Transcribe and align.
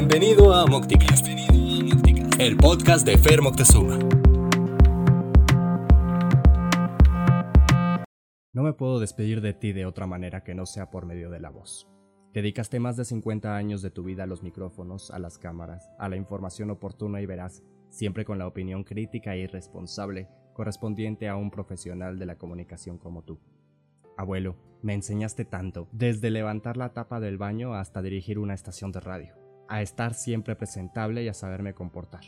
Bienvenido 0.00 0.54
a 0.54 0.64
Mocticast, 0.64 1.26
el 2.38 2.56
podcast 2.56 3.04
de 3.04 3.18
Fer 3.18 3.42
Moctezuma. 3.42 3.98
No 8.52 8.62
me 8.62 8.74
puedo 8.74 9.00
despedir 9.00 9.40
de 9.40 9.54
ti 9.54 9.72
de 9.72 9.86
otra 9.86 10.06
manera 10.06 10.44
que 10.44 10.54
no 10.54 10.66
sea 10.66 10.88
por 10.92 11.04
medio 11.04 11.30
de 11.30 11.40
la 11.40 11.50
voz. 11.50 11.88
Dedicaste 12.32 12.78
más 12.78 12.96
de 12.96 13.04
50 13.06 13.56
años 13.56 13.82
de 13.82 13.90
tu 13.90 14.04
vida 14.04 14.22
a 14.22 14.26
los 14.28 14.44
micrófonos, 14.44 15.10
a 15.10 15.18
las 15.18 15.36
cámaras, 15.36 15.90
a 15.98 16.08
la 16.08 16.14
información 16.14 16.70
oportuna 16.70 17.20
y 17.20 17.26
veraz, 17.26 17.64
siempre 17.88 18.24
con 18.24 18.38
la 18.38 18.46
opinión 18.46 18.84
crítica 18.84 19.34
e 19.34 19.40
irresponsable 19.40 20.28
correspondiente 20.54 21.28
a 21.28 21.34
un 21.34 21.50
profesional 21.50 22.20
de 22.20 22.26
la 22.26 22.38
comunicación 22.38 22.98
como 22.98 23.24
tú. 23.24 23.40
Abuelo, 24.16 24.54
me 24.80 24.94
enseñaste 24.94 25.44
tanto, 25.44 25.88
desde 25.90 26.30
levantar 26.30 26.76
la 26.76 26.92
tapa 26.92 27.18
del 27.18 27.36
baño 27.36 27.74
hasta 27.74 28.00
dirigir 28.00 28.38
una 28.38 28.54
estación 28.54 28.92
de 28.92 29.00
radio, 29.00 29.37
a 29.68 29.82
estar 29.82 30.14
siempre 30.14 30.56
presentable 30.56 31.22
y 31.22 31.28
a 31.28 31.34
saberme 31.34 31.74
comportar. 31.74 32.22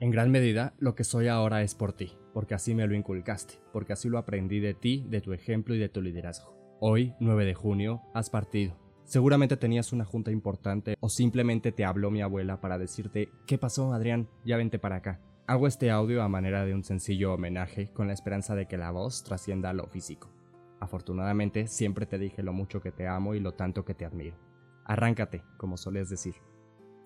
En 0.00 0.10
gran 0.10 0.30
medida, 0.30 0.74
lo 0.78 0.94
que 0.94 1.04
soy 1.04 1.28
ahora 1.28 1.62
es 1.62 1.74
por 1.74 1.92
ti, 1.92 2.16
porque 2.32 2.54
así 2.54 2.74
me 2.74 2.86
lo 2.86 2.94
inculcaste, 2.94 3.60
porque 3.72 3.92
así 3.92 4.08
lo 4.08 4.18
aprendí 4.18 4.58
de 4.58 4.72
ti, 4.74 5.04
de 5.08 5.20
tu 5.20 5.32
ejemplo 5.32 5.74
y 5.74 5.78
de 5.78 5.90
tu 5.90 6.00
liderazgo. 6.00 6.56
Hoy, 6.80 7.14
9 7.20 7.44
de 7.44 7.54
junio, 7.54 8.00
has 8.14 8.30
partido. 8.30 8.78
Seguramente 9.04 9.56
tenías 9.56 9.92
una 9.92 10.04
junta 10.04 10.30
importante 10.30 10.96
o 11.00 11.08
simplemente 11.08 11.72
te 11.72 11.84
habló 11.84 12.10
mi 12.10 12.22
abuela 12.22 12.60
para 12.60 12.78
decirte, 12.78 13.28
¿qué 13.46 13.58
pasó 13.58 13.92
Adrián? 13.92 14.28
Ya 14.44 14.56
vente 14.56 14.78
para 14.78 14.96
acá. 14.96 15.20
Hago 15.46 15.66
este 15.66 15.90
audio 15.90 16.22
a 16.22 16.28
manera 16.28 16.64
de 16.64 16.74
un 16.74 16.84
sencillo 16.84 17.34
homenaje 17.34 17.92
con 17.92 18.06
la 18.06 18.12
esperanza 18.12 18.54
de 18.54 18.68
que 18.68 18.78
la 18.78 18.92
voz 18.92 19.24
trascienda 19.24 19.70
a 19.70 19.74
lo 19.74 19.88
físico. 19.88 20.32
Afortunadamente 20.78 21.66
siempre 21.66 22.06
te 22.06 22.18
dije 22.18 22.42
lo 22.42 22.52
mucho 22.52 22.80
que 22.80 22.92
te 22.92 23.06
amo 23.06 23.34
y 23.34 23.40
lo 23.40 23.52
tanto 23.52 23.84
que 23.84 23.94
te 23.94 24.04
admiro. 24.06 24.38
Arráncate, 24.84 25.42
como 25.58 25.76
solías 25.76 26.08
decir. 26.08 26.36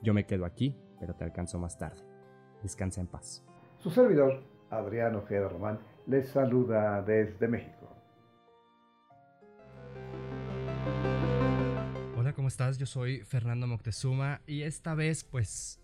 Yo 0.04 0.12
me 0.12 0.26
quedo 0.26 0.44
aquí, 0.44 0.76
pero 1.00 1.14
te 1.14 1.24
alcanzo 1.24 1.58
más 1.58 1.78
tarde. 1.78 2.02
Descansa 2.62 3.00
en 3.00 3.06
paz. 3.06 3.42
Su 3.78 3.90
servidor, 3.90 4.44
Adrián 4.68 5.14
Ojeda 5.14 5.48
Román, 5.48 5.80
les 6.06 6.28
saluda 6.28 7.00
desde 7.00 7.48
México. 7.48 7.88
Hola, 12.18 12.34
¿cómo 12.34 12.48
estás? 12.48 12.76
Yo 12.76 12.84
soy 12.84 13.20
Fernando 13.20 13.66
Moctezuma 13.66 14.42
y 14.46 14.60
esta 14.60 14.94
vez 14.94 15.24
pues 15.24 15.80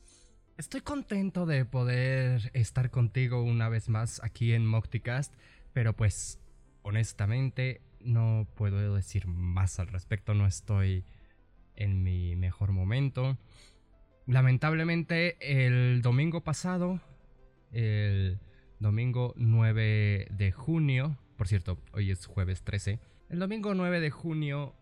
estoy 0.59 0.83
contento 0.83 1.47
de 1.47 1.65
poder 1.65 2.51
estar 2.53 2.91
contigo 2.91 3.43
una 3.43 3.71
vez 3.71 3.89
más 3.89 4.23
aquí 4.23 4.53
en 4.53 4.67
Mocticast, 4.67 5.33
pero 5.73 5.97
pues 5.97 6.39
honestamente 6.83 7.81
no 8.01 8.47
puedo 8.55 8.95
decir 8.95 9.27
más 9.27 9.81
al 9.81 9.87
respecto, 9.87 10.35
no 10.35 10.47
estoy 10.47 11.07
en 11.75 12.03
mi 12.03 12.37
mejor 12.37 12.73
momento. 12.73 13.39
Lamentablemente 14.31 15.37
el 15.41 16.03
domingo 16.03 16.45
pasado, 16.45 17.01
el 17.73 18.39
domingo 18.79 19.35
9 19.37 20.29
de 20.31 20.53
junio, 20.53 21.19
por 21.37 21.49
cierto, 21.49 21.79
hoy 21.93 22.13
es 22.13 22.27
jueves 22.27 22.63
13, 22.63 23.01
el 23.29 23.39
domingo 23.41 23.75
9 23.75 23.99
de 23.99 24.11
junio 24.11 24.77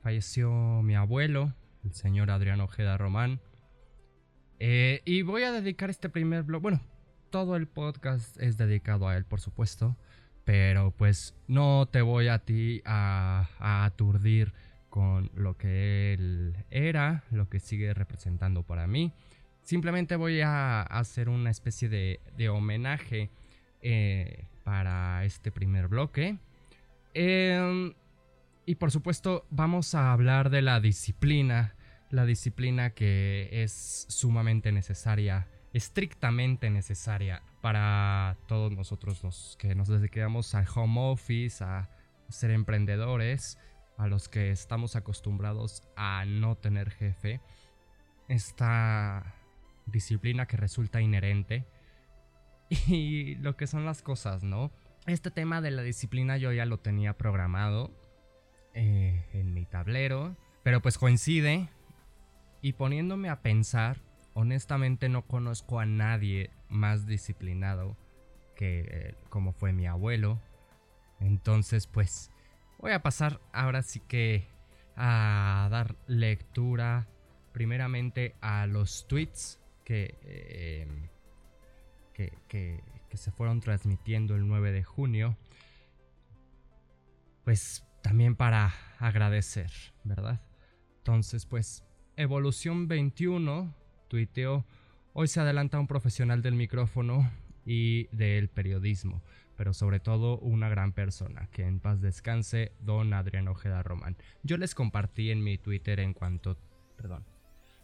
falleció 0.00 0.80
mi 0.82 0.94
abuelo, 0.94 1.52
el 1.84 1.92
señor 1.92 2.30
Adrián 2.30 2.62
Ojeda 2.62 2.96
Román. 2.96 3.42
Eh, 4.58 5.02
y 5.04 5.20
voy 5.20 5.42
a 5.42 5.52
dedicar 5.52 5.90
este 5.90 6.08
primer 6.08 6.42
blog, 6.42 6.62
bueno, 6.62 6.80
todo 7.28 7.56
el 7.56 7.68
podcast 7.68 8.40
es 8.40 8.56
dedicado 8.56 9.06
a 9.06 9.18
él, 9.18 9.26
por 9.26 9.40
supuesto. 9.40 9.98
Pero 10.44 10.92
pues 10.92 11.36
no 11.46 11.88
te 11.92 12.00
voy 12.00 12.28
a 12.28 12.38
ti 12.40 12.80
a, 12.86 13.48
aturdir 13.60 14.54
con 14.92 15.30
lo 15.34 15.56
que 15.56 16.12
él 16.12 16.54
era, 16.70 17.24
lo 17.30 17.48
que 17.48 17.60
sigue 17.60 17.94
representando 17.94 18.62
para 18.62 18.86
mí. 18.86 19.10
Simplemente 19.62 20.16
voy 20.16 20.42
a 20.42 20.82
hacer 20.82 21.30
una 21.30 21.48
especie 21.48 21.88
de, 21.88 22.48
homenaje 22.50 23.30
eh, 23.80 24.44
para 24.64 25.24
este 25.24 25.50
primer 25.50 25.88
bloque. 25.88 26.36
Em, 27.14 27.94
y 28.66 28.74
por 28.74 28.90
supuesto 28.90 29.46
vamos 29.48 29.94
a 29.94 30.12
hablar 30.12 30.50
de 30.50 30.60
la 30.60 30.78
disciplina, 30.78 31.74
la 32.10 32.26
disciplina 32.26 32.90
que 32.90 33.48
es 33.50 34.04
sumamente 34.10 34.72
necesaria, 34.72 35.48
estrictamente 35.72 36.68
necesaria 36.68 37.40
para 37.62 38.36
todos 38.46 38.70
nosotros 38.72 39.24
los 39.24 39.56
que 39.58 39.74
nos 39.74 39.88
dedicamos 39.88 40.54
al 40.54 40.66
home 40.74 41.00
office, 41.00 41.64
a 41.64 41.88
ser 42.28 42.50
emprendedores, 42.50 43.56
a 44.02 44.08
los 44.08 44.28
que 44.28 44.50
estamos 44.50 44.96
acostumbrados 44.96 45.84
a 45.94 46.24
no 46.24 46.56
tener 46.56 46.90
jefe, 46.90 47.40
esta 48.26 49.36
disciplina 49.86 50.46
que 50.46 50.56
resulta 50.56 51.00
inherente 51.00 51.64
y 52.88 53.36
lo 53.36 53.56
que 53.56 53.68
son 53.68 53.84
las 53.84 54.02
cosas, 54.02 54.42
¿no? 54.42 54.72
Este 55.06 55.30
tema 55.30 55.60
de 55.60 55.70
la 55.70 55.82
disciplina 55.82 56.36
yo 56.36 56.52
ya 56.52 56.66
lo 56.66 56.80
tenía 56.80 57.16
programado 57.16 57.92
eh, 58.74 59.24
en 59.34 59.54
mi 59.54 59.66
tablero, 59.66 60.36
pero 60.64 60.82
pues 60.82 60.98
coincide 60.98 61.68
y 62.60 62.72
poniéndome 62.72 63.28
a 63.28 63.40
pensar, 63.40 63.98
honestamente 64.34 65.08
no 65.08 65.22
conozco 65.22 65.78
a 65.78 65.86
nadie 65.86 66.50
más 66.68 67.06
disciplinado 67.06 67.96
que 68.56 68.80
eh, 68.80 69.14
como 69.28 69.52
fue 69.52 69.72
mi 69.72 69.86
abuelo. 69.86 70.40
Entonces, 71.20 71.86
pues 71.86 72.31
voy 72.82 72.92
a 72.92 73.00
pasar 73.00 73.40
ahora 73.52 73.82
sí 73.82 74.00
que 74.00 74.48
a 74.96 75.68
dar 75.70 75.96
lectura 76.06 77.08
primeramente 77.52 78.34
a 78.42 78.66
los 78.66 79.06
tweets 79.06 79.60
que, 79.84 80.18
eh, 80.22 80.86
que, 82.12 82.32
que, 82.48 82.82
se 83.16 83.30
fueron 83.30 83.60
transmitiendo 83.60 84.34
el 84.34 84.48
9 84.48 84.72
de 84.72 84.82
junio. 84.82 85.36
Pues 87.44 87.84
también 88.02 88.36
para 88.36 88.74
agradecer, 88.98 89.70
¿verdad? 90.02 90.40
Entonces, 90.98 91.46
pues 91.46 91.84
Evolución 92.16 92.88
21 92.88 93.74
tuiteó 94.08 94.64
Hoy 95.14 95.28
se 95.28 95.40
adelanta 95.40 95.78
un 95.78 95.86
profesional 95.86 96.40
del 96.40 96.54
micrófono 96.54 97.30
y 97.64 98.08
del 98.14 98.48
periodismo, 98.48 99.22
pero 99.56 99.72
sobre 99.72 100.00
todo 100.00 100.38
una 100.38 100.68
gran 100.68 100.92
persona. 100.92 101.48
Que 101.52 101.66
en 101.66 101.80
paz 101.80 102.00
descanse, 102.00 102.72
don 102.80 103.12
Adrián 103.14 103.48
Ojeda 103.48 103.82
Román. 103.82 104.16
Yo 104.42 104.56
les 104.56 104.74
compartí 104.74 105.30
en 105.30 105.42
mi 105.42 105.58
Twitter 105.58 106.00
en 106.00 106.14
cuanto... 106.14 106.56
Perdón. 106.96 107.24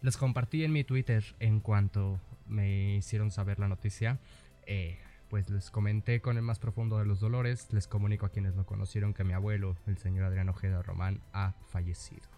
Les 0.01 0.17
compartí 0.17 0.65
en 0.65 0.73
mi 0.73 0.85
Twitter 0.85 1.25
en 1.41 1.61
cuanto 1.61 2.21
me 2.47 2.97
hicieron 2.97 3.31
saber 3.31 3.59
la 3.59 3.69
noticia. 3.69 4.21
Eh, 4.67 4.99
pues 5.29 5.51
les 5.51 5.71
comenté 5.71 6.21
con 6.21 6.37
el 6.37 6.43
más 6.43 6.59
profundo 6.59 6.99
de 6.99 7.05
los 7.05 7.21
dolores. 7.21 7.73
Les 7.73 7.87
comunico 7.87 8.27
a 8.27 8.31
quienes 8.31 8.55
lo 8.55 8.65
conocieron 8.65 9.13
que 9.13 9.25
mi 9.25 9.35
abuelo, 9.35 9.77
el 9.87 9.99
señor 9.99 10.25
Adrián 10.25 10.49
Ojeda 10.49 10.83
Román, 10.83 11.21
ha 11.33 11.55
fallecido. 11.69 12.29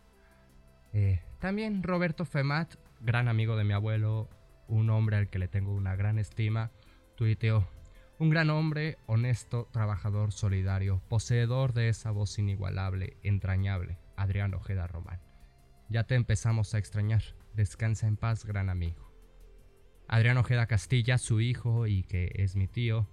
Eh, 0.93 1.21
también 1.39 1.83
Roberto 1.83 2.25
Femat, 2.25 2.75
gran 3.01 3.29
amigo 3.29 3.57
de 3.57 3.65
mi 3.65 3.73
abuelo, 3.73 4.29
un 4.67 4.91
hombre 4.91 5.17
al 5.17 5.29
que 5.29 5.39
le 5.39 5.49
tengo 5.49 5.73
una 5.73 5.97
gran 5.97 6.19
estima, 6.19 6.71
tuiteó, 7.21 7.69
un 8.19 8.31
gran 8.31 8.49
hombre, 8.49 8.97
honesto, 9.05 9.69
trabajador, 9.73 10.33
solidario, 10.33 11.03
poseedor 11.11 11.75
de 11.75 11.91
esa 11.91 12.13
voz 12.13 12.39
inigualable, 12.39 13.19
entrañable, 13.23 13.99
Adrián 14.17 14.55
Ojeda 14.55 14.87
Román. 14.87 15.21
Ya 15.91 16.05
te 16.05 16.15
empezamos 16.15 16.73
a 16.73 16.79
extrañar, 16.79 17.23
descansa 17.53 18.07
en 18.07 18.17
paz, 18.17 18.47
gran 18.47 18.71
amigo. 18.71 19.13
Adrián 20.09 20.39
Ojeda 20.39 20.65
Castilla, 20.65 21.19
su 21.19 21.43
hijo 21.43 21.87
y 21.87 22.05
que 22.05 22.33
es 22.37 22.57
mi 22.57 22.69
tío, 22.69 23.07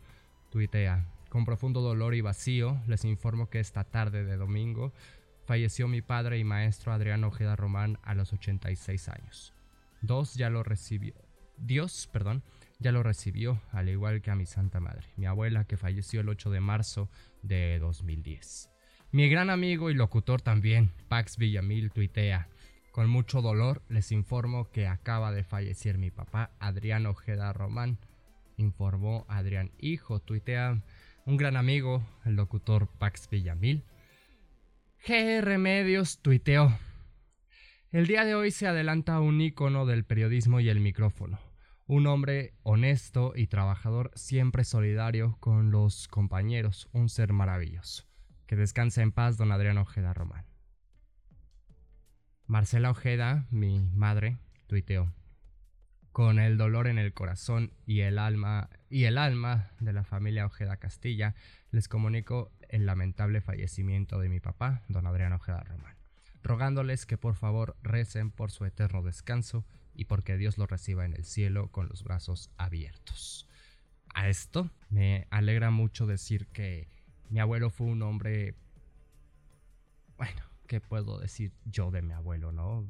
tuitea, 0.51 1.05
con 1.27 1.43
profundo 1.43 1.81
dolor 1.81 2.15
y 2.15 2.21
vacío, 2.21 2.81
les 2.87 3.03
informo 3.03 3.49
que 3.49 3.59
esta 3.59 3.83
tarde 3.83 4.23
de 4.23 4.37
domingo 4.37 4.93
falleció 5.43 5.89
mi 5.89 6.01
padre 6.01 6.37
y 6.37 6.45
maestro 6.45 6.93
Adrián 6.93 7.25
Ojeda 7.25 7.57
Román 7.57 7.99
a 8.03 8.15
los 8.15 8.31
86 8.31 9.09
años. 9.09 9.53
Dos 10.01 10.35
ya 10.35 10.49
lo 10.49 10.63
recibió, 10.63 11.13
Dios, 11.57 12.07
perdón, 12.13 12.41
ya 12.79 12.91
lo 12.91 13.03
recibió, 13.03 13.61
al 13.71 13.89
igual 13.89 14.21
que 14.21 14.31
a 14.31 14.35
mi 14.35 14.45
Santa 14.45 14.79
Madre, 14.79 15.07
mi 15.15 15.25
abuela 15.25 15.65
que 15.65 15.77
falleció 15.77 16.21
el 16.21 16.29
8 16.29 16.49
de 16.51 16.59
marzo 16.59 17.09
de 17.41 17.79
2010. 17.79 18.69
Mi 19.11 19.29
gran 19.29 19.49
amigo 19.49 19.89
y 19.89 19.93
locutor 19.93 20.41
también, 20.41 20.91
Pax 21.07 21.37
Villamil, 21.37 21.91
tuitea. 21.91 22.49
Con 22.91 23.09
mucho 23.09 23.41
dolor 23.41 23.81
les 23.89 24.11
informo 24.11 24.69
que 24.69 24.87
acaba 24.87 25.31
de 25.31 25.43
fallecer 25.43 25.97
mi 25.97 26.11
papá, 26.11 26.51
Adrián 26.59 27.05
Ojeda 27.05 27.53
Román. 27.53 27.99
Informó 28.57 29.25
Adrián 29.29 29.71
Hijo, 29.77 30.19
tuitea 30.19 30.81
un 31.25 31.37
gran 31.37 31.57
amigo, 31.57 32.05
el 32.25 32.35
locutor 32.35 32.87
Pax 32.97 33.29
Villamil. 33.29 33.83
GR 35.07 35.57
Medios 35.57 36.19
tuiteó. 36.21 36.77
El 37.91 38.07
día 38.07 38.25
de 38.25 38.35
hoy 38.35 38.51
se 38.51 38.67
adelanta 38.67 39.19
un 39.19 39.39
icono 39.39 39.85
del 39.85 40.03
periodismo 40.03 40.59
y 40.59 40.69
el 40.69 40.79
micrófono 40.79 41.46
un 41.87 42.05
hombre 42.05 42.53
honesto 42.63 43.31
y 43.35 43.47
trabajador, 43.47 44.11
siempre 44.13 44.65
solidario 44.65 45.37
con 45.39 45.71
los 45.71 46.09
compañeros, 46.09 46.89
un 46.91 47.07
ser 47.07 47.31
maravilloso. 47.31 48.03
Que 48.45 48.57
descanse 48.57 49.01
en 49.01 49.13
paz, 49.13 49.37
don 49.37 49.51
Adrián 49.51 49.77
Ojeda 49.77 50.13
Román. 50.13 50.45
Marcela 52.45 52.91
Ojeda, 52.91 53.47
mi 53.51 53.79
madre, 53.93 54.37
tuiteó. 54.67 55.13
Con 56.11 56.39
el 56.39 56.57
dolor 56.57 56.87
en 56.87 56.97
el 56.97 57.13
corazón 57.13 57.73
y 57.85 58.01
el 58.01 58.17
alma 58.17 58.69
y 58.89 59.03
el 59.03 59.17
alma 59.17 59.71
de 59.79 59.93
la 59.93 60.03
familia 60.03 60.45
Ojeda 60.45 60.77
Castilla, 60.77 61.35
les 61.71 61.87
comunico 61.87 62.51
el 62.69 62.85
lamentable 62.85 63.39
fallecimiento 63.39 64.19
de 64.19 64.27
mi 64.27 64.39
papá, 64.39 64.83
don 64.89 65.07
Adrián 65.07 65.33
Ojeda 65.33 65.61
Román, 65.61 65.95
rogándoles 66.43 67.05
que 67.05 67.17
por 67.17 67.35
favor 67.35 67.77
recen 67.81 68.31
por 68.31 68.51
su 68.51 68.65
eterno 68.65 69.03
descanso 69.03 69.65
y 69.97 70.05
porque 70.05 70.37
Dios 70.37 70.57
lo 70.57 70.67
reciba 70.67 71.03
en 71.03 71.13
el 71.13 71.25
cielo 71.25 71.69
con 71.71 71.89
los 71.89 72.03
brazos 72.03 72.49
abiertos. 72.57 73.49
A 74.13 74.29
esto 74.29 74.69
me 74.89 75.27
alegra 75.31 75.71
mucho 75.71 76.05
decir 76.05 76.47
que 76.47 76.87
mi 77.29 77.39
abuelo 77.39 77.69
fue 77.69 77.87
un 77.87 78.01
hombre 78.03 78.55
bueno, 80.17 80.41
¿qué 80.67 80.81
puedo 80.81 81.19
decir 81.19 81.53
yo 81.65 81.91
de 81.91 82.01
mi 82.01 82.13
abuelo, 82.13 82.51
no? 82.51 82.89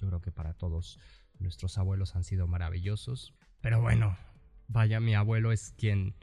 Yo 0.00 0.08
creo 0.08 0.20
que 0.20 0.32
para 0.32 0.54
todos 0.54 0.98
nuestros 1.38 1.78
abuelos 1.78 2.16
han 2.16 2.24
sido 2.24 2.46
maravillosos. 2.46 3.32
Pero 3.60 3.80
bueno, 3.80 4.16
vaya, 4.68 5.00
mi 5.00 5.14
abuelo 5.14 5.52
es 5.52 5.72
quien 5.78 6.14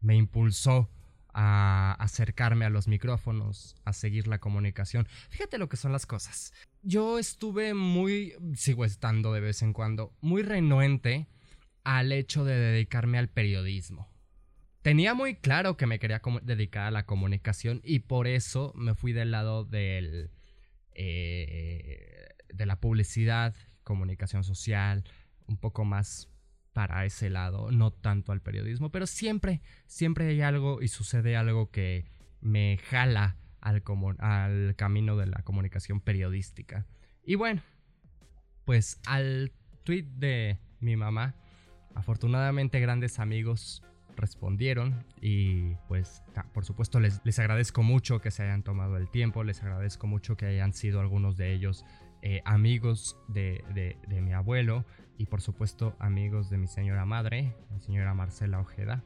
me 0.00 0.16
impulsó 0.16 0.90
a 1.32 1.96
acercarme 1.98 2.64
a 2.64 2.70
los 2.70 2.88
micrófonos, 2.88 3.76
a 3.84 3.92
seguir 3.92 4.28
la 4.28 4.38
comunicación. 4.38 5.06
Fíjate 5.30 5.58
lo 5.58 5.68
que 5.68 5.76
son 5.76 5.92
las 5.92 6.06
cosas. 6.06 6.52
Yo 6.82 7.18
estuve 7.18 7.74
muy, 7.74 8.34
sigo 8.54 8.84
estando 8.84 9.32
de 9.32 9.40
vez 9.40 9.62
en 9.62 9.72
cuando, 9.72 10.14
muy 10.20 10.42
renuente 10.42 11.28
al 11.84 12.12
hecho 12.12 12.44
de 12.44 12.54
dedicarme 12.54 13.18
al 13.18 13.28
periodismo. 13.28 14.08
Tenía 14.82 15.14
muy 15.14 15.36
claro 15.36 15.76
que 15.76 15.86
me 15.86 15.98
quería 15.98 16.20
dedicar 16.42 16.86
a 16.86 16.90
la 16.90 17.06
comunicación 17.06 17.80
y 17.84 18.00
por 18.00 18.26
eso 18.26 18.72
me 18.74 18.94
fui 18.94 19.12
del 19.12 19.30
lado 19.30 19.64
del, 19.64 20.30
eh, 20.94 22.28
de 22.52 22.66
la 22.66 22.80
publicidad, 22.80 23.54
comunicación 23.84 24.42
social, 24.42 25.04
un 25.46 25.56
poco 25.56 25.84
más 25.84 26.28
para 26.72 27.04
ese 27.04 27.30
lado, 27.30 27.70
no 27.70 27.90
tanto 27.90 28.32
al 28.32 28.40
periodismo, 28.40 28.90
pero 28.90 29.06
siempre, 29.06 29.60
siempre 29.86 30.28
hay 30.28 30.40
algo 30.40 30.80
y 30.82 30.88
sucede 30.88 31.36
algo 31.36 31.70
que 31.70 32.06
me 32.40 32.78
jala 32.78 33.36
al, 33.60 33.82
al 34.18 34.74
camino 34.76 35.16
de 35.16 35.26
la 35.26 35.42
comunicación 35.42 36.00
periodística. 36.00 36.86
Y 37.24 37.34
bueno, 37.34 37.62
pues 38.64 39.00
al 39.06 39.52
tweet 39.84 40.04
de 40.16 40.58
mi 40.80 40.96
mamá, 40.96 41.34
afortunadamente 41.94 42.80
grandes 42.80 43.18
amigos 43.18 43.82
respondieron 44.16 45.04
y 45.20 45.74
pues 45.88 46.22
por 46.52 46.64
supuesto 46.64 47.00
les, 47.00 47.20
les, 47.24 47.38
agradezco 47.38 47.82
mucho 47.82 48.20
que 48.20 48.30
se 48.30 48.42
hayan 48.42 48.62
tomado 48.62 48.96
el 48.96 49.08
tiempo, 49.08 49.42
les 49.42 49.62
agradezco 49.62 50.06
mucho 50.06 50.36
que 50.36 50.46
hayan 50.46 50.74
sido 50.74 51.00
algunos 51.00 51.36
de 51.36 51.54
ellos 51.54 51.84
eh, 52.22 52.40
amigos 52.44 53.16
de, 53.28 53.64
de, 53.74 54.20
mi 54.20 54.32
abuelo 54.32 54.84
y 55.18 55.26
por 55.26 55.40
supuesto 55.40 55.96
amigos 55.98 56.50
de 56.50 56.56
mi 56.56 56.68
señora 56.68 57.04
madre, 57.04 57.54
la 57.70 57.80
señora 57.80 58.14
Marcela 58.14 58.60
Ojeda. 58.60 59.02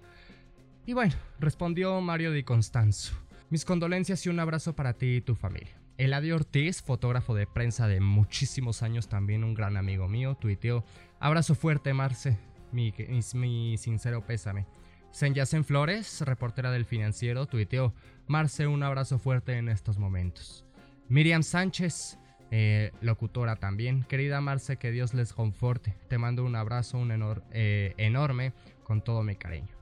Y 0.84 0.92
bueno, 0.92 1.14
respondió 1.40 2.00
Mario 2.00 2.30
Di 2.30 2.42
Constanzo. 2.42 3.14
Mis 3.48 3.64
condolencias 3.64 4.24
y 4.26 4.28
un 4.28 4.38
abrazo 4.38 4.76
para 4.76 4.92
ti 4.92 5.16
y 5.16 5.20
tu 5.20 5.34
familia. 5.34 5.80
Eladio 5.98 6.36
Ortiz, 6.36 6.82
fotógrafo 6.82 7.34
de 7.34 7.46
prensa 7.46 7.88
de 7.88 8.00
muchísimos 8.00 8.82
años, 8.82 9.08
también 9.08 9.44
un 9.44 9.54
gran 9.54 9.78
amigo 9.78 10.08
mío, 10.08 10.36
tuiteó, 10.38 10.84
abrazo 11.18 11.54
fuerte 11.54 11.94
Marce, 11.94 12.38
mi, 12.70 12.92
mi, 13.08 13.20
mi 13.34 13.78
sincero 13.78 14.26
pésame. 14.26 14.66
Senyacen 15.10 15.64
Flores, 15.64 16.20
reportera 16.20 16.70
del 16.70 16.84
financiero, 16.84 17.46
tuiteó, 17.46 17.94
Marce, 18.26 18.66
un 18.66 18.82
abrazo 18.82 19.18
fuerte 19.18 19.56
en 19.56 19.70
estos 19.70 19.96
momentos. 19.96 20.66
Miriam 21.08 21.42
Sánchez, 21.42 22.18
eh, 22.50 22.92
locutora 23.00 23.56
también. 23.56 24.04
Querida 24.04 24.40
Marce, 24.40 24.76
que 24.76 24.90
Dios 24.90 25.14
les 25.14 25.32
conforte. 25.32 25.96
Te 26.08 26.18
mando 26.18 26.44
un 26.44 26.56
abrazo 26.56 26.98
un 26.98 27.12
eh, 27.52 27.94
enorme 27.96 28.52
con 28.84 29.02
todo 29.02 29.22
mi 29.22 29.36
cariño. 29.36 29.74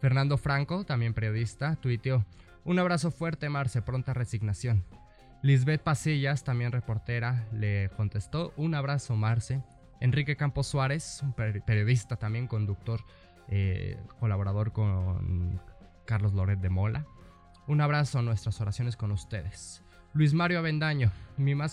Fernando 0.00 0.36
Franco, 0.38 0.84
también 0.84 1.14
periodista, 1.14 1.76
tuiteó, 1.76 2.24
un 2.64 2.78
abrazo 2.78 3.10
fuerte 3.10 3.48
Marce, 3.48 3.82
pronta 3.82 4.12
resignación. 4.12 4.84
Lisbeth 5.42 5.82
Pasillas, 5.82 6.42
también 6.42 6.72
reportera, 6.72 7.46
le 7.52 7.90
contestó, 7.96 8.52
un 8.56 8.74
abrazo 8.74 9.14
Marce. 9.14 9.62
Enrique 10.00 10.36
Campos 10.36 10.66
Suárez, 10.66 11.22
un 11.22 11.32
periodista 11.32 12.16
también, 12.16 12.46
conductor, 12.46 13.00
eh, 13.48 13.98
colaborador 14.18 14.72
con 14.72 15.60
Carlos 16.04 16.34
Loret 16.34 16.58
de 16.58 16.68
Mola. 16.68 17.06
Un 17.66 17.80
abrazo, 17.80 18.20
nuestras 18.22 18.60
oraciones 18.60 18.96
con 18.96 19.12
ustedes. 19.12 19.82
Luis 20.16 20.32
Mario 20.32 20.60
Avendaño, 20.60 21.12
mi 21.36 21.54
más, 21.54 21.72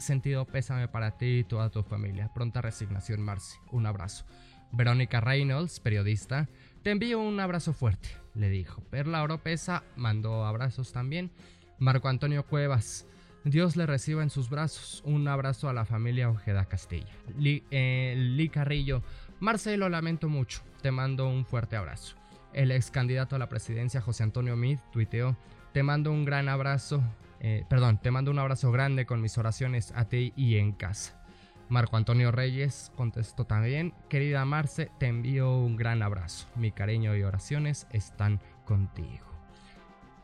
sentido 0.00 0.44
pésame 0.46 0.88
para 0.88 1.16
ti 1.16 1.38
y 1.38 1.44
toda 1.44 1.70
tu 1.70 1.84
familia. 1.84 2.28
Pronta 2.34 2.60
resignación, 2.60 3.22
Marci. 3.22 3.56
Un 3.70 3.86
abrazo. 3.86 4.24
Verónica 4.72 5.20
Reynolds, 5.20 5.78
periodista, 5.78 6.48
te 6.82 6.90
envío 6.90 7.20
un 7.20 7.38
abrazo 7.38 7.72
fuerte, 7.72 8.08
le 8.34 8.50
dijo. 8.50 8.82
Perla 8.90 9.22
Oropesa 9.22 9.84
mandó 9.94 10.44
abrazos 10.44 10.90
también. 10.90 11.30
Marco 11.78 12.08
Antonio 12.08 12.44
Cuevas, 12.44 13.06
Dios 13.44 13.76
le 13.76 13.86
reciba 13.86 14.24
en 14.24 14.30
sus 14.30 14.50
brazos. 14.50 15.00
Un 15.06 15.28
abrazo 15.28 15.68
a 15.68 15.72
la 15.72 15.84
familia 15.84 16.28
Ojeda 16.28 16.64
Castilla. 16.64 17.12
Lee, 17.38 17.62
eh, 17.70 18.50
Carrillo, 18.52 19.04
Marcelo, 19.38 19.88
lamento 19.88 20.28
mucho. 20.28 20.62
Te 20.82 20.90
mando 20.90 21.28
un 21.28 21.46
fuerte 21.46 21.76
abrazo. 21.76 22.16
El 22.52 22.72
ex 22.72 22.90
candidato 22.90 23.36
a 23.36 23.38
la 23.38 23.48
presidencia, 23.48 24.00
José 24.00 24.24
Antonio 24.24 24.56
Mid, 24.56 24.80
tuiteó, 24.92 25.36
te 25.72 25.84
mando 25.84 26.10
un 26.10 26.24
gran 26.24 26.48
abrazo, 26.48 27.04
eh, 27.40 27.64
perdón, 27.68 27.98
te 27.98 28.10
mando 28.10 28.30
un 28.30 28.38
abrazo 28.38 28.70
grande 28.72 29.06
con 29.06 29.20
mis 29.20 29.36
oraciones 29.38 29.92
a 29.96 30.06
ti 30.06 30.32
y 30.36 30.56
en 30.56 30.72
casa. 30.72 31.20
Marco 31.68 31.96
Antonio 31.96 32.30
Reyes 32.30 32.92
contestó 32.94 33.44
también, 33.44 33.92
querida 34.08 34.44
Marce, 34.44 34.90
te 34.98 35.06
envío 35.06 35.56
un 35.56 35.76
gran 35.76 36.02
abrazo. 36.02 36.48
Mi 36.54 36.70
cariño 36.70 37.16
y 37.16 37.22
oraciones 37.22 37.88
están 37.90 38.40
contigo. 38.64 39.26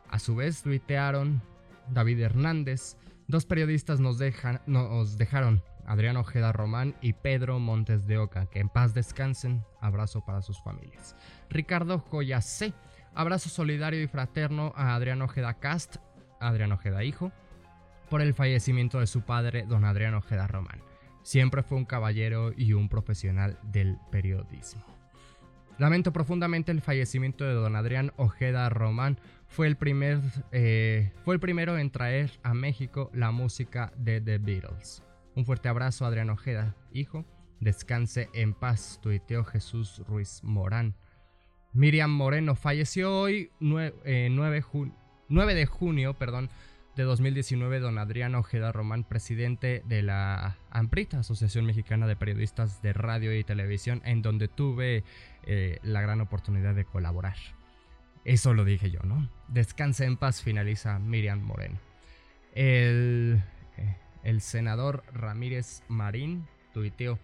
A 0.09 0.19
su 0.19 0.37
vez 0.37 0.63
tuitearon 0.63 1.43
David 1.91 2.21
Hernández, 2.21 2.97
dos 3.27 3.45
periodistas 3.45 3.99
nos, 3.99 4.19
dejan, 4.19 4.61
nos 4.67 5.19
dejaron, 5.19 5.63
Adrián 5.85 6.17
Ojeda 6.17 6.53
Román 6.53 6.95
y 7.01 7.15
Pedro 7.15 7.59
Montes 7.59 8.07
de 8.07 8.19
Oca, 8.19 8.47
que 8.47 8.61
en 8.61 8.69
paz 8.69 8.95
descansen, 8.95 9.65
abrazo 9.81 10.25
para 10.25 10.43
sus 10.43 10.63
familias. 10.63 11.17
Ricardo 11.51 11.99
Joyacé, 11.99 12.73
abrazo 13.15 13.49
solidario 13.49 14.01
y 14.01 14.07
fraterno 14.07 14.73
a 14.77 14.95
Adrián 14.95 15.23
Ojeda 15.23 15.55
Cast, 15.55 15.97
Adrián 16.43 16.73
Ojeda 16.73 17.05
hijo, 17.05 17.33
por 18.11 18.21
el 18.21 18.35
fallecimiento 18.35 19.01
de 19.01 19.07
su 19.07 19.23
padre, 19.23 19.65
don 19.67 19.85
Adrián 19.85 20.15
Ojeda 20.15 20.47
Román. 20.47 20.83
Siempre 21.23 21.63
fue 21.63 21.79
un 21.79 21.85
caballero 21.85 22.53
y 22.55 22.75
un 22.75 22.89
profesional 22.89 23.59
del 23.63 23.97
periodismo. 24.11 24.85
Lamento 25.79 26.13
profundamente 26.13 26.73
el 26.73 26.83
fallecimiento 26.83 27.45
de 27.45 27.55
don 27.55 27.75
Adrián 27.75 28.13
Ojeda 28.17 28.69
Román. 28.69 29.19
Fue 29.49 29.67
el, 29.67 29.77
primer, 29.77 30.21
eh, 30.51 31.13
fue 31.25 31.35
el 31.35 31.41
primero 31.41 31.79
en 31.79 31.91
traer 31.91 32.31
a 32.43 32.55
México 32.55 33.11
la 33.15 33.31
música 33.31 33.93
de 33.97 34.21
The 34.21 34.39
Beatles. 34.39 35.03
Un 35.35 35.47
fuerte 35.47 35.69
abrazo, 35.69 36.05
Adrián 36.05 36.31
Ojeda, 36.31 36.77
hijo. 36.93 37.25
Descanse 37.61 38.29
en 38.35 38.55
paz, 38.55 38.99
tuiteó 39.03 39.45
Jesús 39.45 40.03
Ruiz 40.07 40.43
Morán. 40.43 40.97
Miriam 41.73 42.11
Moreno 42.11 42.55
falleció 42.55 43.19
hoy 43.19 43.51
9, 43.61 43.95
eh, 44.05 44.29
9 44.31 44.61
junio 44.61 45.02
9 45.33 45.55
de 45.55 45.65
junio, 45.65 46.13
perdón, 46.13 46.51
de 46.95 47.05
2019, 47.05 47.81
don 47.81 47.97
Adrián 47.97 48.35
Ojeda 48.35 48.71
Román, 48.71 49.03
presidente 49.03 49.83
de 49.87 50.03
la 50.03 50.59
AMPRIT, 50.71 51.15
Asociación 51.15 51.65
Mexicana 51.65 52.07
de 52.07 52.17
Periodistas 52.17 52.83
de 52.83 52.93
Radio 52.93 53.35
y 53.35 53.43
Televisión, 53.43 54.03
en 54.05 54.21
donde 54.21 54.49
tuve 54.49 55.05
eh, 55.45 55.79
la 55.83 56.03
gran 56.03 56.21
oportunidad 56.21 56.75
de 56.75 56.85
colaborar. 56.85 57.37
Eso 58.27 58.53
lo 58.53 58.67
dije 58.67 58.91
yo, 58.91 59.01
¿no? 59.05 59.27
Descanse 59.49 60.05
en 60.05 60.19
paz, 60.19 60.43
finaliza 60.43 60.99
Miriam 60.99 61.41
Moreno. 61.41 61.79
El, 62.55 63.43
eh, 63.79 64.41
senador 64.41 65.03
Ramírez 65.15 65.83
Marín 65.89 66.47
tuiteó, 66.75 67.19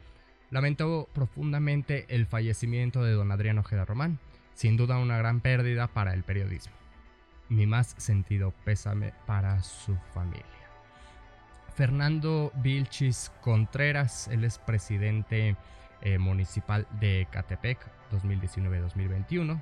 lamentó 0.51 1.11
profundamente 1.13 2.07
el 2.09 2.25
fallecimiento 2.25 3.05
de 3.05 3.13
don 3.13 3.31
Adrián 3.33 3.59
Ojeda 3.59 3.85
Román, 3.85 4.19
sin 4.55 4.79
duda 4.79 4.97
una 4.97 5.19
gran 5.19 5.41
pérdida 5.41 5.89
para 5.89 6.15
el 6.15 6.23
periodismo 6.23 6.79
mi 7.49 7.67
más 7.67 7.95
sentido 7.99 8.53
pésame 8.65 9.13
para 9.27 9.63
su 9.63 9.97
familia. 10.13 10.45
Fernando 11.75 12.51
Vilchis 12.57 13.31
Contreras, 13.41 14.29
él 14.29 14.45
es 14.45 14.59
presidente 14.59 15.57
eh, 16.01 16.19
municipal 16.19 16.87
de 17.01 17.29
Catepec 17.31 17.79
2019-2021. 18.11 19.61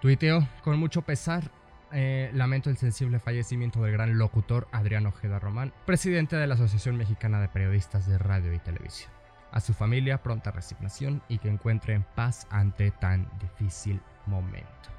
Tuiteo, 0.00 0.48
con 0.62 0.78
mucho 0.78 1.02
pesar, 1.02 1.50
eh, 1.92 2.30
lamento 2.34 2.70
el 2.70 2.76
sensible 2.76 3.20
fallecimiento 3.20 3.80
del 3.82 3.92
gran 3.92 4.18
locutor 4.18 4.66
Adrián 4.72 5.06
Ojeda 5.06 5.38
Román, 5.38 5.72
presidente 5.86 6.34
de 6.34 6.46
la 6.48 6.54
Asociación 6.54 6.96
Mexicana 6.96 7.40
de 7.40 7.48
Periodistas 7.48 8.06
de 8.06 8.18
Radio 8.18 8.52
y 8.52 8.58
Televisión. 8.58 9.10
A 9.52 9.60
su 9.60 9.74
familia, 9.74 10.20
pronta 10.20 10.50
resignación 10.50 11.22
y 11.28 11.38
que 11.38 11.48
encuentren 11.48 12.04
paz 12.16 12.48
ante 12.50 12.90
tan 12.90 13.28
difícil 13.38 14.00
momento. 14.26 14.93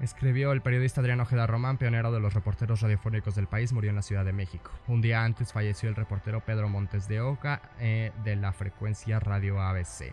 Escribió 0.00 0.50
el 0.50 0.62
periodista 0.62 1.00
Adrián 1.00 1.20
Ojeda 1.20 1.46
Román, 1.46 1.78
pionero 1.78 2.10
de 2.10 2.18
los 2.18 2.34
reporteros 2.34 2.80
radiofónicos 2.80 3.36
del 3.36 3.46
país, 3.46 3.72
murió 3.72 3.90
en 3.90 3.96
la 3.96 4.02
Ciudad 4.02 4.24
de 4.24 4.32
México. 4.32 4.72
Un 4.88 5.02
día 5.02 5.22
antes 5.22 5.52
falleció 5.52 5.88
el 5.88 5.94
reportero 5.94 6.40
Pedro 6.40 6.68
Montes 6.68 7.06
de 7.06 7.20
Oca 7.20 7.62
eh, 7.78 8.10
de 8.24 8.34
la 8.34 8.52
frecuencia 8.52 9.20
Radio 9.20 9.62
ABC 9.62 10.12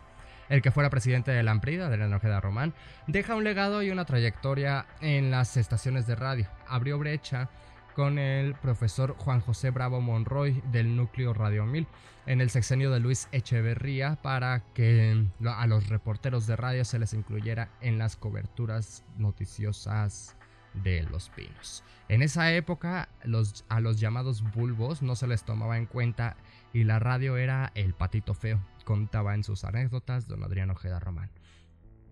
el 0.49 0.61
que 0.61 0.71
fuera 0.71 0.89
presidente 0.89 1.31
de 1.31 1.43
la 1.43 1.51
Amprida, 1.51 1.89
de 1.89 1.97
la 1.97 2.15
Ojeda 2.15 2.41
Román, 2.41 2.73
deja 3.07 3.35
un 3.35 3.43
legado 3.43 3.81
y 3.83 3.91
una 3.91 4.05
trayectoria 4.05 4.85
en 5.01 5.31
las 5.31 5.57
estaciones 5.57 6.07
de 6.07 6.15
radio. 6.15 6.47
Abrió 6.67 6.97
brecha 6.97 7.49
con 7.95 8.17
el 8.17 8.55
profesor 8.55 9.15
Juan 9.17 9.41
José 9.41 9.71
Bravo 9.71 10.01
Monroy 10.01 10.61
del 10.71 10.95
núcleo 10.95 11.33
Radio 11.33 11.65
1000 11.65 11.87
en 12.27 12.41
el 12.41 12.49
sexenio 12.49 12.91
de 12.91 12.99
Luis 12.99 13.27
Echeverría 13.31 14.17
para 14.21 14.61
que 14.73 15.25
a 15.45 15.67
los 15.67 15.89
reporteros 15.89 16.47
de 16.47 16.55
radio 16.55 16.85
se 16.85 16.99
les 16.99 17.13
incluyera 17.13 17.69
en 17.81 17.97
las 17.97 18.15
coberturas 18.15 19.03
noticiosas 19.17 20.35
de 20.73 21.03
los 21.03 21.29
pinos. 21.29 21.83
En 22.07 22.21
esa 22.21 22.53
época 22.53 23.09
los, 23.23 23.65
a 23.67 23.79
los 23.79 23.99
llamados 23.99 24.43
bulbos 24.53 25.01
no 25.01 25.15
se 25.15 25.27
les 25.27 25.43
tomaba 25.43 25.77
en 25.77 25.85
cuenta 25.85 26.37
y 26.71 26.83
la 26.83 26.99
radio 26.99 27.37
era 27.37 27.71
el 27.75 27.93
patito 27.93 28.33
feo, 28.33 28.59
contaba 28.89 29.35
en 29.35 29.43
sus 29.43 29.65
anécdotas 29.65 30.27
don 30.27 30.43
Adrián 30.43 30.71
Ojeda 30.71 30.99
Román. 30.99 31.29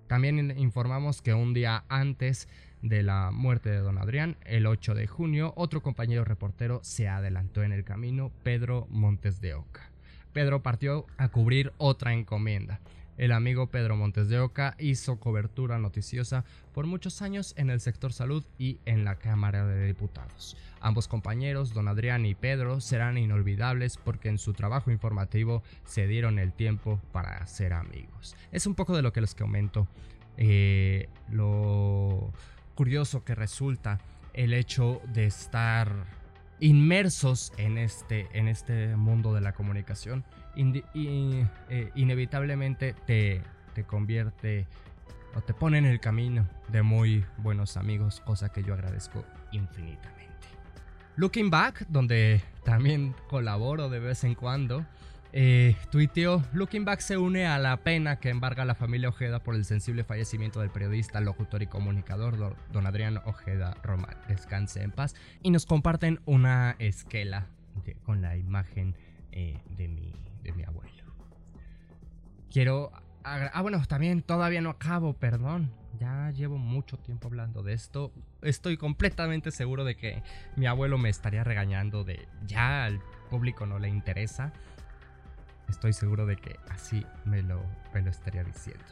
También 0.06 0.54
informamos 0.60 1.24
que 1.24 1.34
un 1.34 1.56
día 1.56 1.86
antes 1.90 2.48
de 2.84 3.02
la 3.02 3.32
muerte 3.32 3.72
de 3.72 3.80
don 3.80 3.98
Adrián, 3.98 4.38
el 4.46 4.68
8 4.68 4.94
de 4.94 5.08
junio, 5.08 5.54
otro 5.56 5.82
compañero 5.82 6.24
reportero 6.24 6.80
se 6.84 7.08
adelantó 7.08 7.64
en 7.64 7.72
el 7.72 7.84
camino, 7.84 8.32
Pedro 8.44 8.86
Montes 8.92 9.42
de 9.42 9.56
Oca. 9.56 9.90
Pedro 10.34 10.62
partió 10.62 11.08
a 11.18 11.30
cubrir 11.30 11.74
otra 11.80 12.14
encomienda. 12.14 12.80
El 13.18 13.32
amigo 13.32 13.68
Pedro 13.68 13.96
Montes 13.96 14.30
de 14.30 14.40
Oca 14.40 14.76
hizo 14.78 15.20
cobertura 15.20 15.80
noticiosa 15.80 16.46
por 16.72 16.86
muchos 16.86 17.24
años 17.24 17.56
en 17.58 17.72
el 17.72 17.82
sector 17.82 18.14
salud 18.14 18.46
y 18.60 18.80
en 18.86 19.06
la 19.06 19.16
Cámara 19.16 19.66
de 19.66 19.88
Diputados. 19.88 20.56
Ambos 20.82 21.08
compañeros, 21.08 21.74
don 21.74 21.88
Adrián 21.88 22.28
y 22.28 22.36
Pedro, 22.36 22.80
serán 22.80 23.18
inolvidables 23.18 23.98
porque 23.98 24.30
en 24.30 24.38
su 24.38 24.54
trabajo 24.54 24.92
informativo 24.92 25.64
se 25.84 26.06
dieron 26.06 26.38
el 26.38 26.54
tiempo 26.54 27.02
para 27.12 27.46
ser 27.48 27.74
amigos. 27.74 28.36
Es 28.52 28.68
un 28.68 28.76
poco 28.76 28.96
de 28.96 29.02
lo 29.02 29.12
que 29.12 29.22
les 29.22 29.34
comento. 29.34 29.88
Eh, 30.38 31.10
lo 31.32 32.32
curioso 32.76 33.24
que 33.24 33.34
resulta 33.34 34.00
el 34.34 34.54
hecho 34.54 35.02
de 35.12 35.26
estar 35.26 35.92
inmersos 36.60 37.52
en 37.58 37.80
este, 37.80 38.28
en 38.34 38.48
este 38.48 38.96
mundo 38.96 39.34
de 39.34 39.42
la 39.42 39.54
comunicación 39.54 40.24
eh, 40.58 41.92
inevitablemente 41.96 42.94
te, 43.06 43.42
te 43.74 43.84
convierte 43.84 44.68
o 45.36 45.42
te 45.42 45.54
pone 45.54 45.78
en 45.78 45.86
el 45.86 46.00
camino 46.00 46.48
de 46.70 46.82
muy 46.82 47.24
buenos 47.38 47.78
amigos, 47.78 48.22
cosa 48.22 48.50
que 48.50 48.64
yo 48.64 48.74
agradezco 48.74 49.24
infinitamente. 49.52 50.18
Looking 51.16 51.50
Back, 51.50 51.86
donde 51.88 52.42
también 52.64 53.16
colaboro 53.28 53.90
de 53.90 54.00
vez 54.00 54.24
en 54.24 54.36
cuando, 54.36 54.86
eh, 55.34 55.76
tuiteó, 55.92 56.44
Looking 56.54 56.86
Back 56.86 57.02
se 57.02 57.18
une 57.18 57.46
a 57.46 57.60
la 57.60 57.78
pena 57.78 58.18
que 58.18 58.30
embarga 58.30 58.66
la 58.66 58.76
familia 58.76 59.10
Ojeda 59.10 59.40
por 59.40 59.56
el 59.56 59.66
sensible 59.66 60.04
fallecimiento 60.04 60.62
del 60.62 60.70
periodista, 60.70 61.20
locutor 61.22 61.62
y 61.62 61.68
comunicador 61.68 62.56
don 62.72 62.88
Adrián 62.88 63.22
Ojeda 63.26 63.78
Román. 63.84 64.16
Descanse 64.28 64.82
en 64.82 64.92
paz. 64.92 65.16
Y 65.44 65.52
nos 65.52 65.66
comparten 65.66 66.22
una 66.26 66.76
esquela 66.80 67.48
con 68.04 68.22
la 68.22 68.38
imagen 68.38 68.96
eh, 69.32 69.60
de 69.78 69.88
mi 69.88 70.14
de 70.48 70.54
mi 70.54 70.64
abuelo. 70.64 71.04
Quiero... 72.50 72.92
Ah, 73.24 73.62
bueno, 73.62 73.86
también 73.86 74.22
todavía 74.22 74.62
no 74.62 74.70
acabo, 74.70 75.12
perdón. 75.12 75.70
Ya 76.00 76.32
llevo 76.32 76.58
mucho 76.58 76.98
tiempo 76.98 77.28
hablando 77.28 77.62
de 77.62 77.74
esto. 77.74 78.14
Estoy 78.42 78.78
completamente 78.78 79.52
seguro 79.52 79.84
de 79.84 79.98
que 79.98 80.24
mi 80.56 80.66
abuelo 80.66 80.98
me 80.98 81.10
estaría 81.10 81.44
regañando 81.44 82.06
de 82.06 82.26
ya 82.46 82.86
al 82.86 83.02
público 83.30 83.66
no 83.66 83.80
le 83.80 83.90
interesa. 83.90 84.54
Estoy 85.68 85.92
seguro 85.92 86.26
de 86.26 86.38
que 86.38 86.58
así 86.70 87.06
me 87.26 87.42
lo, 87.42 87.62
me 87.94 88.02
lo 88.02 88.12
estaría 88.12 88.46
diciendo. 88.46 88.86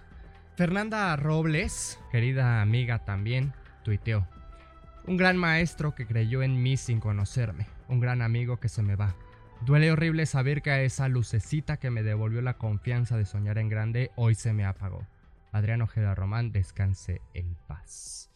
Fernanda 0.58 1.16
Robles, 1.16 1.98
querida 2.12 2.62
amiga 2.62 3.06
también, 3.06 3.54
tuiteó. 3.84 4.28
Un 5.08 5.16
gran 5.16 5.38
maestro 5.38 5.96
que 5.96 6.06
creyó 6.06 6.44
en 6.44 6.62
mí 6.62 6.76
sin 6.76 7.00
conocerme. 7.00 7.68
Un 7.88 8.02
gran 8.02 8.22
amigo 8.22 8.58
que 8.58 8.68
se 8.68 8.82
me 8.82 8.98
va. 8.98 9.16
Duele 9.62 9.92
horrible 9.92 10.26
saber 10.26 10.62
que 10.62 10.86
esa 10.86 11.08
lucecita 11.08 11.78
que 11.78 11.90
me 11.90 12.04
devolvió 12.04 12.42
la 12.42 12.58
confianza 12.58 13.18
de 13.18 13.26
soñar 13.26 13.58
en 13.58 13.70
grande 13.70 14.12
hoy 14.16 14.36
se 14.36 14.54
me 14.54 14.66
apagó. 14.66 15.08
Adrián 15.52 15.82
Ojeda 15.82 16.14
Román, 16.14 16.52
descanse 16.52 17.22
en 17.34 17.56
paz. 17.68 18.30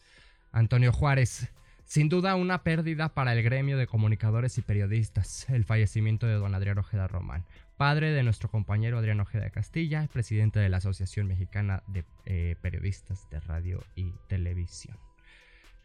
Antonio 0.52 0.92
Juárez, 0.92 1.52
sin 1.84 2.08
duda 2.08 2.34
una 2.34 2.62
pérdida 2.62 3.14
para 3.14 3.32
el 3.32 3.42
gremio 3.42 3.76
de 3.76 3.86
comunicadores 3.86 4.58
y 4.58 4.62
periodistas, 4.62 5.48
el 5.50 5.64
fallecimiento 5.64 6.26
de 6.26 6.34
don 6.34 6.54
Adrián 6.54 6.78
Ojeda 6.78 7.06
Román, 7.06 7.44
padre 7.76 8.12
de 8.12 8.22
nuestro 8.22 8.48
compañero 8.48 8.98
Adrián 8.98 9.20
Ojeda 9.20 9.44
de 9.44 9.50
Castilla, 9.50 10.08
presidente 10.12 10.58
de 10.60 10.68
la 10.68 10.78
Asociación 10.78 11.26
Mexicana 11.26 11.82
de 11.88 12.04
eh, 12.26 12.56
Periodistas 12.60 13.28
de 13.30 13.40
Radio 13.40 13.84
y 13.94 14.12
Televisión. 14.28 14.96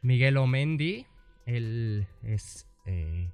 Miguel 0.01 0.37
Omendi, 0.37 1.05
él 1.45 2.07
es 2.23 2.67
eh, 2.85 3.29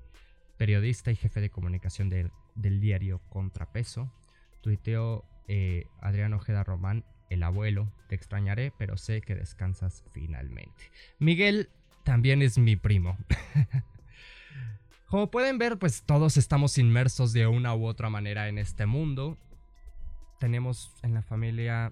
periodista 0.61 1.09
y 1.09 1.15
jefe 1.15 1.41
de 1.41 1.49
comunicación 1.49 2.07
del 2.07 2.79
diario 2.79 3.19
Contrapeso, 3.29 4.13
tuiteó 4.61 5.25
eh, 5.47 5.87
Adrián 6.01 6.35
Ojeda 6.35 6.63
Román, 6.63 7.03
el 7.31 7.41
abuelo, 7.41 7.91
te 8.07 8.13
extrañaré, 8.13 8.71
pero 8.77 8.95
sé 8.95 9.21
que 9.21 9.33
descansas 9.33 10.03
finalmente. 10.11 10.91
Miguel 11.17 11.69
también 12.03 12.43
es 12.43 12.59
mi 12.59 12.75
primo. 12.75 13.17
Como 15.07 15.31
pueden 15.31 15.57
ver, 15.57 15.79
pues 15.79 16.03
todos 16.03 16.37
estamos 16.37 16.77
inmersos 16.77 17.33
de 17.33 17.47
una 17.47 17.73
u 17.73 17.87
otra 17.87 18.11
manera 18.11 18.47
en 18.47 18.59
este 18.59 18.85
mundo. 18.85 19.39
Tenemos 20.39 20.93
en 21.01 21.15
la 21.15 21.23
familia, 21.23 21.91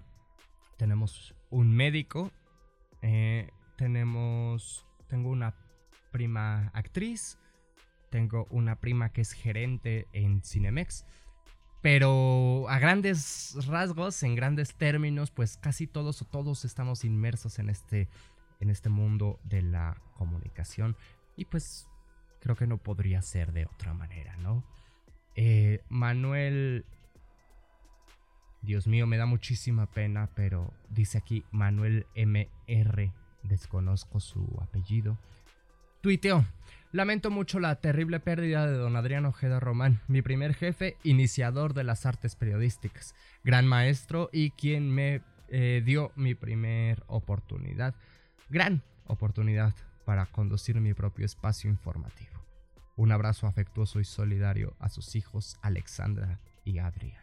tenemos 0.76 1.34
un 1.50 1.74
médico, 1.74 2.30
eh, 3.02 3.50
tenemos, 3.76 4.86
tengo 5.08 5.30
una 5.30 5.56
prima 6.12 6.68
actriz, 6.68 7.36
tengo 8.10 8.46
una 8.50 8.76
prima 8.76 9.10
que 9.10 9.22
es 9.22 9.32
gerente 9.32 10.06
en 10.12 10.42
Cinemex. 10.42 11.06
Pero 11.82 12.68
a 12.68 12.78
grandes 12.78 13.56
rasgos, 13.66 14.22
en 14.22 14.34
grandes 14.34 14.74
términos, 14.74 15.30
pues 15.30 15.56
casi 15.56 15.86
todos 15.86 16.20
o 16.20 16.24
todos 16.26 16.66
estamos 16.66 17.04
inmersos 17.04 17.58
en 17.58 17.70
este, 17.70 18.08
en 18.60 18.68
este 18.68 18.90
mundo 18.90 19.40
de 19.44 19.62
la 19.62 19.96
comunicación. 20.18 20.96
Y 21.36 21.46
pues 21.46 21.88
creo 22.40 22.54
que 22.54 22.66
no 22.66 22.76
podría 22.76 23.22
ser 23.22 23.52
de 23.52 23.64
otra 23.64 23.94
manera, 23.94 24.36
¿no? 24.36 24.64
Eh, 25.36 25.82
Manuel... 25.88 26.84
Dios 28.62 28.86
mío, 28.86 29.06
me 29.06 29.16
da 29.16 29.24
muchísima 29.24 29.86
pena, 29.86 30.28
pero 30.34 30.74
dice 30.90 31.16
aquí 31.16 31.44
Manuel 31.50 32.06
MR, 32.14 33.10
desconozco 33.42 34.20
su 34.20 34.58
apellido. 34.60 35.18
Tuiteó, 36.02 36.44
Lamento 36.92 37.30
mucho 37.30 37.60
la 37.60 37.76
terrible 37.76 38.18
pérdida 38.18 38.66
de 38.66 38.76
don 38.76 38.96
Adrián 38.96 39.24
Ojeda 39.24 39.60
Román, 39.60 40.00
mi 40.08 40.22
primer 40.22 40.54
jefe, 40.54 40.96
iniciador 41.04 41.72
de 41.72 41.84
las 41.84 42.04
artes 42.04 42.34
periodísticas, 42.34 43.14
gran 43.44 43.64
maestro 43.64 44.28
y 44.32 44.50
quien 44.50 44.90
me 44.90 45.22
eh, 45.50 45.82
dio 45.84 46.10
mi 46.16 46.34
primer 46.34 47.04
oportunidad, 47.06 47.94
gran 48.48 48.82
oportunidad 49.06 49.72
para 50.04 50.26
conducir 50.26 50.80
mi 50.80 50.92
propio 50.92 51.26
espacio 51.26 51.70
informativo. 51.70 52.44
Un 52.96 53.12
abrazo 53.12 53.46
afectuoso 53.46 54.00
y 54.00 54.04
solidario 54.04 54.74
a 54.80 54.88
sus 54.88 55.14
hijos 55.14 55.58
Alexandra 55.62 56.40
y 56.64 56.80
Adrián. 56.80 57.22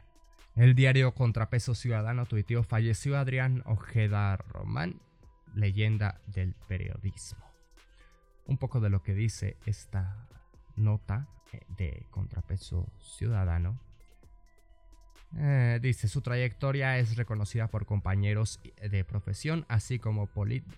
El 0.56 0.76
diario 0.76 1.14
Contrapeso 1.14 1.76
Ciudadano 1.76 2.26
tuiteó 2.26 2.64
falleció 2.64 3.18
Adrián 3.18 3.64
Ojeda 3.66 4.38
Román, 4.38 5.02
leyenda 5.54 6.22
del 6.26 6.56
periodismo 6.70 7.48
un 8.48 8.58
poco 8.58 8.80
de 8.80 8.90
lo 8.90 9.04
que 9.04 9.14
dice 9.14 9.58
esta 9.66 10.28
nota 10.76 11.28
eh, 11.54 11.62
de 11.78 12.06
contrapeso 12.10 12.92
ciudadano. 13.00 13.80
Eh, 15.36 15.80
dice, 15.82 16.08
su 16.08 16.22
trayectoria 16.22 16.98
es 16.98 17.18
reconocida 17.18 17.68
por 17.68 17.86
compañeros 17.86 18.62
de 18.82 19.04
profesión, 19.04 19.66
así 19.68 20.00
como, 20.00 20.30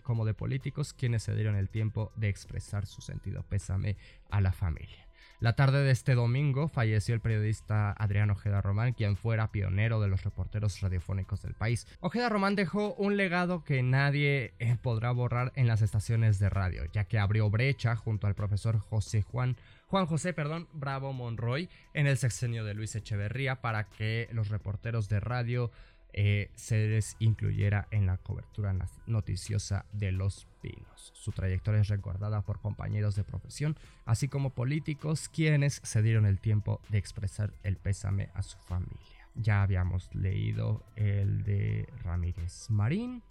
como 0.04 0.26
de 0.26 0.34
políticos, 0.34 0.94
quienes 0.94 1.24
se 1.24 1.36
dieron 1.36 1.56
el 1.56 1.70
tiempo 1.70 2.12
de 2.16 2.30
expresar 2.30 2.88
su 2.88 3.02
sentido 3.02 3.44
pésame 3.44 3.96
a 4.32 4.42
la 4.42 4.52
familia. 4.52 5.09
La 5.40 5.54
tarde 5.54 5.84
de 5.84 5.92
este 5.92 6.16
domingo 6.16 6.68
falleció 6.68 7.16
el 7.16 7.22
periodista 7.22 7.92
Adrián 7.94 8.30
Ojeda 8.30 8.62
Román, 8.62 8.94
quien 8.94 9.16
fuera 9.16 9.52
pionero 9.52 10.02
de 10.02 10.10
los 10.10 10.24
reporteros 10.24 10.82
radiofónicos 10.82 11.42
del 11.42 11.54
país. 11.54 11.88
Ojeda 12.02 12.30
Román 12.30 12.56
dejó 12.56 12.94
un 12.96 13.16
legado 13.16 13.64
que 13.64 13.82
nadie 13.82 14.54
eh, 14.60 14.78
podrá 14.82 15.12
borrar 15.12 15.52
en 15.56 15.68
las 15.68 15.82
estaciones 15.82 16.40
de 16.40 16.50
radio, 16.50 16.84
ya 16.92 17.06
que 17.06 17.20
abrió 17.20 17.50
brecha 17.50 17.96
junto 17.96 18.28
al 18.28 18.36
profesor 18.36 18.80
José 18.80 19.22
Juan 19.22 19.56
Juan 19.90 20.06
José, 20.06 20.34
perdón, 20.34 20.68
Bravo 20.72 21.14
Monroy 21.14 21.68
en 21.96 22.06
el 22.06 22.18
sexenio 22.18 22.64
de 22.64 22.76
Luis 22.76 22.96
Echeverría 22.96 23.60
para 23.60 23.90
que 23.90 24.30
los 24.32 24.50
reporteros 24.50 25.10
de 25.10 25.20
radio 25.20 25.72
eh, 26.12 26.50
se 26.56 26.88
les 26.88 27.16
incluyera 27.20 27.88
en 27.92 28.06
la 28.08 28.18
cobertura 28.18 28.76
noticiosa 29.06 29.86
de 29.94 30.12
Los 30.12 30.48
Pinos. 30.62 31.12
Su 31.14 31.32
trayectoria 31.32 31.82
es 31.82 31.88
recordada 31.88 32.42
por 32.42 32.60
compañeros 32.60 33.16
de 33.16 33.24
profesión, 33.24 33.78
así 34.06 34.28
como 34.28 34.50
políticos 34.50 35.30
quienes 35.30 35.82
se 35.84 36.02
dieron 36.02 36.26
el 36.26 36.40
tiempo 36.40 36.82
de 36.90 36.98
expresar 36.98 37.54
el 37.64 37.78
pésame 37.78 38.30
a 38.34 38.42
su 38.42 38.58
familia. 38.60 38.98
Ya 39.36 39.62
habíamos 39.62 40.14
leído 40.14 40.84
el 40.96 41.44
de 41.44 41.88
Ramírez 42.04 42.70
Marín. 42.70 43.22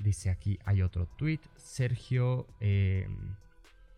Dice 0.00 0.30
aquí, 0.30 0.58
hay 0.64 0.82
otro 0.82 1.06
tweet. 1.06 1.40
Sergio 1.56 2.46
eh, 2.60 3.08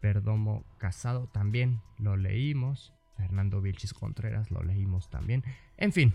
Perdomo 0.00 0.64
Casado 0.78 1.28
también 1.28 1.80
lo 1.98 2.16
leímos. 2.16 2.92
Fernando 3.16 3.60
Vilchis 3.60 3.94
Contreras 3.94 4.50
lo 4.50 4.62
leímos 4.62 5.08
también. 5.08 5.44
En 5.76 5.92
fin, 5.92 6.14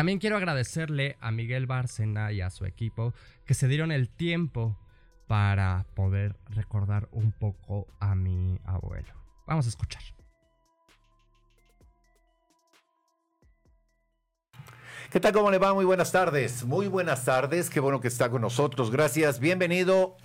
también 0.00 0.18
quiero 0.18 0.38
agradecerle 0.38 1.18
a 1.20 1.30
Miguel 1.30 1.66
Bárcena 1.66 2.32
y 2.32 2.40
a 2.40 2.48
su 2.48 2.64
equipo 2.64 3.12
que 3.44 3.52
se 3.52 3.68
dieron 3.68 3.92
el 3.92 4.08
tiempo 4.08 4.78
para 5.26 5.84
poder 5.94 6.38
recordar 6.48 7.06
un 7.12 7.32
poco 7.32 7.86
a 8.00 8.14
mi 8.14 8.58
abuelo. 8.64 9.12
Vamos 9.46 9.66
a 9.66 9.68
escuchar. 9.68 10.02
¿Qué 15.10 15.20
tal? 15.20 15.34
¿Cómo 15.34 15.50
le 15.50 15.58
va? 15.58 15.74
Muy 15.74 15.84
buenas 15.84 16.12
tardes. 16.12 16.64
Muy 16.64 16.88
buenas 16.88 17.26
tardes. 17.26 17.68
Qué 17.68 17.80
bueno 17.80 18.00
que 18.00 18.08
está 18.08 18.30
con 18.30 18.40
nosotros. 18.40 18.90
Gracias. 18.90 19.38
Bienvenido 19.38 20.16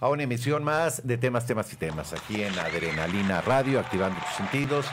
a 0.00 0.10
una 0.10 0.24
emisión 0.24 0.64
más 0.64 1.06
de 1.06 1.16
temas, 1.16 1.46
temas 1.46 1.72
y 1.72 1.76
temas 1.76 2.12
aquí 2.12 2.42
en 2.42 2.58
Adrenalina 2.58 3.40
Radio, 3.40 3.80
activando 3.80 4.20
tus 4.20 4.34
sentidos. 4.36 4.84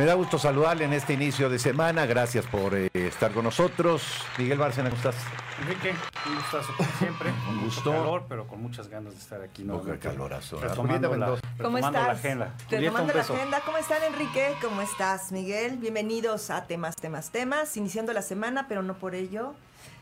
Me 0.00 0.06
da 0.06 0.14
gusto 0.14 0.38
saludarle 0.38 0.86
en 0.86 0.94
este 0.94 1.12
inicio 1.12 1.50
de 1.50 1.58
semana. 1.58 2.06
Gracias 2.06 2.46
por 2.46 2.74
eh, 2.74 2.88
estar 2.94 3.32
con 3.32 3.44
nosotros. 3.44 4.02
Miguel 4.38 4.56
Bárcena, 4.56 4.88
¿cómo 4.88 4.96
estás? 4.96 5.14
Enrique, 5.60 5.92
un 6.26 6.36
gustazo 6.36 6.72
como 6.74 6.88
siempre. 6.98 7.30
un 7.50 7.64
gusto. 7.64 7.90
calor, 7.90 8.24
pero 8.26 8.46
con 8.46 8.62
muchas 8.62 8.88
ganas 8.88 9.12
de 9.12 9.18
estar 9.18 9.42
aquí. 9.42 9.62
No, 9.62 9.84
qué 9.84 9.98
calorazo. 9.98 10.58
Retomando, 10.58 11.14
la, 11.14 11.38
¿Cómo 11.60 11.76
estás? 11.76 11.92
la 11.92 12.12
agenda. 12.12 12.54
Retomando 12.70 13.12
la 13.12 13.20
agenda. 13.20 13.60
¿Cómo 13.60 13.76
están, 13.76 14.02
Enrique? 14.04 14.54
¿Cómo 14.62 14.80
estás, 14.80 15.32
Miguel? 15.32 15.76
Bienvenidos 15.76 16.48
a 16.48 16.64
Temas, 16.64 16.96
Temas, 16.96 17.28
Temas. 17.30 17.76
Iniciando 17.76 18.14
la 18.14 18.22
semana, 18.22 18.68
pero 18.68 18.82
no 18.82 18.94
por 18.94 19.14
ello. 19.14 19.54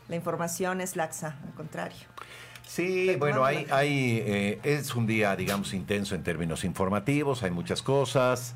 La 0.07 0.15
información 0.15 0.79
es 0.79 0.95
laxa, 0.95 1.35
al 1.45 1.53
contrario. 1.55 2.07
Sí, 2.65 3.17
bueno, 3.17 3.43
hay, 3.43 3.67
hay 3.69 4.23
eh, 4.25 4.59
es 4.63 4.95
un 4.95 5.07
día, 5.07 5.35
digamos, 5.35 5.73
intenso 5.73 6.15
en 6.15 6.23
términos 6.23 6.63
informativos, 6.63 7.43
hay 7.43 7.51
muchas 7.51 7.81
cosas 7.81 8.55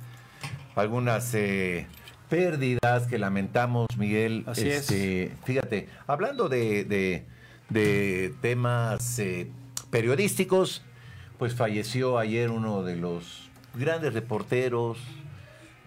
algunas 0.76 1.34
eh, 1.34 1.88
pérdidas 2.30 3.08
que 3.08 3.18
lamentamos, 3.18 3.88
Miguel. 3.98 4.44
Así 4.48 4.70
este, 4.70 5.32
Fíjate, 5.44 5.90
hablando 6.08 6.50
de, 6.50 7.26
temas 8.42 9.20
eh, 9.20 9.50
periodísticos, 9.90 10.84
pues 11.38 11.56
falleció 11.56 12.18
ayer 12.18 12.50
uno 12.52 12.84
de 12.84 12.96
los 12.96 13.50
grandes 13.76 14.14
reporteros 14.14 14.98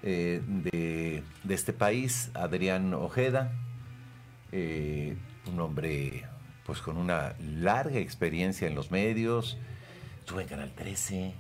eh, 0.02 0.42
de, 0.46 1.22
este 1.48 1.72
país, 1.72 2.30
Adrián 2.34 2.94
Ojeda, 2.94 3.52
un 4.52 5.60
hombre 5.60 6.24
pues 6.64 6.80
con 6.80 6.96
una 6.96 7.34
larga 7.38 7.98
experiencia 7.98 8.66
en 8.66 8.74
los 8.74 8.90
medios, 8.90 9.56
estuvo 10.18 10.40
en 10.40 10.48
Canal 10.48 10.72
13, 10.74 11.32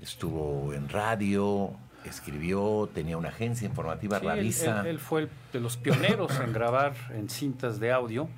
estuvo 0.00 0.74
en 0.74 0.88
radio, 0.88 1.76
escribió, 2.08 2.88
tenía 2.92 3.16
una 3.16 3.28
agencia 3.28 3.66
informativa, 3.66 4.20
sí, 4.20 4.66
Él, 4.86 4.98
fue 4.98 5.28
de 5.52 5.60
los 5.60 5.76
pioneros 5.76 6.38
en 6.40 6.52
grabar 6.52 6.94
en 7.10 7.28
cintas 7.28 7.80
de 7.80 7.92
audio 7.92 8.28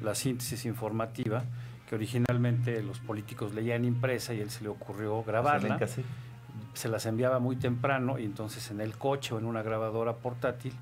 la 0.00 0.14
síntesis 0.14 0.64
informativa, 0.64 1.44
que 1.88 1.94
originalmente 1.94 2.82
los 2.82 2.98
políticos 2.98 3.54
leían 3.54 3.84
impresa 3.84 4.34
y 4.34 4.40
él 4.40 4.50
se 4.50 4.62
le 4.62 4.68
ocurrió 4.68 5.22
grabarla. 5.22 5.78
Se 6.74 6.88
las 6.88 7.06
enviaba 7.06 7.38
muy 7.38 7.56
temprano 7.56 8.18
y 8.18 8.24
entonces 8.24 8.70
en 8.70 8.80
el 8.80 8.96
coche 8.96 9.34
o 9.34 9.38
en 9.38 9.44
una 9.44 9.62
grabadora 9.62 10.14
portátil 10.16 10.72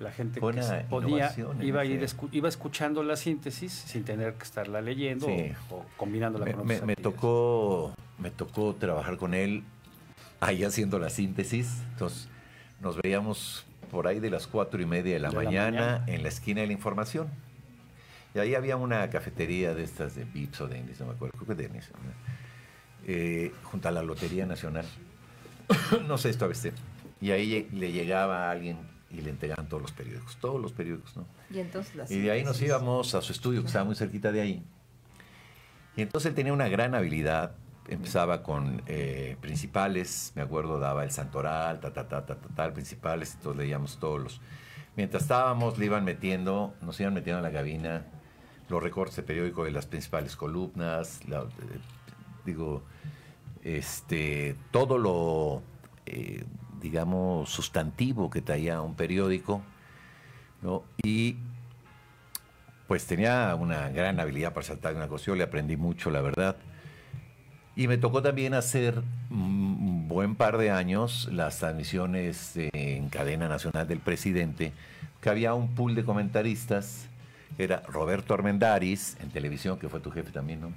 la 0.00 0.10
gente 0.10 0.40
que 0.40 0.84
podía 0.88 1.34
iba, 1.60 1.84
ir, 1.84 2.06
iba 2.32 2.48
escuchando 2.48 3.02
la 3.02 3.16
síntesis 3.16 3.72
sin 3.72 4.04
tener 4.04 4.34
que 4.34 4.42
estarla 4.42 4.80
leyendo 4.80 5.26
o, 5.70 5.84
combinándola 5.96 6.50
con 6.50 6.60
otras 6.62 6.82
me, 6.82 6.96
tocó 6.96 7.94
me 8.18 8.30
tocó 8.30 8.74
trabajar 8.74 9.16
con 9.16 9.34
él 9.34 9.62
ahí 10.44 10.64
haciendo 10.64 10.98
la 10.98 11.10
síntesis. 11.10 11.82
Entonces, 11.92 12.28
nos 12.80 13.00
veíamos 13.00 13.64
por 13.90 14.06
ahí 14.06 14.20
de 14.20 14.30
las 14.30 14.46
cuatro 14.46 14.80
y 14.80 14.86
media 14.86 15.14
de 15.14 15.20
la, 15.20 15.30
mañana, 15.30 16.04
en 16.06 16.22
la 16.22 16.28
esquina 16.28 16.60
de 16.60 16.66
la 16.66 16.72
información. 16.72 17.28
Y 18.34 18.38
ahí 18.38 18.54
había 18.54 18.76
una 18.76 19.08
cafetería 19.10 19.74
de 19.74 19.84
estas 19.84 20.16
de 20.16 20.24
Vips 20.24 20.60
o 20.62 20.68
de 20.68 20.76
Denis, 20.76 21.00
no 21.00 21.06
me 21.06 21.12
acuerdo, 21.12 21.38
creo 21.38 21.56
que 21.56 21.68
de 21.68 21.80
eh, 23.06 23.52
junto 23.62 23.88
a 23.88 23.92
la 23.92 24.02
Lotería 24.02 24.44
Nacional. 24.44 24.86
no 26.08 26.18
sé, 26.18 26.30
esto 26.30 26.44
a 26.44 26.48
veces. 26.48 26.74
Y 27.20 27.30
ahí 27.30 27.68
le 27.72 27.92
llegaba 27.92 28.48
a 28.48 28.50
alguien 28.50 28.78
y 29.10 29.20
le 29.20 29.30
entregaban 29.30 29.68
todos 29.68 29.82
los 29.82 29.92
periódicos, 29.92 30.36
todos 30.38 30.60
los 30.60 30.72
periódicos, 30.72 31.16
¿no? 31.16 31.26
Y, 31.50 31.60
entonces 31.60 32.10
y 32.10 32.18
de 32.18 32.30
ahí 32.32 32.42
nos 32.42 32.60
íbamos 32.60 33.14
a 33.14 33.22
su 33.22 33.32
estudio, 33.32 33.60
que 33.60 33.68
estaba 33.68 33.84
muy 33.84 33.94
cerquita 33.94 34.32
de 34.32 34.40
ahí. 34.40 34.64
Y 35.96 36.02
entonces 36.02 36.30
él 36.30 36.34
tenía 36.34 36.52
una 36.52 36.68
gran 36.68 36.94
habilidad 36.94 37.54
empezaba 37.88 38.42
con 38.42 38.82
eh, 38.86 39.36
principales, 39.40 40.32
me 40.34 40.42
acuerdo, 40.42 40.78
daba 40.78 41.04
el 41.04 41.10
santoral, 41.10 41.80
ta, 41.80 41.92
ta, 41.92 42.08
ta, 42.08 42.24
ta, 42.24 42.36
ta, 42.36 42.72
principales, 42.72 43.34
entonces 43.34 43.58
leíamos 43.58 43.98
todos 43.98 44.22
los... 44.22 44.40
Mientras 44.96 45.22
estábamos, 45.22 45.76
le 45.78 45.86
iban 45.86 46.04
metiendo, 46.04 46.74
nos 46.80 46.98
iban 47.00 47.14
metiendo 47.14 47.38
en 47.38 47.52
la 47.52 47.58
cabina 47.58 48.06
los 48.68 48.82
recortes 48.82 49.16
de 49.16 49.22
periódico 49.22 49.64
de 49.64 49.72
las 49.72 49.86
principales 49.86 50.36
columnas, 50.36 51.20
eh, 51.28 51.42
digo, 52.44 52.82
este, 53.62 54.56
todo 54.70 54.98
lo, 54.98 55.62
eh, 56.06 56.44
digamos, 56.80 57.50
sustantivo 57.50 58.30
que 58.30 58.40
traía 58.40 58.80
un 58.80 58.94
periódico. 58.94 59.62
Y 61.02 61.36
pues 62.86 63.06
tenía 63.06 63.54
una 63.54 63.90
gran 63.90 64.18
habilidad 64.18 64.54
para 64.54 64.66
saltar 64.66 64.94
una 64.94 65.08
cosa, 65.08 65.26
yo 65.26 65.34
le 65.34 65.44
aprendí 65.44 65.76
mucho, 65.76 66.10
la 66.10 66.22
verdad. 66.22 66.56
Y 67.76 67.88
me 67.88 67.98
tocó 67.98 68.22
también 68.22 68.54
hacer 68.54 69.02
un 69.30 70.06
buen 70.06 70.36
par 70.36 70.58
de 70.58 70.70
años 70.70 71.28
las 71.32 71.58
transmisiones 71.58 72.52
en 72.54 73.08
cadena 73.08 73.48
nacional 73.48 73.88
del 73.88 73.98
presidente, 73.98 74.72
que 75.20 75.28
había 75.28 75.54
un 75.54 75.74
pool 75.74 75.94
de 75.94 76.04
comentaristas, 76.04 77.06
era 77.58 77.82
Roberto 77.88 78.34
Armendaris, 78.34 79.16
en 79.20 79.30
televisión, 79.30 79.78
que 79.78 79.88
fue 79.88 80.00
tu 80.00 80.10
jefe 80.10 80.30
también, 80.30 80.60
¿no? 80.60 80.72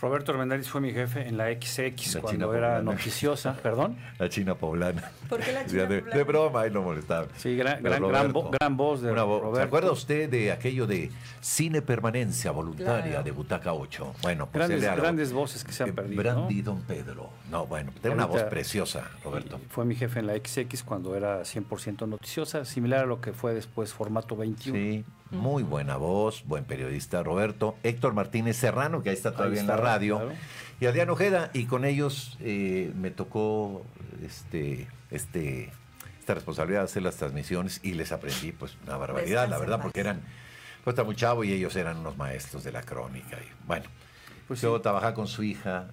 Roberto 0.00 0.30
Armendáriz 0.30 0.68
fue 0.68 0.80
mi 0.80 0.92
jefe 0.92 1.26
en 1.26 1.36
la 1.36 1.46
XX 1.46 2.18
cuando 2.20 2.54
era 2.54 2.80
noticiosa, 2.82 3.54
perdón. 3.54 3.96
La 4.18 4.28
China 4.28 4.54
poblana. 4.54 5.10
¿Por 5.28 5.40
qué 5.40 5.52
la 5.52 5.66
China 5.66 5.86
de, 5.86 5.98
poblana? 5.98 6.16
De 6.16 6.24
broma, 6.24 6.60
ahí 6.60 6.70
lo 6.70 6.82
molestaba. 6.82 7.26
Sí, 7.36 7.56
gran, 7.56 7.82
gran, 7.82 8.02
gran, 8.02 8.76
voz 8.76 9.02
de 9.02 9.12
Roberto. 9.12 9.56
¿Se 9.56 9.62
acuerda 9.62 9.90
usted 9.90 10.30
de 10.30 10.52
aquello 10.52 10.86
de 10.86 11.10
cine 11.40 11.82
permanencia 11.82 12.52
voluntaria 12.52 13.22
de 13.22 13.30
Butaca 13.32 13.72
8? 13.72 14.14
Bueno, 14.22 14.46
pues 14.46 14.68
grandes, 14.68 14.96
grandes 14.96 15.32
voces 15.32 15.64
que 15.64 15.72
se 15.72 15.82
han 15.82 15.92
perdido. 15.94 16.22
Brandy 16.22 16.62
Don 16.62 16.80
Pedro. 16.82 17.30
No, 17.50 17.66
bueno, 17.66 17.92
tiene 18.00 18.14
una 18.14 18.26
voz 18.26 18.44
preciosa, 18.44 19.10
Roberto. 19.24 19.60
Fue 19.68 19.84
mi 19.84 19.96
jefe 19.96 20.20
en 20.20 20.28
la 20.28 20.34
XX 20.34 20.82
cuando 20.84 21.16
era 21.16 21.42
100% 21.42 22.06
noticiosa, 22.06 22.64
similar 22.64 23.04
a 23.04 23.06
lo 23.06 23.20
que 23.20 23.32
fue 23.32 23.52
después 23.52 23.92
formato 23.92 24.36
21. 24.36 24.78
Sí, 24.78 25.04
muy 25.30 25.62
buena 25.62 25.96
voz, 25.96 26.44
buen 26.46 26.64
periodista 26.64 27.22
Roberto. 27.22 27.76
Héctor 27.82 28.14
Martínez 28.14 28.56
Serrano, 28.56 29.02
que 29.02 29.10
ahí 29.10 29.16
está 29.16 29.32
todavía 29.32 29.60
en 29.60 29.66
la 29.66 29.76
radio. 29.76 30.30
Y 30.80 30.86
Adrián 30.86 31.10
Ojeda, 31.10 31.50
y 31.52 31.64
con 31.64 31.84
ellos 31.84 32.36
eh, 32.40 32.92
me 32.94 33.10
tocó 33.10 33.84
este, 34.24 34.86
este, 35.10 35.72
esta 36.20 36.34
responsabilidad 36.34 36.80
de 36.80 36.84
hacer 36.84 37.02
las 37.02 37.16
transmisiones 37.16 37.80
y 37.82 37.94
les 37.94 38.12
aprendí 38.12 38.52
pues 38.52 38.76
una 38.86 38.96
barbaridad, 38.96 39.48
la 39.48 39.58
verdad, 39.58 39.80
porque 39.82 40.00
eran, 40.00 40.20
pues 40.84 40.94
está 40.94 41.04
muy 41.04 41.16
chavo 41.16 41.44
y 41.44 41.52
ellos 41.52 41.74
eran 41.76 41.98
unos 41.98 42.16
maestros 42.16 42.64
de 42.64 42.72
la 42.72 42.82
crónica. 42.82 43.36
Y, 43.36 43.66
bueno, 43.66 43.86
pues 44.46 44.60
yo 44.60 44.80
trabajaba 44.80 45.14
con 45.14 45.26
su 45.26 45.42
hija, 45.42 45.88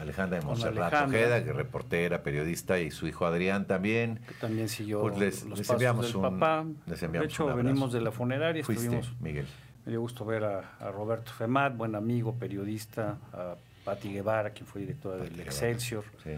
Alejandra 0.00 0.40
de 0.40 0.46
Monserrat 0.46 0.92
Ojeda, 1.08 1.44
que 1.44 1.50
es 1.50 1.56
reportera, 1.56 2.22
periodista, 2.22 2.78
y 2.78 2.90
su 2.90 3.06
hijo 3.06 3.26
Adrián 3.26 3.66
también. 3.66 4.20
Que 4.26 4.34
también 4.34 4.68
siguió 4.68 5.02
pues 5.02 5.18
les, 5.18 5.44
los 5.44 5.58
les 5.58 5.68
pasos 5.68 5.74
enviamos 5.74 6.06
del 6.06 6.16
un, 6.16 6.22
papá. 6.22 6.64
Les 6.86 7.02
enviamos 7.02 7.28
de 7.28 7.32
hecho, 7.32 7.46
un 7.46 7.56
venimos 7.56 7.92
de 7.92 8.00
la 8.00 8.10
funeraria, 8.10 8.64
Fuiste, 8.64 8.84
estuvimos... 8.84 9.20
Miguel. 9.20 9.46
Me 9.84 9.92
dio 9.92 10.00
gusto 10.00 10.24
ver 10.24 10.44
a, 10.44 10.76
a, 10.78 10.90
Roberto 10.90 11.32
Femat, 11.32 11.76
buen 11.76 11.94
amigo, 11.94 12.34
periodista, 12.34 13.18
a 13.32 13.56
Patti 13.84 14.12
Guevara, 14.12 14.50
quien 14.50 14.66
fue 14.66 14.82
directora 14.82 15.16
del 15.16 15.38
Excelsior. 15.40 16.04
Sí. 16.22 16.30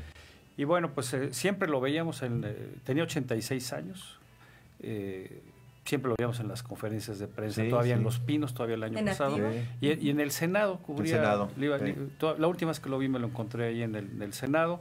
Y 0.57 0.65
bueno, 0.65 0.93
pues 0.93 1.13
eh, 1.15 1.33
siempre 1.33 1.69
lo 1.69 1.81
veíamos, 1.81 2.23
en, 2.23 2.45
eh, 2.45 2.55
tenía 2.85 3.05
86 3.05 3.73
años, 3.73 4.19
eh, 4.81 5.43
siempre 5.85 6.09
lo 6.09 6.15
veíamos 6.17 6.41
en 6.41 6.49
las 6.49 6.63
conferencias 6.63 7.19
de 7.19 7.29
prensa, 7.29 7.63
todavía 7.69 7.95
en 7.95 8.03
Los 8.03 8.19
Pinos, 8.19 8.55
todavía 8.55 8.77
el 8.77 8.83
año 8.85 9.05
pasado. 9.05 9.39
Y, 9.81 10.11
en 10.11 10.21
el 10.21 10.31
Senado, 10.31 10.79
cubría. 10.79 11.23
la 11.23 12.47
última 12.47 12.71
vez 12.71 12.81
que 12.81 12.89
lo 12.89 12.99
vi 12.99 13.09
me 13.09 13.19
lo 13.19 13.29
encontré 13.29 13.69
ahí 13.69 13.83
en 13.83 13.95
el, 13.95 14.33
Senado. 14.33 14.81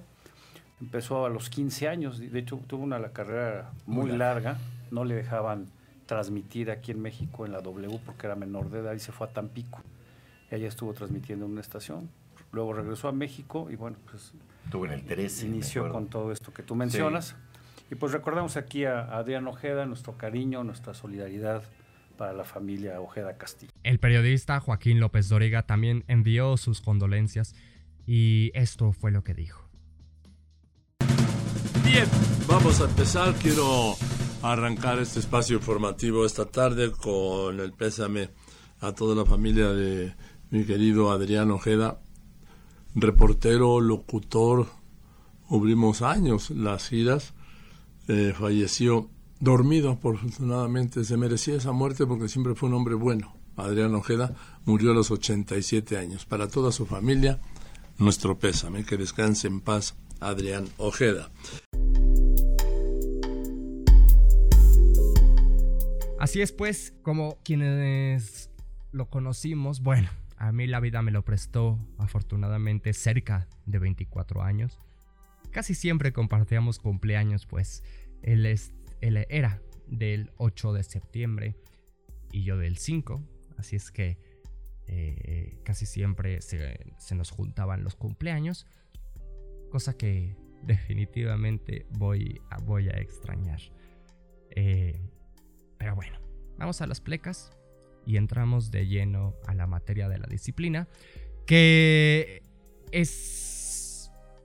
Empezó 0.80 1.26
a 1.26 1.30
los 1.30 1.50
15 1.50 1.88
años, 1.88 2.20
de 2.20 2.40
hecho 2.40 2.60
tuvo 2.66 2.84
una 2.84 3.00
carrera 3.10 3.72
muy, 3.86 4.12
larga. 4.12 4.58
no 4.90 5.06
le 5.06 5.14
dejaban 5.14 5.68
transmitir 6.08 6.72
aquí 6.72 6.92
en 6.92 7.02
México 7.02 7.46
en 7.46 7.52
la 7.52 7.62
W 7.62 8.00
porque 8.04 8.26
era 8.26 8.36
menor 8.36 8.72
de 8.72 8.80
edad 8.80 8.94
y 8.94 9.00
se 9.00 9.12
fue 9.12 9.28
a 9.28 9.30
Tampico. 9.32 9.82
Y 10.52 10.56
allá 10.56 10.68
estuvo 10.68 10.94
transmitiendo 10.94 11.46
en 11.46 11.52
una 11.52 11.62
estación. 11.62 12.10
Luego 12.52 12.74
regresó 12.74 13.08
a 13.08 13.12
México 13.12 13.68
y 13.70 13.76
bueno, 13.76 13.98
pues... 14.10 14.34
Estuvo 14.66 14.86
en 14.86 14.94
el 14.94 15.04
13. 15.04 15.48
Inició 15.48 15.90
con 15.92 16.08
todo 16.08 16.32
esto 16.32 16.52
que 16.52 16.64
tú 16.64 16.76
mencionas. 16.76 17.36
Y 17.92 17.96
pues 17.96 18.14
recordamos 18.14 18.56
aquí 18.56 18.86
a 18.86 19.02
Adrián 19.02 19.46
Ojeda, 19.48 19.86
nuestro 19.86 20.18
cariño, 20.18 20.64
nuestra 20.64 20.94
solidaridad 20.94 21.62
para 22.18 22.32
la 22.32 22.46
familia 22.46 23.02
Ojeda 23.02 23.38
Castillo. 23.38 23.74
El 23.84 24.00
periodista 24.00 24.62
Joaquín 24.62 25.02
López 25.02 25.28
Dóriga 25.28 25.64
también 25.64 26.06
envió 26.08 26.56
sus 26.56 26.80
condolencias 26.80 27.54
y 28.08 28.52
esto 28.54 28.94
fue 28.94 29.12
lo 29.12 29.26
que 29.26 29.34
dijo. 29.34 29.68
Bien, 31.84 32.06
vamos 32.48 32.80
a 32.80 32.86
empezar. 32.86 33.34
Quiero 33.36 33.96
arrancar 34.42 35.00
este 35.00 35.20
espacio 35.20 35.58
informativo 35.58 36.26
esta 36.26 36.46
tarde 36.46 36.92
con 36.92 37.60
el 37.60 37.74
pésame 37.74 38.30
a 38.80 38.94
toda 38.94 39.16
la 39.16 39.26
familia 39.26 39.68
de 39.68 40.16
mi 40.50 40.64
querido 40.64 41.12
Adrián 41.12 41.52
Ojeda, 41.52 42.00
reportero, 42.96 43.82
locutor, 43.82 44.68
cubrimos 45.50 46.02
años 46.02 46.52
las 46.52 46.88
giras 46.88 47.34
eh, 48.08 48.34
falleció 48.38 49.10
dormido, 49.40 49.92
afortunadamente. 49.92 51.04
Se 51.04 51.18
merecía 51.18 51.56
esa 51.56 51.72
muerte 51.72 52.06
porque 52.06 52.28
siempre 52.28 52.56
fue 52.56 52.70
un 52.70 52.76
hombre 52.76 52.96
bueno. 52.96 53.36
Adrián 53.58 53.94
Ojeda 53.96 54.34
murió 54.66 54.92
a 54.92 54.94
los 54.94 55.12
87 55.12 55.98
años. 55.98 56.26
Para 56.26 56.48
toda 56.48 56.72
su 56.72 56.86
familia, 56.86 57.40
nuestro 57.98 58.38
pésame. 58.40 58.86
Que 58.86 58.98
descanse 58.98 59.48
en 59.48 59.62
paz, 59.62 59.96
Adrián 60.20 60.68
Ojeda. 60.78 61.30
Así 66.20 66.42
es 66.42 66.52
pues, 66.52 66.94
como 67.02 67.40
quienes 67.44 68.52
lo 68.92 69.10
conocimos, 69.10 69.82
bueno, 69.82 70.10
a 70.38 70.52
mí 70.52 70.68
la 70.68 70.80
vida 70.80 71.02
me 71.02 71.12
lo 71.12 71.24
prestó 71.24 71.80
afortunadamente 71.98 72.94
cerca 72.94 73.48
de 73.66 73.80
24 73.80 74.44
años. 74.44 74.80
Casi 75.52 75.76
siempre 75.76 76.14
compartíamos 76.14 76.80
cumpleaños, 76.80 77.46
pues 77.46 77.84
él, 78.22 78.46
era 79.02 79.62
del 79.88 80.32
8 80.38 80.74
de 80.74 80.84
septiembre 80.84 81.56
y 82.32 82.44
yo 82.44 82.58
del 82.58 82.78
5, 82.78 83.22
así 83.58 83.76
es 83.76 83.92
que 83.92 84.18
eh, 84.88 85.58
casi 85.64 85.86
siempre 85.86 86.42
se, 86.42 86.78
nos 87.16 87.32
juntaban 87.32 87.84
los 87.84 87.96
cumpleaños, 87.96 88.66
cosa 89.70 89.98
que 89.98 90.38
definitivamente 90.64 91.86
voy 91.92 92.42
a, 92.50 92.58
voy 92.60 92.88
a 92.88 92.98
extrañar. 92.98 93.60
Eh, 94.52 95.02
pero 95.78 95.96
bueno, 95.96 96.20
vamos 96.58 96.82
a 96.82 96.88
las 96.88 97.02
plecas 97.02 97.52
y 98.06 98.16
entramos 98.16 98.72
de 98.72 98.88
lleno 98.88 99.36
a 99.48 99.54
la 99.54 99.68
materia 99.68 100.08
de 100.08 100.18
la 100.18 100.28
disciplina, 100.28 100.88
que 101.46 102.42
es 102.92 103.61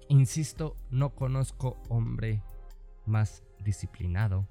Insisto, 0.09 0.77
no 0.91 1.15
conozco 1.15 1.83
hombre 1.89 2.41
más 3.07 3.43
disciplinado 3.59 4.49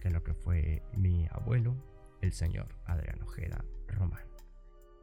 que 0.00 0.10
lo 0.10 0.22
que 0.22 0.32
fue 0.32 0.82
mi 0.96 1.26
abuelo, 1.30 1.74
el 2.22 2.32
señor 2.32 2.74
Adrián 2.86 3.20
Ojeda 3.22 3.64
Román. 3.86 4.24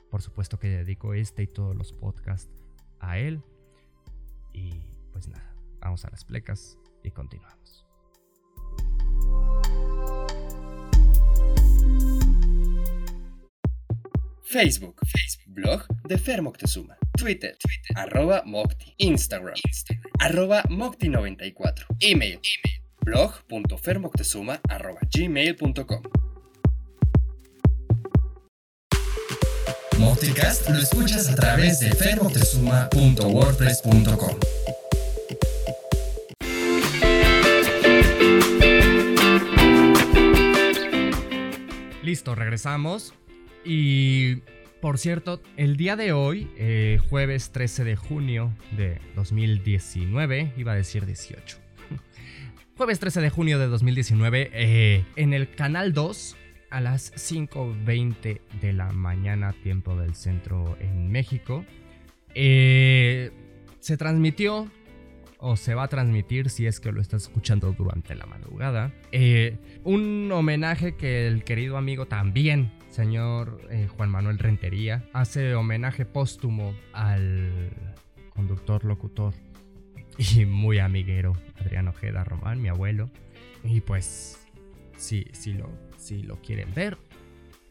Por 0.09 0.23
supuesto 0.23 0.57
que 0.57 0.69
dedico 0.69 1.13
este 1.13 1.43
y 1.43 1.47
todos 1.47 1.75
los 1.75 1.91
podcasts 1.93 2.63
a 2.99 3.19
él. 3.19 3.43
Y 4.53 4.71
pues 5.11 5.27
nada, 5.27 5.55
vamos 5.79 6.03
a 6.05 6.09
las 6.09 6.25
plecas 6.25 6.79
y 7.03 7.11
continuamos. 7.11 7.85
Facebook, 14.41 14.95
Facebook, 15.05 15.53
blog 15.53 15.85
de 16.07 16.17
Fer 16.17 16.41
Moctezuma. 16.41 16.97
Twitter, 17.15 17.57
Twitter, 17.57 17.95
arroba 17.95 18.43
Mocti. 18.45 18.93
Instagram, 18.97 19.55
Instagram, 19.65 20.11
arroba 20.19 20.63
Mocti94. 20.63 21.85
Email, 21.99 22.39
email, 22.39 22.81
blog.fermoctezuma 23.01 24.59
arroba 24.69 24.99
gmail.com. 25.09 26.03
Mocticast 29.99 30.69
lo 30.69 30.77
escuchas 30.77 31.29
a 31.29 31.35
través 31.35 31.79
de 31.79 31.91
fermoctezuma.wordpress.com. 31.91 34.39
Listo, 42.03 42.35
regresamos. 42.35 43.13
Y 43.63 44.41
por 44.85 44.99
cierto, 44.99 45.41
el 45.57 45.77
día 45.77 45.95
de 45.95 46.13
hoy, 46.13 46.47
eh, 46.57 46.99
jueves 47.09 47.49
13 47.49 47.83
de 47.83 47.95
junio 47.95 48.53
de 48.77 49.01
2019, 49.15 50.53
iba 50.57 50.73
a 50.73 50.75
decir 50.75 51.07
18. 51.07 51.57
jueves 52.77 52.99
13 52.99 53.21
de 53.21 53.31
junio 53.31 53.57
de 53.57 53.65
2019, 53.65 54.51
eh, 54.53 55.03
en 55.15 55.33
el 55.33 55.49
canal 55.49 55.91
2, 55.93 56.37
a 56.69 56.81
las 56.81 57.11
5.20 57.15 58.41
de 58.61 58.73
la 58.73 58.91
mañana, 58.91 59.55
tiempo 59.63 59.95
del 59.95 60.13
centro 60.13 60.77
en 60.79 61.11
México, 61.11 61.65
eh, 62.35 63.31
se 63.79 63.97
transmitió 63.97 64.69
o 65.39 65.57
se 65.57 65.73
va 65.73 65.85
a 65.85 65.87
transmitir 65.87 66.51
si 66.51 66.67
es 66.67 66.79
que 66.79 66.91
lo 66.91 67.01
estás 67.01 67.23
escuchando 67.23 67.73
durante 67.75 68.13
la 68.13 68.27
madrugada. 68.27 68.93
un 69.83 70.31
homenaje 70.31 70.95
que 70.95 71.25
el 71.25 71.43
querido 71.43 71.77
amigo 71.77 72.05
también 72.05 72.71
señor 72.95 73.59
eh, 73.71 73.89
Juan 73.97 74.09
Manuel 74.09 74.39
Rentería 74.39 75.03
hace 75.11 75.53
homenaje 75.53 76.05
póstumo 76.05 76.73
al 76.93 77.69
conductor 78.33 78.85
locutor 78.85 79.33
y 80.17 80.45
muy 80.45 80.79
amiguero 80.79 81.33
Adrián 81.59 81.89
Ojeda 81.89 82.23
Román, 82.23 82.61
mi 82.61 82.69
abuelo. 82.69 83.09
Y 83.65 83.81
pues, 83.81 84.47
si, 84.95 85.25
si, 85.33 85.53
lo, 85.53 85.69
si 85.97 86.23
lo 86.23 86.41
quieren 86.41 86.73
ver, 86.73 86.97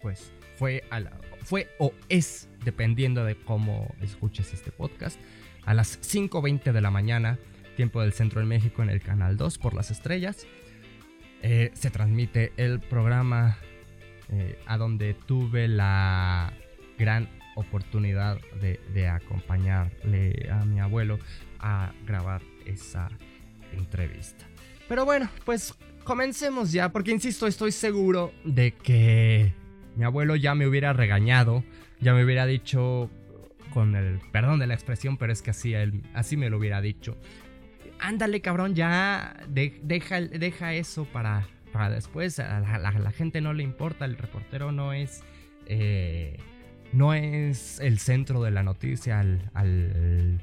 pues 0.02 0.30
fue, 0.56 0.84
a 0.90 1.00
fue 1.42 1.68
o 1.78 1.94
es, 2.10 2.50
dependiendo 2.62 3.24
de 3.24 3.34
cómo 3.34 3.94
escuches 4.02 4.52
este 4.52 4.72
podcast, 4.72 5.18
a 5.64 5.72
las 5.72 5.98
5.20 6.02 6.72
de 6.72 6.80
la 6.82 6.90
mañana, 6.90 7.38
tiempo 7.76 8.02
del 8.02 8.12
centro 8.12 8.40
de 8.40 8.46
México, 8.46 8.82
en 8.82 8.90
el 8.90 9.00
canal 9.00 9.38
2 9.38 9.56
por 9.56 9.72
las 9.72 9.90
estrellas. 9.90 10.46
Eh, 11.40 11.70
se 11.74 11.90
transmite 11.90 12.52
el 12.58 12.80
programa 12.80 13.56
eh, 14.30 14.58
a 14.66 14.76
donde 14.78 15.14
tuve 15.14 15.68
la 15.68 16.52
gran 16.98 17.28
oportunidad 17.56 18.38
de, 18.60 19.08
acompañarle 19.08 20.48
a 20.50 20.64
mi 20.64 20.80
abuelo 20.80 21.18
a 21.58 21.92
grabar 22.06 22.42
esa 22.66 23.08
entrevista. 23.72 24.44
Pero 24.88 25.04
bueno, 25.04 25.28
pues 25.44 25.74
comencemos 26.04 26.72
ya, 26.72 26.90
porque 26.90 27.10
insisto, 27.10 27.46
estoy 27.46 27.72
seguro 27.72 28.32
de 28.44 28.72
que 28.72 29.52
mi 29.96 30.04
abuelo 30.04 30.36
ya 30.36 30.54
me 30.54 30.66
hubiera 30.66 30.92
regañado, 30.92 31.64
ya 32.00 32.14
me 32.14 32.24
hubiera 32.24 32.46
dicho, 32.46 33.10
con 33.72 33.94
el 33.96 34.20
perdón 34.32 34.58
de 34.58 34.66
la 34.66 34.74
expresión, 34.74 35.16
pero 35.16 35.32
es 35.32 35.42
que 35.42 35.50
así, 35.50 35.74
él, 35.74 36.02
así 36.14 36.36
me 36.36 36.50
lo 36.50 36.58
hubiera 36.58 36.80
dicho. 36.80 37.16
Ándale, 37.98 38.40
cabrón, 38.40 38.74
ya 38.74 39.36
deja, 39.48 40.20
deja 40.20 40.74
eso 40.74 41.04
para, 41.06 41.48
para 41.74 41.90
después. 41.90 42.38
A 42.38 42.60
la, 42.60 43.10
gente 43.10 43.40
no 43.40 43.52
le 43.52 43.64
importa, 43.64 44.04
el 44.04 44.16
reportero 44.16 44.70
no 44.70 44.92
es. 44.92 45.24
Eh, 45.66 46.38
no 46.92 47.12
es 47.12 47.80
el 47.80 47.98
centro 47.98 48.40
de 48.44 48.52
la 48.52 48.62
noticia, 48.62 49.18
al, 49.18 49.50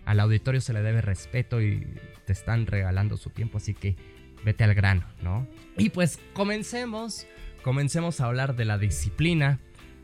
al, 0.03 0.19
auditorio 0.19 0.59
se 0.59 0.73
le 0.73 0.81
debe 0.81 0.99
respeto 0.99 1.61
y 1.61 1.87
te 2.25 2.33
están 2.33 2.67
regalando 2.67 3.15
su 3.15 3.29
tiempo, 3.29 3.59
así 3.59 3.73
que 3.73 3.95
vete 4.43 4.65
al 4.65 4.73
grano, 4.73 5.05
¿no? 5.23 5.47
Y 5.77 5.91
pues 5.91 6.19
comencemos, 6.33 7.25
comencemos 7.63 8.19
a 8.19 8.25
hablar 8.25 8.57
de 8.57 8.65
la 8.65 8.77
disciplina, 8.77 9.59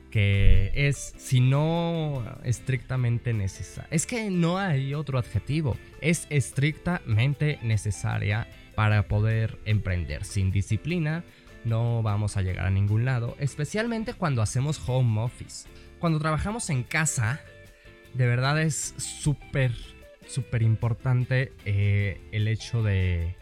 que 0.09 0.71
es, 0.73 1.13
si 1.17 1.41
no 1.41 2.23
estrictamente 2.45 3.33
necesaria, 3.33 3.89
es 3.91 4.05
que 4.05 4.29
no 4.29 4.57
hay 4.57 4.93
otro 4.93 5.19
adjetivo, 5.19 5.75
es 5.99 6.27
estrictamente 6.29 7.59
necesaria 7.61 8.47
para 8.77 9.07
poder 9.07 9.57
emprender. 9.65 10.23
Sin 10.23 10.51
disciplina 10.51 11.23
no 11.65 12.03
vamos 12.03 12.37
a 12.37 12.43
llegar 12.43 12.67
a 12.67 12.69
ningún 12.69 13.05
lado, 13.05 13.35
especialmente 13.39 14.13
cuando 14.13 14.43
hacemos 14.43 14.79
home 14.87 15.19
office. 15.19 15.67
Cuando 15.97 16.19
trabajamos 16.19 16.69
en 16.69 16.83
casa, 16.83 17.41
de 18.13 18.27
verdad 18.27 18.61
es 18.61 18.93
súper 18.97 19.71
súper 20.27 20.61
importante 20.61 21.53
eh, 21.65 22.21
el 22.31 22.47
hecho 22.47 22.83
de, 22.83 23.35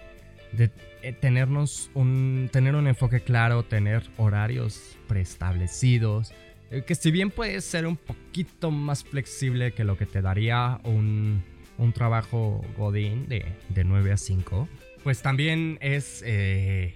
eh, 0.58 1.12
tenernos 1.20 1.92
un, 1.96 2.50
tener 2.50 2.76
un 2.76 2.88
enfoque 2.88 3.20
claro, 3.20 3.64
tener 3.64 4.04
horarios 4.16 4.98
preestablecidos, 5.10 6.32
eh, 6.72 6.84
que 6.88 6.96
si 6.96 7.12
bien 7.12 7.30
puede 7.30 7.60
ser 7.60 7.88
un 7.88 7.98
poquito 7.98 8.72
más 8.72 9.04
flexible 9.04 9.74
que 9.74 9.84
lo 9.84 9.98
que 9.98 10.06
te 10.06 10.22
daría 10.22 10.80
un, 10.86 11.44
un 11.78 11.92
trabajo 11.92 12.64
godín 12.78 13.28
de, 13.28 13.46
de 13.68 13.84
9 13.84 14.14
a 14.14 14.18
5, 14.18 14.70
pues 15.06 15.22
también 15.22 15.78
es 15.82 16.26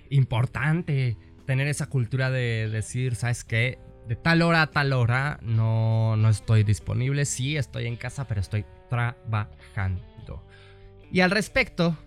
importante 0.10 1.16
tener 1.46 1.68
esa 1.68 1.86
cultura 1.86 2.32
de 2.32 2.68
decir, 2.68 3.14
¿sabes 3.14 3.44
qué? 3.44 3.78
De 4.08 4.16
tal 4.16 4.42
hora 4.42 4.64
a 4.64 4.72
tal 4.72 4.94
hora 4.94 5.40
no, 5.44 6.16
no 6.18 6.30
estoy 6.30 6.64
disponible. 6.64 7.26
Sí, 7.26 7.56
estoy 7.56 7.86
en 7.86 7.98
casa, 7.98 8.28
pero 8.28 8.42
estoy 8.42 8.66
trabajando. 8.90 10.44
Y 11.12 11.20
al 11.20 11.30
respecto, 11.30 12.00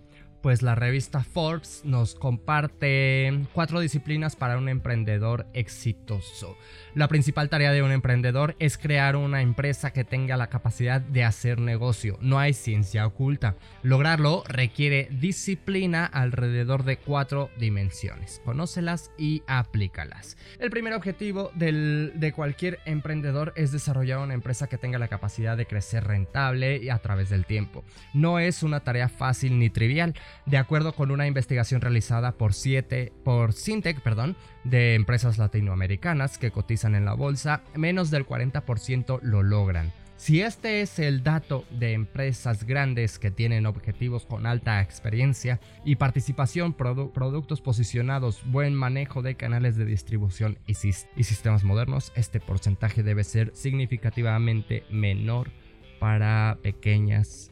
pues 0.43 0.61
la 0.61 0.75
revista 0.75 1.23
Forbes 1.23 1.83
nos 1.85 2.15
comparte 2.15 3.45
cuatro 3.53 3.79
disciplinas 3.79 4.35
para 4.35 4.57
un 4.57 4.67
emprendedor 4.67 5.47
exitoso. 5.53 6.57
La 6.95 7.07
principal 7.07 7.49
tarea 7.49 7.71
de 7.71 7.81
un 7.81 7.91
emprendedor 7.91 8.57
es 8.59 8.77
crear 8.77 9.15
una 9.15 9.41
empresa 9.41 9.93
que 9.93 10.03
tenga 10.03 10.35
la 10.35 10.47
capacidad 10.47 10.99
de 10.99 11.23
hacer 11.23 11.61
negocio. 11.61 12.17
No 12.19 12.39
hay 12.39 12.53
ciencia 12.53 13.07
oculta. 13.07 13.55
Lograrlo 13.83 14.43
requiere 14.45 15.07
disciplina 15.11 16.05
alrededor 16.05 16.83
de 16.83 16.97
cuatro 16.97 17.49
dimensiones. 17.57 18.41
Conócelas 18.43 19.11
y 19.17 19.43
aplícalas. 19.47 20.35
El 20.59 20.69
primer 20.69 20.93
objetivo 20.93 21.51
de 21.55 22.33
cualquier 22.35 22.79
emprendedor 22.85 23.53
es 23.55 23.71
desarrollar 23.71 24.19
una 24.19 24.33
empresa 24.33 24.67
que 24.67 24.77
tenga 24.77 24.99
la 24.99 25.07
capacidad 25.07 25.55
de 25.55 25.67
crecer 25.67 26.03
rentable 26.03 26.83
y 26.83 26.89
a 26.89 26.99
través 26.99 27.29
del 27.29 27.45
tiempo. 27.45 27.85
No 28.13 28.39
es 28.39 28.61
una 28.61 28.81
tarea 28.81 29.07
fácil 29.07 29.57
ni 29.57 29.69
trivial 29.69 30.13
de 30.45 30.57
acuerdo 30.57 30.93
con 30.93 31.11
una 31.11 31.27
investigación 31.27 31.81
realizada 31.81 32.33
por, 32.33 32.53
siete, 32.53 33.11
por 33.23 33.53
Sintec 33.53 34.01
perdón, 34.01 34.35
de 34.63 34.95
empresas 34.95 35.37
latinoamericanas 35.37 36.37
que 36.37 36.51
cotizan 36.51 36.95
en 36.95 37.05
la 37.05 37.13
bolsa, 37.13 37.61
menos 37.75 38.11
del 38.11 38.25
40% 38.25 39.19
lo 39.21 39.43
logran. 39.43 39.91
Si 40.23 40.41
este 40.41 40.79
es 40.79 40.99
el 40.99 41.21
dato 41.21 41.65
de 41.69 41.91
empresas 41.91 42.63
grandes 42.63 43.19
que 43.19 43.29
tienen 43.29 43.65
objetivos 43.65 44.25
con 44.25 44.45
alta 44.45 44.81
experiencia 44.81 45.59
y 45.83 45.97
participación, 45.97 46.71
productos 46.73 47.59
posicionados, 47.59 48.41
buen 48.45 48.73
manejo 48.73 49.21
de 49.21 49.35
canales 49.35 49.75
de 49.75 49.83
distribución 49.83 50.59
y, 50.65 50.71
y 50.71 51.23
sistemas 51.23 51.65
modernos, 51.65 52.13
este 52.15 52.39
porcentaje 52.39 53.03
debe 53.03 53.25
ser 53.25 53.51
significativamente 53.53 54.85
menor 54.89 55.51
para 55.99 56.57
pequeñas 56.61 57.51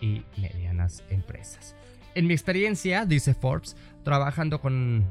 y 0.00 0.24
medianas 0.40 1.04
empresas. 1.10 1.77
En 2.18 2.26
mi 2.26 2.34
experiencia, 2.34 3.06
dice 3.06 3.32
Forbes, 3.32 3.76
trabajando 4.02 4.60
con 4.60 5.06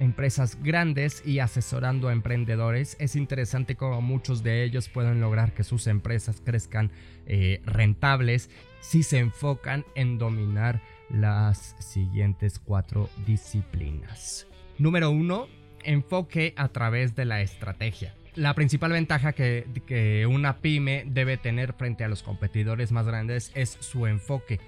empresas 0.00 0.60
grandes 0.60 1.24
y 1.24 1.38
asesorando 1.38 2.08
a 2.08 2.12
emprendedores, 2.12 2.96
es 2.98 3.14
interesante 3.14 3.76
cómo 3.76 4.00
muchos 4.00 4.42
de 4.42 4.64
ellos 4.64 4.88
pueden 4.88 5.20
lograr 5.20 5.54
que 5.54 5.62
sus 5.62 5.86
empresas 5.86 6.42
crezcan 6.44 6.90
eh, 7.26 7.62
rentables 7.64 8.50
si 8.80 9.04
se 9.04 9.18
enfocan 9.18 9.84
en 9.94 10.18
dominar 10.18 10.82
las 11.10 11.76
siguientes 11.78 12.58
cuatro 12.58 13.08
disciplinas. 13.24 14.48
Número 14.78 15.12
uno, 15.12 15.46
enfoque 15.84 16.54
a 16.56 16.70
través 16.70 17.14
de 17.14 17.24
la 17.24 17.40
estrategia. 17.40 18.16
La 18.34 18.54
principal 18.54 18.90
ventaja 18.90 19.32
que, 19.32 19.64
que 19.86 20.26
una 20.26 20.56
pyme 20.56 21.04
debe 21.06 21.36
tener 21.36 21.72
frente 21.74 22.02
a 22.02 22.08
los 22.08 22.24
competidores 22.24 22.90
más 22.90 23.06
grandes 23.06 23.52
es 23.54 23.76
su 23.78 24.08
enfoque 24.08 24.58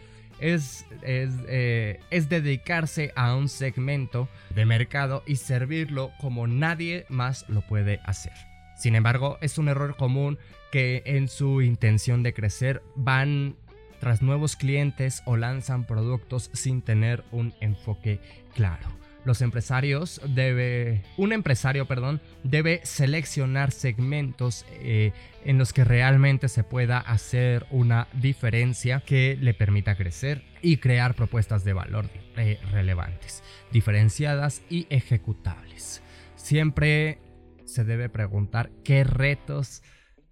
es, 0.40 0.86
eh, 1.02 2.00
es, 2.10 2.28
dedicarse 2.28 3.12
a 3.16 3.34
un 3.36 3.48
segmento 3.48 4.28
de 4.54 4.66
mercado 4.66 5.22
y 5.26 5.36
servirlo 5.36 6.12
como 6.20 6.46
nadie 6.46 7.06
más 7.08 7.48
lo 7.48 7.62
puede 7.62 8.00
hacer. 8.04 8.32
Sin 8.76 8.94
embargo, 8.94 9.38
es 9.40 9.58
un 9.58 9.68
error 9.68 9.96
común 9.96 10.38
que 10.72 11.02
en 11.04 11.28
su 11.28 11.62
intención 11.62 12.22
de 12.22 12.32
crecer 12.32 12.82
van 12.96 13.56
tras 13.98 14.22
nuevos 14.22 14.56
clientes 14.56 15.22
o 15.26 15.36
lanzan 15.36 15.84
productos 15.84 16.50
sin 16.54 16.80
tener 16.80 17.22
un 17.32 17.54
enfoque 17.60 18.20
claro 18.54 18.99
los 19.24 19.42
empresarios 19.42 20.20
debe, 20.28 21.02
un 21.16 21.32
empresario, 21.32 21.86
perdón, 21.86 22.20
debe 22.42 22.80
seleccionar 22.84 23.70
segmentos 23.70 24.64
eh, 24.70 25.12
en 25.44 25.58
los 25.58 25.72
que 25.72 25.84
realmente 25.84 26.48
se 26.48 26.64
pueda 26.64 26.98
hacer 26.98 27.66
una 27.70 28.08
diferencia 28.12 29.02
que 29.04 29.36
le 29.40 29.54
permita 29.54 29.96
crecer 29.96 30.44
y 30.62 30.78
crear 30.78 31.14
propuestas 31.14 31.64
de 31.64 31.72
valor 31.72 32.08
eh, 32.36 32.58
relevantes, 32.70 33.42
diferenciadas 33.72 34.62
y 34.68 34.86
ejecutables. 34.90 36.02
Siempre 36.36 37.18
se 37.64 37.84
debe 37.84 38.08
preguntar 38.08 38.70
qué 38.84 39.04
retos, 39.04 39.82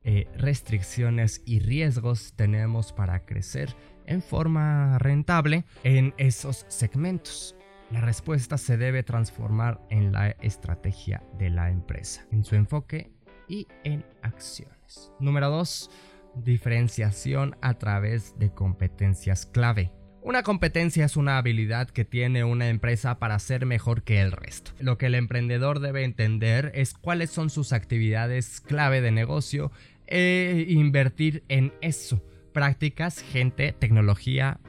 eh, 0.04 0.26
restricciones 0.36 1.42
y 1.44 1.60
riesgos 1.60 2.32
tenemos 2.34 2.92
para 2.92 3.24
crecer 3.24 3.74
en 4.06 4.22
forma 4.22 4.98
rentable 4.98 5.64
en 5.84 6.14
esos 6.16 6.64
segmentos. 6.68 7.57
La 7.90 8.02
respuesta 8.02 8.58
se 8.58 8.76
debe 8.76 9.02
transformar 9.02 9.80
en 9.88 10.12
la 10.12 10.30
estrategia 10.42 11.22
de 11.38 11.48
la 11.48 11.70
empresa, 11.70 12.26
en 12.30 12.44
su 12.44 12.54
enfoque 12.54 13.10
y 13.48 13.66
en 13.82 14.04
acciones. 14.20 15.10
Número 15.18 15.48
2. 15.48 15.90
Diferenciación 16.36 17.56
a 17.62 17.74
través 17.78 18.38
de 18.38 18.52
competencias 18.52 19.46
clave. 19.46 19.90
Una 20.20 20.42
competencia 20.42 21.06
es 21.06 21.16
una 21.16 21.38
habilidad 21.38 21.88
que 21.88 22.04
tiene 22.04 22.44
una 22.44 22.68
empresa 22.68 23.18
para 23.18 23.38
ser 23.38 23.64
mejor 23.64 24.02
que 24.02 24.20
el 24.20 24.32
resto. 24.32 24.72
Lo 24.80 24.98
que 24.98 25.06
el 25.06 25.14
emprendedor 25.14 25.80
debe 25.80 26.04
entender 26.04 26.72
es 26.74 26.92
cuáles 26.92 27.30
son 27.30 27.48
sus 27.48 27.72
actividades 27.72 28.60
clave 28.60 29.00
de 29.00 29.12
negocio 29.12 29.72
e 30.06 30.66
invertir 30.68 31.42
en 31.48 31.72
eso. 31.80 32.22
Prácticas, 32.52 33.22
gente, 33.22 33.72
tecnología. 33.72 34.60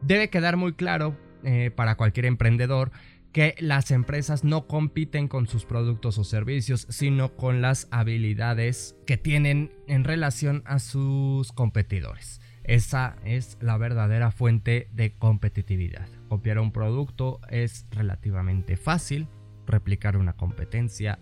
Debe 0.00 0.30
quedar 0.30 0.56
muy 0.56 0.72
claro 0.72 1.18
eh, 1.44 1.70
para 1.74 1.96
cualquier 1.96 2.26
emprendedor 2.26 2.92
que 3.32 3.54
las 3.58 3.90
empresas 3.90 4.44
no 4.44 4.66
compiten 4.66 5.26
con 5.26 5.46
sus 5.46 5.64
productos 5.64 6.18
o 6.18 6.24
servicios, 6.24 6.86
sino 6.90 7.34
con 7.34 7.62
las 7.62 7.88
habilidades 7.90 8.94
que 9.06 9.16
tienen 9.16 9.72
en 9.88 10.04
relación 10.04 10.62
a 10.66 10.78
sus 10.78 11.50
competidores. 11.52 12.40
Esa 12.64 13.16
es 13.24 13.58
la 13.60 13.76
verdadera 13.78 14.30
fuente 14.30 14.88
de 14.92 15.14
competitividad. 15.14 16.08
Copiar 16.28 16.58
un 16.58 16.72
producto 16.72 17.40
es 17.48 17.86
relativamente 17.90 18.76
fácil, 18.76 19.26
replicar 19.66 20.16
una 20.16 20.34
competencia 20.34 21.18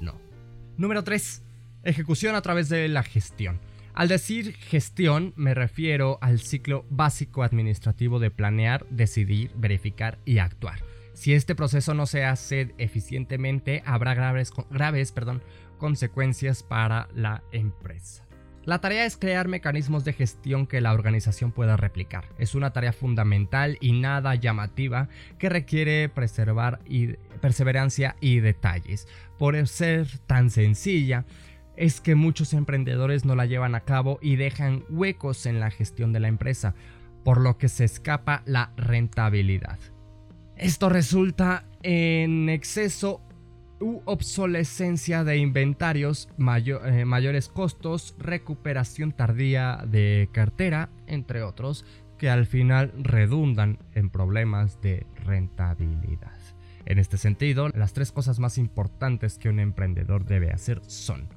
no. 0.00 0.20
Número 0.76 1.02
3. 1.04 1.42
Ejecución 1.84 2.34
a 2.34 2.42
través 2.42 2.68
de 2.68 2.88
la 2.88 3.02
gestión. 3.02 3.60
Al 3.94 4.08
decir 4.08 4.54
gestión 4.54 5.34
me 5.36 5.52
refiero 5.52 6.18
al 6.22 6.40
ciclo 6.40 6.86
básico 6.88 7.42
administrativo 7.42 8.18
de 8.18 8.30
planear, 8.30 8.86
decidir, 8.88 9.52
verificar 9.54 10.18
y 10.24 10.38
actuar. 10.38 10.78
Si 11.12 11.34
este 11.34 11.54
proceso 11.54 11.92
no 11.92 12.06
se 12.06 12.24
hace 12.24 12.74
eficientemente, 12.78 13.82
habrá 13.84 14.14
graves, 14.14 14.50
graves 14.70 15.12
perdón, 15.12 15.42
consecuencias 15.76 16.62
para 16.62 17.08
la 17.14 17.42
empresa. 17.52 18.24
La 18.64 18.80
tarea 18.80 19.04
es 19.04 19.16
crear 19.16 19.48
mecanismos 19.48 20.04
de 20.04 20.12
gestión 20.12 20.68
que 20.68 20.80
la 20.80 20.92
organización 20.92 21.50
pueda 21.50 21.76
replicar. 21.76 22.28
Es 22.38 22.54
una 22.54 22.72
tarea 22.72 22.92
fundamental 22.92 23.76
y 23.80 23.92
nada 23.92 24.36
llamativa 24.36 25.08
que 25.38 25.48
requiere 25.48 26.08
preservar 26.08 26.78
y 26.88 27.08
perseverancia 27.40 28.14
y 28.20 28.38
detalles. 28.38 29.08
Por 29.36 29.66
ser 29.66 30.06
tan 30.26 30.48
sencilla, 30.48 31.26
es 31.76 32.00
que 32.00 32.14
muchos 32.14 32.52
emprendedores 32.52 33.24
no 33.24 33.34
la 33.34 33.46
llevan 33.46 33.74
a 33.74 33.80
cabo 33.80 34.18
y 34.22 34.36
dejan 34.36 34.84
huecos 34.90 35.46
en 35.46 35.60
la 35.60 35.70
gestión 35.70 36.12
de 36.12 36.20
la 36.20 36.28
empresa, 36.28 36.74
por 37.24 37.40
lo 37.40 37.58
que 37.58 37.68
se 37.68 37.84
escapa 37.84 38.42
la 38.46 38.72
rentabilidad. 38.76 39.78
Esto 40.56 40.88
resulta 40.88 41.64
en 41.82 42.48
exceso 42.48 43.20
u 43.80 44.00
obsolescencia 44.04 45.24
de 45.24 45.38
inventarios, 45.38 46.28
eh, 46.38 47.04
mayores 47.04 47.48
costos, 47.48 48.14
recuperación 48.18 49.12
tardía 49.12 49.84
de 49.86 50.28
cartera, 50.32 50.90
entre 51.06 51.42
otros, 51.42 51.84
que 52.16 52.30
al 52.30 52.46
final 52.46 52.92
redundan 52.96 53.78
en 53.94 54.08
problemas 54.08 54.80
de 54.80 55.04
rentabilidad. 55.24 56.38
En 56.84 56.98
este 56.98 57.16
sentido, 57.16 57.68
las 57.70 57.92
tres 57.92 58.12
cosas 58.12 58.38
más 58.38 58.58
importantes 58.58 59.38
que 59.38 59.48
un 59.48 59.58
emprendedor 59.58 60.24
debe 60.24 60.52
hacer 60.52 60.80
son 60.86 61.28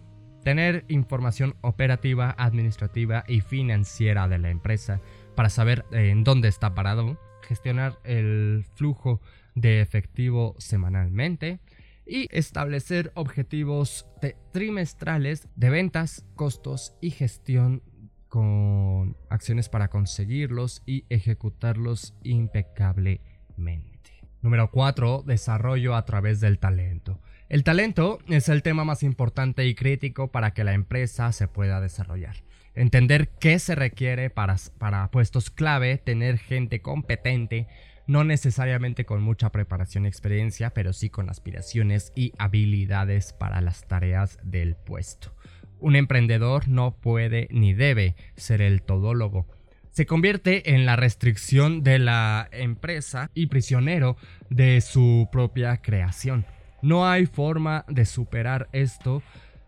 tener 0.46 0.86
información 0.90 1.56
operativa, 1.62 2.36
administrativa 2.38 3.24
y 3.28 3.42
financiera 3.42 4.28
de 4.28 4.38
la 4.38 4.52
empresa 4.52 5.02
para 5.36 5.50
saber 5.50 5.86
eh, 5.92 6.12
en 6.12 6.24
dónde 6.24 6.50
está 6.50 6.76
parado, 6.76 7.20
gestionar 7.42 7.98
el 8.04 8.64
flujo 8.76 9.22
de 9.56 9.82
efectivo 9.82 10.54
semanalmente 10.60 11.60
y 12.06 12.28
establecer 12.30 13.12
objetivos 13.16 14.06
trimestrales 14.52 15.48
de 15.56 15.72
ventas, 15.72 16.24
costos 16.36 16.94
y 17.02 17.10
gestión 17.10 17.82
con 18.30 19.18
acciones 19.32 19.68
para 19.68 19.88
conseguirlos 19.88 20.84
y 20.86 21.06
ejecutarlos 21.10 22.14
impecablemente. 22.22 24.12
Número 24.44 24.70
4. 24.70 25.24
Desarrollo 25.26 25.96
a 25.96 26.06
través 26.06 26.40
del 26.40 26.60
talento. 26.60 27.20
El 27.48 27.64
talento 27.64 28.18
es 28.28 28.50
el 28.50 28.64
tema 28.64 28.86
más 28.86 29.04
importante 29.04 29.68
y 29.68 29.76
crítico 29.76 30.32
para 30.32 30.56
que 30.56 30.64
la 30.64 30.74
empresa 30.74 31.32
se 31.32 31.48
pueda 31.48 31.80
desarrollar. 31.80 32.38
Entender 32.74 33.30
qué 33.40 33.60
se 33.60 33.76
requiere 33.76 34.32
para, 34.32 34.56
para 34.80 35.12
puestos 35.12 35.52
clave, 35.52 35.98
tener 36.00 36.40
gente 36.40 36.82
competente, 36.82 37.68
no 38.08 38.24
necesariamente 38.24 39.06
con 39.06 39.22
mucha 39.22 39.52
preparación 39.52 40.06
y 40.06 40.08
experiencia, 40.08 40.72
pero 40.72 40.92
sí 40.92 41.12
con 41.12 41.30
aspiraciones 41.30 42.12
y 42.16 42.34
habilidades 42.40 43.32
para 43.32 43.62
las 43.62 43.88
tareas 43.88 44.40
del 44.44 44.76
puesto. 44.76 45.36
Un 45.80 45.96
emprendedor 45.96 46.68
no 46.68 46.96
puede 46.96 47.48
ni 47.52 47.76
debe 47.76 48.16
ser 48.36 48.62
el 48.62 48.82
todólogo. 48.82 49.46
Se 49.92 50.08
convierte 50.08 50.74
en 50.74 50.88
la 50.88 50.96
restricción 50.96 51.84
de 51.84 52.00
la 52.00 52.50
empresa 52.52 53.30
y 53.36 53.48
prisionero 53.48 54.18
de 54.50 54.82
su 54.82 55.30
propia 55.32 55.78
creación. 55.78 56.46
No 56.82 57.08
hay 57.08 57.26
forma 57.26 57.86
de 57.88 58.06
superar 58.06 58.68
esto 58.72 59.24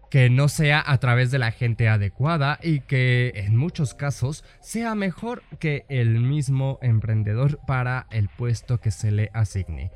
que 0.09 0.29
no 0.29 0.47
sea 0.47 0.83
a 0.85 0.97
través 0.99 1.31
de 1.31 1.39
la 1.39 1.51
gente 1.51 1.89
adecuada 1.89 2.59
y 2.61 2.79
que 2.81 3.33
en 3.35 3.57
muchos 3.57 3.93
casos 3.93 4.43
sea 4.61 4.95
mejor 4.95 5.43
que 5.59 5.85
el 5.89 6.19
mismo 6.19 6.79
emprendedor 6.81 7.59
para 7.67 8.07
el 8.11 8.29
puesto 8.29 8.79
que 8.79 8.91
se 8.91 9.11
le 9.11 9.29
asigne. 9.33 9.91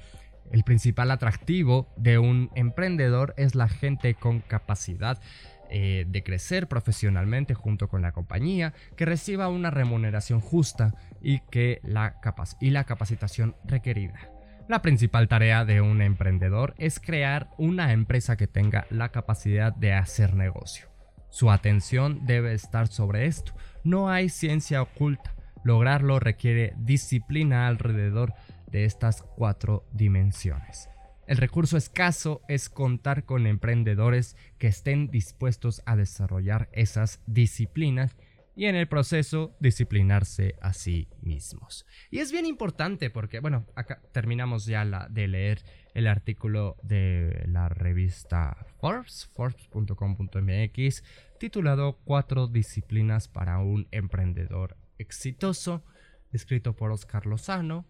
El 0.52 0.64
principal 0.64 1.12
atractivo 1.12 1.88
de 1.96 2.18
un 2.18 2.50
emprendedor 2.56 3.34
es 3.38 3.56
la 3.56 3.70
gente 3.70 4.16
con 4.16 4.42
capacidad 4.42 5.22
eh, 5.70 6.04
de 6.10 6.24
crecer 6.24 6.68
profesionalmente 6.68 7.54
junto 7.54 7.88
con 7.88 8.02
la 8.02 8.12
compañía, 8.12 8.74
que 8.98 9.06
reciba 9.06 9.48
una 9.48 9.72
remuneración 9.72 10.42
justa 10.42 10.94
y, 11.22 11.40
que 11.50 11.80
la, 11.84 12.20
y 12.60 12.72
la 12.72 12.84
capacitación 12.84 13.56
requerida. 13.64 14.31
La 14.72 14.82
principal 14.82 15.28
tarea 15.28 15.66
de 15.66 15.82
un 15.82 16.02
emprendedor 16.02 16.76
es 16.78 17.02
crear 17.02 17.50
una 17.58 17.92
empresa 17.92 18.38
que 18.38 18.48
tenga 18.48 18.88
la 18.90 19.10
capacidad 19.10 19.76
de 19.76 19.92
hacer 19.92 20.34
negocio. 20.34 20.88
Su 21.30 21.52
atención 21.52 22.26
debe 22.26 22.54
estar 22.54 22.88
sobre 22.88 23.26
esto. 23.26 23.54
No 23.84 24.10
hay 24.10 24.30
ciencia 24.30 24.82
oculta. 24.82 25.36
Lograrlo 25.66 26.22
requiere 26.22 26.74
disciplina 26.78 27.68
alrededor 27.68 28.34
de 28.68 28.86
estas 28.86 29.24
cuatro 29.24 29.86
dimensiones. 29.92 30.90
El 31.28 31.36
recurso 31.36 31.76
escaso 31.76 32.40
es 32.48 32.70
contar 32.70 33.26
con 33.26 33.48
emprendedores 33.48 34.38
que 34.58 34.68
estén 34.68 35.12
dispuestos 35.12 35.84
a 35.86 35.98
desarrollar 35.98 36.70
esas 36.72 37.20
disciplinas 37.26 38.16
y 38.56 38.66
en 38.66 38.76
el 38.76 38.88
proceso 38.88 39.56
disciplinarse 39.60 40.56
a 40.62 40.74
sí 40.74 41.08
mismos. 41.22 41.86
Y 42.10 42.20
es 42.20 42.32
bien 42.32 42.46
importante 42.46 43.10
porque, 43.10 43.40
bueno, 43.40 43.66
acá 43.76 44.02
terminamos 44.12 44.66
ya 44.66 44.86
de 45.10 45.28
leer 45.28 45.64
el 45.94 46.08
artículo 46.08 46.78
de 46.84 47.44
la 47.48 47.70
revista 47.70 48.66
Forbes, 48.80 49.30
forbes.com.mx, 49.34 51.04
titulado 51.40 52.00
Cuatro 52.04 52.48
disciplinas 52.48 53.28
para 53.28 53.60
un 53.60 53.88
emprendedor 53.92 54.78
exitoso, 54.98 55.84
escrito 56.32 56.76
por 56.76 56.92
Oscar 56.92 57.26
Lozano, 57.26 57.86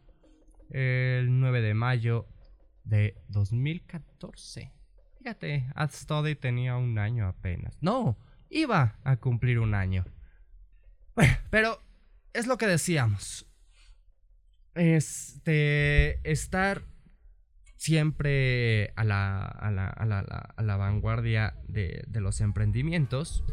el 0.69 1.39
9 1.39 1.61
de 1.61 1.73
mayo 1.73 2.27
de 2.83 3.17
2014. 3.27 4.71
Fíjate, 5.17 5.67
AdStudy 5.75 6.35
tenía 6.35 6.77
un 6.77 6.97
año 6.97 7.27
apenas. 7.27 7.77
No, 7.81 8.17
iba 8.49 8.97
a 9.03 9.17
cumplir 9.17 9.59
un 9.59 9.75
año. 9.75 10.05
Bueno, 11.15 11.37
pero 11.49 11.81
es 12.33 12.47
lo 12.47 12.57
que 12.57 12.67
decíamos. 12.67 13.45
Este, 14.75 16.19
estar 16.29 16.83
siempre 17.75 18.93
a 18.95 19.03
la, 19.03 19.43
a 19.43 19.71
la, 19.71 19.87
a 19.87 20.05
la, 20.05 20.19
a 20.19 20.61
la 20.61 20.77
vanguardia 20.77 21.55
de, 21.67 22.03
de, 22.07 22.21
los 22.21 22.39
emprendimientos 22.39 23.43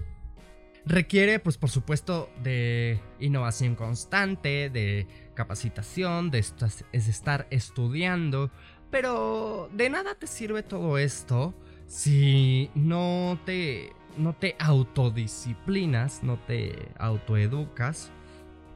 requiere, 0.85 1.38
pues 1.38 1.59
por 1.59 1.71
supuesto, 1.71 2.31
de 2.42 3.01
innovación 3.21 3.75
constante, 3.75 4.71
de 4.71 5.07
capacitación, 5.35 6.31
de 6.31 6.38
estar 6.92 7.47
estudiando, 7.51 8.51
pero 8.90 9.71
de 9.73 9.90
nada 9.90 10.14
te 10.14 10.27
sirve 10.27 10.62
todo 10.62 10.99
esto 10.99 11.55
si 11.87 12.71
no 12.75 13.40
te 13.44 13.92
no 14.18 14.35
te 14.35 14.57
autodisciplinas, 14.59 16.22
no 16.22 16.37
te 16.38 16.90
autoeducas 16.98 18.11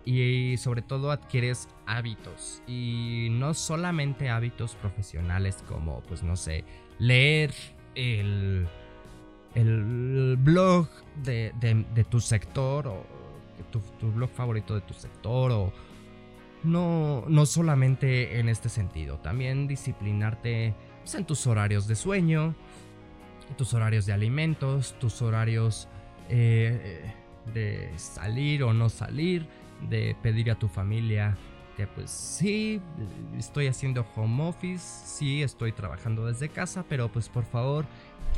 y 0.05 0.57
sobre 0.57 0.83
todo 0.83 1.11
adquieres 1.11 1.69
hábitos. 1.87 2.63
Y 2.67 3.29
no 3.31 3.55
solamente 3.55 4.31
hábitos 4.31 4.75
profesionales 4.77 5.65
como 5.69 6.01
pues 6.03 6.23
no 6.23 6.37
sé, 6.37 6.65
leer 6.99 7.53
el, 7.95 8.67
el 9.55 10.37
blog 10.39 10.89
de, 11.23 11.53
tu 12.09 12.21
sector 12.21 12.89
o 12.89 13.05
tu, 13.71 13.81
tu, 13.99 14.11
blog 14.13 14.31
favorito 14.31 14.75
de 14.75 14.81
tu 14.81 14.95
sector 14.95 15.53
o 15.53 15.73
no, 16.65 17.25
no 17.29 17.47
solamente 17.47 18.39
en 18.39 18.49
este 18.49 18.69
sentido, 18.69 19.19
también 19.19 19.67
disciplinarte 19.67 20.75
pues, 21.01 21.15
en 21.15 21.25
tus 21.25 21.47
horarios 21.47 21.87
de 21.87 21.97
sueño, 21.97 22.55
tus 23.53 23.75
horarios 23.75 24.07
de 24.07 24.13
alimentos, 24.13 24.95
tus 24.99 25.23
horarios 25.23 25.89
eh, 26.29 27.13
de 27.53 27.91
salir 27.97 28.63
o 28.63 28.73
no 28.73 28.89
salir, 28.89 29.47
de 29.89 30.17
pedir 30.23 30.51
a 30.51 30.55
tu 30.59 30.69
familia 30.69 31.37
que 31.77 31.87
pues 31.87 32.11
sí, 32.11 32.81
estoy 33.39 33.67
haciendo 33.67 34.07
home 34.15 34.45
office, 34.45 34.85
sí, 35.07 35.43
estoy 35.43 35.73
trabajando 35.73 36.27
desde 36.27 36.49
casa, 36.49 36.85
pero 36.89 37.11
pues 37.11 37.29
por 37.29 37.45
favor, 37.45 37.87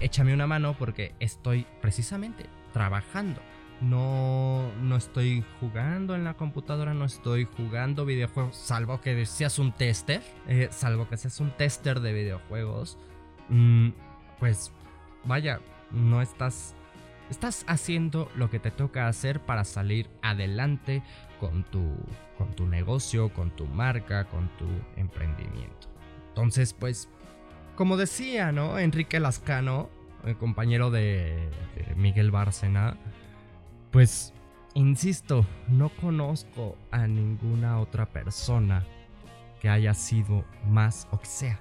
échame 0.01 0.33
una 0.33 0.47
mano 0.47 0.77
porque 0.79 1.15
estoy 1.21 1.67
precisamente 1.81 2.47
trabajando. 2.73 3.41
No, 3.81 4.71
no 4.81 4.97
estoy 4.97 5.45
jugando 5.61 6.15
en 6.15 6.25
la 6.25 6.35
computadora, 6.35 6.95
no 6.95 7.05
estoy 7.05 7.45
jugando 7.57 8.07
videojuegos, 8.07 8.57
salvo 8.57 9.01
que 9.01 9.27
seas 9.27 9.59
un 9.59 9.73
tester, 9.73 10.23
eh, 10.47 10.69
salvo 10.71 11.09
que 11.09 11.17
seas 11.17 11.41
un 11.41 11.51
tester 11.51 12.01
de 12.01 12.13
videojuegos. 12.13 12.97
Mm, 13.49 13.91
pues 14.39 14.73
vaya, 15.25 15.61
no 15.91 16.23
estás 16.23 16.75
estás 17.31 17.65
haciendo 17.69 18.31
lo 18.37 18.51
que 18.51 18.59
te 18.59 18.71
toca 18.71 19.09
hacer 19.09 19.41
para 19.41 19.65
salir 19.65 20.11
adelante 20.23 21.03
con 21.41 21.65
tu 21.65 21.97
con 22.37 22.53
tu 22.55 22.67
negocio, 22.67 23.33
con 23.33 23.51
tu 23.51 23.67
marca, 23.67 24.25
con 24.25 24.49
tu 24.57 24.67
emprendimiento. 24.97 25.89
Entonces, 26.29 26.75
pues 26.75 27.09
como 27.77 27.97
decía, 27.97 28.53
¿no? 28.53 28.79
Enrique 28.79 29.21
Lascano, 29.21 29.89
el 30.25 30.37
compañero 30.37 30.91
de, 30.91 31.49
de 31.77 31.95
Miguel 31.97 32.31
Bárcena, 32.31 32.97
pues 33.91 34.33
insisto, 34.75 35.47
no 35.69 35.89
conozco 35.89 36.77
a 36.91 37.07
ninguna 37.07 37.81
otra 37.81 38.07
persona 38.07 38.85
que 39.61 39.69
haya 39.69 39.95
sido 39.95 40.45
más 40.67 41.09
o 41.11 41.19
que 41.19 41.27
sea 41.27 41.61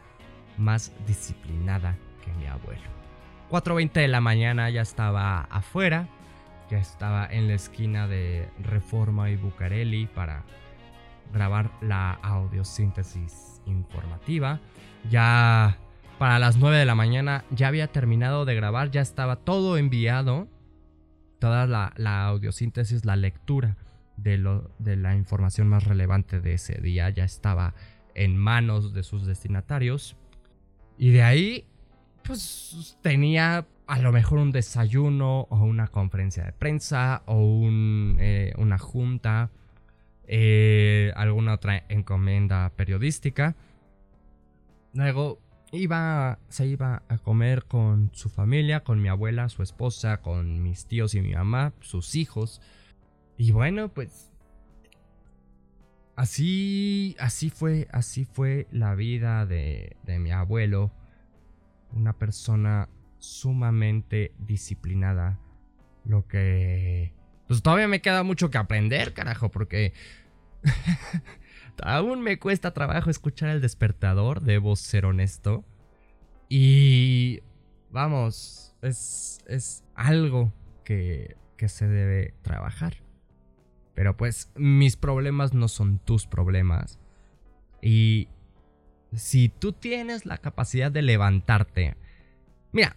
más 0.58 0.91
disciplinada 1.08 1.97
que 2.23 2.34
mi 2.34 2.47
abuelo. 2.47 3.03
4.20 3.54 3.92
de 3.92 4.08
la 4.08 4.20
mañana 4.20 4.72
ya 4.72 4.82
estaba 4.82 5.42
afuera, 5.42 6.10
ya 6.72 6.80
estaba 6.80 7.28
en 7.28 7.48
la 7.48 7.54
esquina 7.54 8.08
de 8.08 8.50
Reforma 8.58 9.30
y 9.30 9.36
Bucareli 9.36 10.08
para 10.08 10.44
grabar 11.32 11.70
la 11.80 12.13
audiosíntesis 12.13 13.62
informativa. 13.68 14.60
Ya 15.08 15.78
para 16.18 16.39
las 16.39 16.58
9 16.58 16.78
de 16.78 16.86
la 16.86 16.96
mañana 16.96 17.46
ya 17.52 17.68
había 17.68 17.92
terminado 17.92 18.46
de 18.46 18.56
grabar, 18.56 18.89
ya 18.89 19.02
estaba 19.02 19.36
todo 19.36 19.78
enviado, 19.78 20.48
toda 21.38 21.68
la, 21.68 21.94
la 21.96 22.26
audiosíntesis, 22.26 23.06
la 23.06 23.16
lectura 23.16 23.78
de, 24.18 24.39
lo, 24.39 24.72
de 24.80 24.96
la 24.96 25.16
información 25.16 25.68
más 25.68 25.84
relevante 25.84 26.42
de 26.42 26.56
ese 26.56 26.82
día 26.82 27.08
ya 27.12 27.24
estaba 27.24 27.76
en 28.16 28.36
manos 28.36 28.96
de 28.96 29.04
sus 29.04 29.28
destinatarios. 29.28 30.18
Y 30.98 31.12
de 31.12 31.22
ahí 31.22 31.68
pues 32.24 32.98
tenía 33.02 33.68
a 33.88 34.00
lo 34.00 34.12
mejor 34.12 34.40
un 34.40 34.52
desayuno 34.52 35.42
o 35.50 35.58
una 35.58 35.88
conferencia 35.88 36.46
de 36.46 36.54
prensa 36.54 37.24
o 37.26 37.68
eh, 38.20 38.54
una 38.58 38.78
junta, 38.78 39.52
eh, 40.26 41.12
alguna 41.15 41.54
otra 41.54 41.84
encomienda 41.90 42.71
periodística. 42.76 43.56
Luego 44.94 45.40
iba, 45.71 46.40
se 46.50 46.67
iba 46.67 47.04
a 47.08 47.17
comer 47.17 47.65
con 47.65 48.12
su 48.13 48.30
familia, 48.30 48.84
con 48.84 49.02
mi 49.02 49.10
abuela, 49.10 49.50
su 49.50 49.63
esposa, 49.63 50.21
con 50.21 50.63
mis 50.63 50.86
tíos 50.86 51.13
y 51.15 51.21
mi 51.21 51.34
mamá, 51.34 51.74
sus 51.82 52.15
hijos. 52.15 52.62
Y 53.38 53.52
bueno, 53.52 53.90
pues 53.90 54.32
así, 56.15 57.15
así 57.19 57.50
fue, 57.50 57.88
así 57.92 58.24
fue 58.24 58.67
la 58.71 58.96
vida 58.96 59.46
de, 59.46 59.98
de 60.04 60.19
mi 60.19 60.32
abuelo 60.32 60.92
una 61.94 62.13
persona 62.13 62.89
sumamente 63.19 64.33
disciplinada, 64.39 65.39
lo 66.06 66.27
que 66.27 67.13
pues 67.48 67.62
todavía 67.62 67.87
me 67.87 68.02
queda 68.02 68.23
mucho 68.23 68.50
que 68.50 68.58
aprender, 68.58 69.13
carajo, 69.13 69.50
porque 69.50 69.94
aún 71.83 72.21
me 72.21 72.39
cuesta 72.39 72.73
trabajo 72.73 73.10
escuchar 73.10 73.50
el 73.50 73.62
despertador, 73.62 74.41
debo 74.41 74.75
ser 74.75 75.06
honesto. 75.06 75.63
Y 76.50 77.41
vamos, 77.91 78.75
es, 78.81 79.39
es 79.48 79.83
algo 79.96 80.54
que, 80.83 81.37
que 81.58 81.69
se 81.69 81.87
debe 81.87 82.33
trabajar. 82.41 82.98
Pero 83.94 84.17
pues 84.17 84.52
mis 84.56 84.98
problemas 84.98 85.54
no 85.54 85.67
son 85.67 86.00
tus 86.00 86.25
problemas. 86.25 87.00
Y 87.81 88.29
si 89.16 89.50
tú 89.50 89.74
tienes 89.74 90.26
la 90.26 90.38
capacidad 90.38 90.92
de 90.92 91.02
levantarte, 91.02 91.96
mira, 92.72 92.96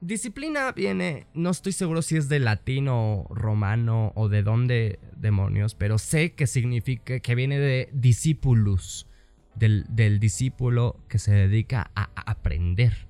disciplina 0.00 0.72
viene, 0.72 1.26
no 1.34 1.50
estoy 1.50 1.72
seguro 1.72 2.02
si 2.02 2.16
es 2.16 2.28
de 2.28 2.40
latino, 2.40 3.26
romano 3.30 4.12
o 4.14 4.28
de 4.28 4.42
dónde 4.42 4.98
demonios, 5.16 5.74
pero 5.74 5.98
sé 5.98 6.32
que 6.32 6.46
significa 6.46 7.20
que 7.20 7.34
viene 7.34 7.58
de 7.58 7.88
discipulus, 7.92 9.06
del, 9.54 9.84
del 9.88 10.18
discípulo 10.18 10.98
que 11.08 11.18
se 11.18 11.32
dedica 11.32 11.90
a 11.94 12.10
aprender. 12.30 13.06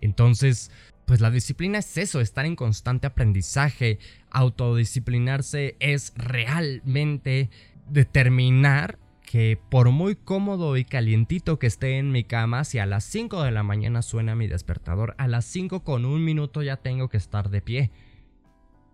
Entonces, 0.00 0.70
pues 1.04 1.20
la 1.20 1.30
disciplina 1.30 1.78
es 1.78 1.96
eso, 1.96 2.20
estar 2.20 2.44
en 2.44 2.56
constante 2.56 3.06
aprendizaje, 3.06 3.98
autodisciplinarse 4.30 5.76
es 5.80 6.12
realmente 6.16 7.50
determinar 7.88 8.98
que 9.28 9.60
por 9.68 9.90
muy 9.90 10.16
cómodo 10.16 10.78
y 10.78 10.86
calientito 10.86 11.58
que 11.58 11.66
esté 11.66 11.98
en 11.98 12.12
mi 12.12 12.24
cama, 12.24 12.64
si 12.64 12.78
a 12.78 12.86
las 12.86 13.04
5 13.04 13.42
de 13.42 13.50
la 13.50 13.62
mañana 13.62 14.00
suena 14.00 14.34
mi 14.34 14.46
despertador, 14.46 15.14
a 15.18 15.28
las 15.28 15.44
5 15.44 15.84
con 15.84 16.06
un 16.06 16.24
minuto 16.24 16.62
ya 16.62 16.78
tengo 16.78 17.10
que 17.10 17.18
estar 17.18 17.50
de 17.50 17.60
pie. 17.60 17.90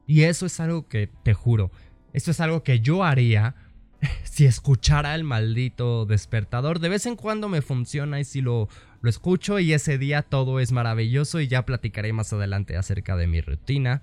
Y 0.08 0.24
eso 0.24 0.46
es 0.46 0.58
algo 0.58 0.88
que, 0.88 1.08
te 1.22 1.34
juro, 1.34 1.70
eso 2.12 2.32
es 2.32 2.40
algo 2.40 2.64
que 2.64 2.80
yo 2.80 3.04
haría 3.04 3.54
si 4.24 4.44
escuchara 4.44 5.14
el 5.14 5.22
maldito 5.22 6.04
despertador. 6.04 6.80
De 6.80 6.88
vez 6.88 7.06
en 7.06 7.14
cuando 7.14 7.48
me 7.48 7.62
funciona 7.62 8.18
y 8.18 8.24
si 8.24 8.40
lo, 8.40 8.68
lo 9.02 9.10
escucho 9.10 9.60
y 9.60 9.72
ese 9.72 9.98
día 9.98 10.22
todo 10.22 10.58
es 10.58 10.72
maravilloso 10.72 11.38
y 11.38 11.46
ya 11.46 11.64
platicaré 11.64 12.12
más 12.12 12.32
adelante 12.32 12.76
acerca 12.76 13.14
de 13.16 13.28
mi 13.28 13.40
rutina. 13.40 14.02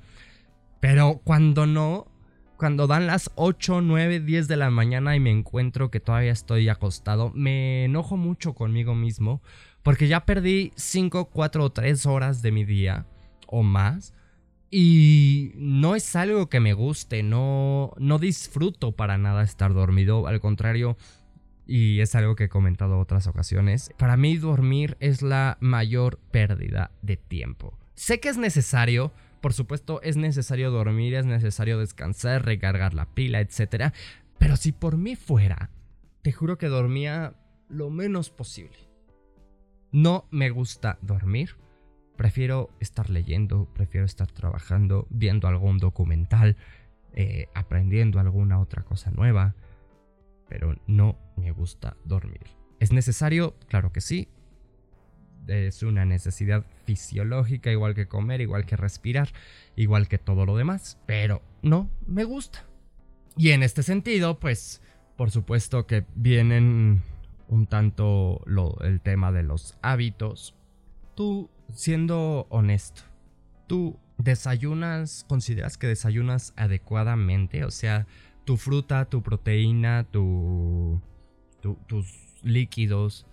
Pero 0.80 1.20
cuando 1.26 1.66
no, 1.66 2.08
cuando 2.62 2.86
dan 2.86 3.08
las 3.08 3.32
8, 3.38 3.82
9, 3.82 4.20
10 4.20 4.48
de 4.48 4.56
la 4.56 4.70
mañana 4.70 5.16
y 5.16 5.20
me 5.20 5.32
encuentro 5.32 5.90
que 5.90 6.00
todavía 6.00 6.32
estoy 6.32 6.70
acostado, 6.70 7.32
me 7.34 7.86
enojo 7.86 8.18
mucho 8.18 8.54
conmigo 8.54 8.94
mismo 8.94 9.42
porque 9.82 10.08
ya 10.08 10.28
perdí 10.28 10.72
5, 10.76 11.32
4 11.32 11.64
o 11.64 11.72
3 11.72 12.06
horas 12.06 12.44
de 12.44 12.52
mi 12.52 12.64
día 12.64 13.08
o 13.48 13.64
más. 13.64 14.14
Y 14.70 15.54
no 15.56 15.96
es 15.96 16.16
algo 16.16 16.50
que 16.50 16.60
me 16.60 16.74
guste, 16.74 17.24
no, 17.24 17.94
no 17.98 18.20
disfruto 18.20 18.92
para 18.92 19.18
nada 19.18 19.42
estar 19.42 19.74
dormido, 19.74 20.28
al 20.28 20.40
contrario, 20.40 20.98
y 21.66 22.00
es 22.02 22.14
algo 22.14 22.36
que 22.36 22.44
he 22.44 22.50
comentado 22.50 23.00
otras 23.00 23.26
ocasiones, 23.26 23.90
para 23.98 24.18
mí 24.18 24.38
dormir 24.38 24.98
es 25.00 25.24
la 25.24 25.58
mayor 25.62 26.20
pérdida 26.30 26.92
de 27.02 27.18
tiempo. 27.18 27.76
Sé 27.96 28.20
que 28.20 28.30
es 28.30 28.38
necesario, 28.38 29.12
por 29.42 29.54
supuesto, 29.54 30.02
es 30.04 30.18
necesario 30.18 30.72
dormir, 30.72 31.16
es 31.16 31.26
necesario 31.26 31.80
descansar, 31.80 32.46
recargar 32.46 32.94
la 32.94 33.14
pila, 33.14 33.40
etc. 33.42 33.94
Pero 34.38 34.56
si 34.56 34.72
por 34.72 34.98
mí 34.98 35.16
fuera, 35.16 35.72
te 36.22 36.32
juro 36.32 36.58
que 36.58 36.68
dormía 36.68 37.34
lo 37.68 37.90
menos 37.90 38.30
posible. 38.30 38.78
No 39.92 40.28
me 40.32 40.52
gusta 40.52 41.00
dormir. 41.02 41.58
Prefiero 42.16 42.70
estar 42.80 43.10
leyendo, 43.10 43.68
prefiero 43.74 44.06
estar 44.06 44.32
trabajando, 44.32 45.08
viendo 45.10 45.48
algún 45.48 45.80
documental, 45.80 46.56
eh, 47.14 47.48
aprendiendo 47.56 48.20
alguna 48.20 48.60
otra 48.60 48.84
cosa 48.84 49.10
nueva. 49.10 49.56
Pero 50.48 50.76
no 50.86 51.18
me 51.36 51.52
gusta 51.52 51.98
dormir. 52.06 52.44
¿Es 52.80 52.92
necesario? 52.92 53.56
Claro 53.68 53.92
que 53.92 54.02
sí 54.02 54.28
es 55.48 55.84
una 55.84 56.06
necesidad 56.06 56.66
fisiológica, 56.86 57.72
igual 57.72 57.96
que 57.96 58.08
comer, 58.08 58.42
igual 58.42 58.66
que 58.66 58.78
respirar, 58.78 59.30
igual 59.76 60.08
que 60.08 60.18
todo 60.18 60.46
lo 60.46 60.58
demás. 60.58 60.98
Pero 61.06 61.42
no 61.62 61.90
me 62.08 62.24
gusta. 62.24 62.66
Y 63.38 63.52
en 63.52 63.64
este 63.64 63.84
sentido, 63.84 64.40
pues, 64.40 64.82
por 65.16 65.32
supuesto 65.32 65.88
que 65.88 66.06
vienen 66.16 67.02
un 67.48 67.68
tanto 67.68 68.42
lo, 68.46 68.80
el 68.82 69.02
tema 69.02 69.32
de 69.32 69.44
los 69.44 69.78
hábitos. 69.82 70.56
Tú, 71.16 71.50
siendo 71.74 72.48
honesto, 72.50 73.04
tú 73.68 74.00
desayunas, 74.18 75.26
consideras 75.28 75.78
que 75.78 75.88
desayunas 75.88 76.54
adecuadamente, 76.56 77.66
o 77.66 77.72
sea, 77.72 78.08
tu 78.46 78.58
fruta, 78.58 79.06
tu 79.06 79.22
proteína, 79.22 80.06
tu, 80.06 81.02
tus 81.88 82.42
líquidos, 82.44 83.28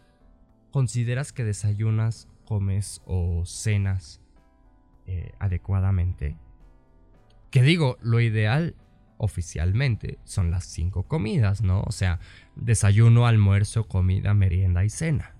¿Consideras 0.78 1.32
que 1.32 1.42
desayunas, 1.42 2.28
comes 2.44 3.02
o 3.04 3.44
cenas 3.44 4.20
eh, 5.08 5.32
adecuadamente? 5.40 6.36
Que 7.50 7.62
digo, 7.62 7.98
lo 8.00 8.20
ideal 8.20 8.76
oficialmente 9.16 10.20
son 10.22 10.52
las 10.52 10.66
cinco 10.66 11.02
comidas, 11.02 11.62
¿no? 11.62 11.82
O 11.82 11.90
sea, 11.90 12.20
desayuno, 12.54 13.26
almuerzo, 13.26 13.88
comida, 13.88 14.34
merienda 14.34 14.84
y 14.84 14.90
cena. 14.90 15.34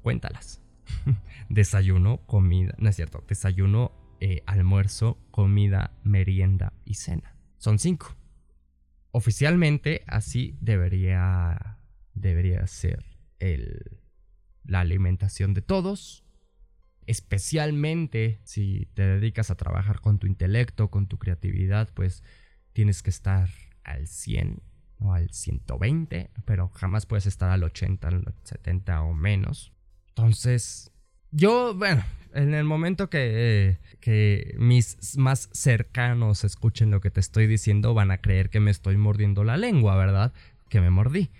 Cuéntalas. 0.00 0.62
desayuno, 1.50 2.22
comida, 2.24 2.74
no 2.78 2.88
es 2.88 2.96
cierto, 2.96 3.22
desayuno, 3.28 3.92
eh, 4.20 4.42
almuerzo, 4.46 5.18
comida, 5.30 5.92
merienda 6.02 6.72
y 6.86 6.94
cena. 6.94 7.36
Son 7.58 7.78
cinco. 7.78 8.16
Oficialmente 9.10 10.02
así 10.06 10.56
debería, 10.62 11.76
debería 12.14 12.66
ser 12.66 13.07
el, 13.38 14.00
la 14.64 14.80
alimentación 14.80 15.54
de 15.54 15.62
todos, 15.62 16.24
especialmente 17.06 18.40
si 18.44 18.86
te 18.94 19.02
dedicas 19.02 19.50
a 19.50 19.56
trabajar 19.56 20.00
con 20.00 20.18
tu 20.18 20.26
intelecto, 20.26 20.90
con 20.90 21.06
tu 21.06 21.18
creatividad, 21.18 21.88
pues 21.94 22.22
tienes 22.72 23.02
que 23.02 23.10
estar 23.10 23.48
al 23.82 24.06
100 24.06 24.62
o 25.00 25.12
al 25.12 25.30
120, 25.30 26.30
pero 26.44 26.68
jamás 26.68 27.06
puedes 27.06 27.26
estar 27.26 27.50
al 27.50 27.64
80, 27.64 28.08
al 28.08 28.34
70 28.44 29.02
o 29.02 29.14
menos. 29.14 29.72
Entonces, 30.08 30.90
yo, 31.30 31.74
bueno, 31.74 32.04
en 32.34 32.54
el 32.54 32.64
momento 32.64 33.08
que, 33.08 33.78
que 34.00 34.54
mis 34.58 35.16
más 35.16 35.48
cercanos 35.52 36.44
escuchen 36.44 36.90
lo 36.90 37.00
que 37.00 37.10
te 37.10 37.20
estoy 37.20 37.46
diciendo, 37.46 37.94
van 37.94 38.10
a 38.10 38.18
creer 38.18 38.50
que 38.50 38.60
me 38.60 38.70
estoy 38.70 38.96
mordiendo 38.96 39.44
la 39.44 39.56
lengua, 39.56 39.96
¿verdad? 39.96 40.32
Que 40.68 40.80
me 40.80 40.90
mordí. 40.90 41.30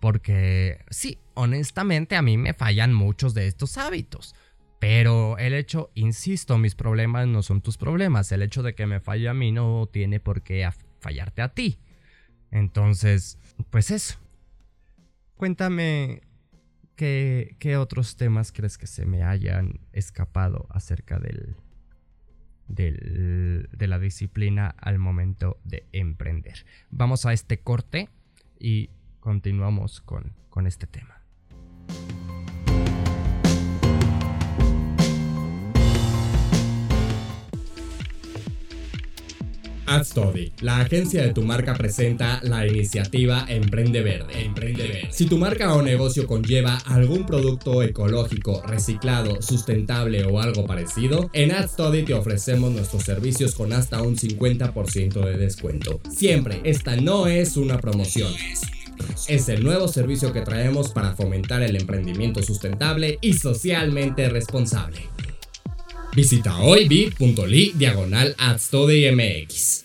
Porque 0.00 0.84
sí, 0.90 1.18
honestamente 1.34 2.16
a 2.16 2.22
mí 2.22 2.36
me 2.36 2.54
fallan 2.54 2.92
muchos 2.92 3.34
de 3.34 3.46
estos 3.46 3.78
hábitos. 3.78 4.34
Pero 4.78 5.38
el 5.38 5.54
hecho, 5.54 5.90
insisto, 5.94 6.58
mis 6.58 6.74
problemas 6.74 7.26
no 7.26 7.42
son 7.42 7.62
tus 7.62 7.78
problemas. 7.78 8.30
El 8.32 8.42
hecho 8.42 8.62
de 8.62 8.74
que 8.74 8.86
me 8.86 9.00
falle 9.00 9.28
a 9.28 9.34
mí 9.34 9.50
no 9.50 9.88
tiene 9.90 10.20
por 10.20 10.42
qué 10.42 10.68
fallarte 11.00 11.42
a 11.42 11.48
ti. 11.48 11.78
Entonces, 12.50 13.38
pues 13.70 13.90
eso. 13.90 14.18
Cuéntame 15.36 16.20
qué, 16.96 17.76
otros 17.78 18.16
temas 18.16 18.52
crees 18.52 18.78
que 18.78 18.86
se 18.86 19.06
me 19.06 19.22
hayan 19.22 19.80
escapado 19.92 20.66
acerca 20.70 21.18
del, 21.18 21.56
de 22.68 23.86
la 23.88 23.98
disciplina 23.98 24.74
al 24.78 24.98
momento 24.98 25.58
de 25.64 25.86
emprender. 25.92 26.66
Vamos 26.90 27.26
a 27.26 27.32
este 27.32 27.58
corte 27.58 28.10
y 28.58 28.90
continuamos 29.20 30.00
con, 30.00 30.34
con 30.50 30.66
este 30.66 30.86
tema. 30.86 31.23
AdStudy, 39.94 40.52
la 40.60 40.80
agencia 40.80 41.22
de 41.22 41.32
tu 41.32 41.42
marca 41.42 41.74
presenta 41.74 42.40
la 42.42 42.66
iniciativa 42.66 43.46
Emprende 43.48 44.02
Verde. 44.02 44.44
Emprende 44.44 44.88
Verde. 44.88 45.08
Si 45.12 45.26
tu 45.26 45.38
marca 45.38 45.72
o 45.74 45.82
negocio 45.82 46.26
conlleva 46.26 46.78
algún 46.86 47.24
producto 47.24 47.82
ecológico, 47.82 48.62
reciclado, 48.66 49.40
sustentable 49.40 50.24
o 50.24 50.40
algo 50.40 50.66
parecido, 50.66 51.30
en 51.32 51.52
AdStudy 51.52 52.02
te 52.02 52.14
ofrecemos 52.14 52.72
nuestros 52.72 53.04
servicios 53.04 53.54
con 53.54 53.72
hasta 53.72 54.02
un 54.02 54.16
50% 54.16 55.24
de 55.24 55.36
descuento. 55.36 56.00
Siempre, 56.10 56.60
esta 56.64 56.96
no 56.96 57.28
es 57.28 57.56
una 57.56 57.78
promoción. 57.78 58.32
Es 59.28 59.48
el 59.48 59.64
nuevo 59.64 59.88
servicio 59.88 60.32
que 60.32 60.42
traemos 60.42 60.90
para 60.90 61.14
fomentar 61.14 61.62
el 61.62 61.76
emprendimiento 61.76 62.42
sustentable 62.42 63.18
y 63.20 63.34
socialmente 63.34 64.28
responsable. 64.28 65.08
Visita 66.14 66.58
hoy 66.58 66.86
bit.ly 66.86 67.72
diagonal 67.76 68.36
MX. 68.38 69.84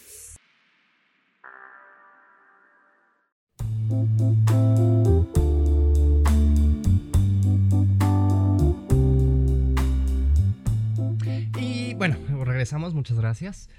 Y 11.60 11.94
bueno, 11.96 12.18
regresamos, 12.46 12.94
muchas 12.94 13.18
gracias. 13.18 13.70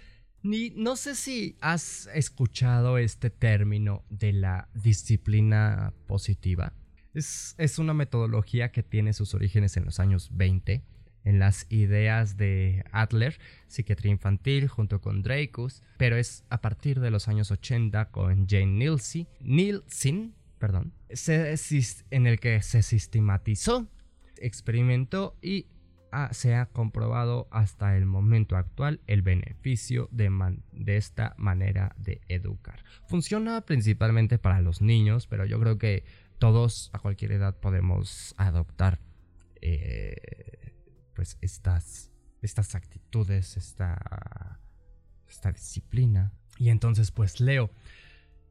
No 0.42 0.96
sé 0.96 1.14
si 1.14 1.56
has 1.60 2.08
escuchado 2.14 2.98
este 2.98 3.30
término 3.30 4.04
de 4.08 4.32
la 4.32 4.68
disciplina 4.74 5.92
positiva. 6.06 6.72
Es, 7.12 7.54
es, 7.58 7.78
una 7.78 7.92
metodología 7.92 8.70
que 8.70 8.82
tiene 8.82 9.12
sus 9.12 9.34
orígenes 9.34 9.76
en 9.76 9.84
los 9.84 9.98
años 9.98 10.30
20, 10.32 10.82
en 11.24 11.38
las 11.38 11.66
ideas 11.68 12.36
de 12.36 12.84
Adler, 12.92 13.38
psiquiatría 13.66 14.12
infantil, 14.12 14.68
junto 14.68 15.00
con 15.00 15.22
Dreykus, 15.22 15.82
pero 15.98 16.16
es 16.16 16.44
a 16.50 16.60
partir 16.60 17.00
de 17.00 17.10
los 17.10 17.26
años 17.28 17.50
80 17.50 18.10
con 18.10 18.46
Jane 18.48 18.66
Nielsen, 18.66 19.26
Nielsen 19.40 20.34
perdón, 20.60 20.92
en 21.08 22.26
el 22.26 22.38
que 22.38 22.62
se 22.62 22.82
sistematizó, 22.82 23.88
experimentó 24.36 25.36
y 25.40 25.66
se 26.32 26.54
ha 26.54 26.66
comprobado 26.66 27.48
hasta 27.50 27.96
el 27.96 28.06
momento 28.06 28.56
actual 28.56 29.00
el 29.06 29.22
beneficio 29.22 30.08
de, 30.10 30.30
esta 30.96 31.34
manera 31.38 31.94
de 31.98 32.20
educar. 32.28 32.82
Funciona 33.06 33.60
principalmente 33.62 34.38
para 34.38 34.60
los 34.60 34.80
niños, 34.82 35.26
pero 35.26 35.44
yo 35.44 35.60
creo 35.60 35.78
que 35.78 36.04
todos 36.38 36.90
a 36.92 36.98
cualquier 36.98 37.32
edad 37.32 37.58
podemos 37.58 38.34
adoptar 38.38 38.98
eh, 39.60 40.72
pues 41.14 41.38
estas, 41.40 42.10
estas 42.42 42.74
actitudes, 42.74 43.56
esta, 43.56 44.58
esta 45.28 45.52
disciplina. 45.52 46.32
Y 46.58 46.70
entonces 46.70 47.10
pues 47.10 47.40
leo. 47.40 47.70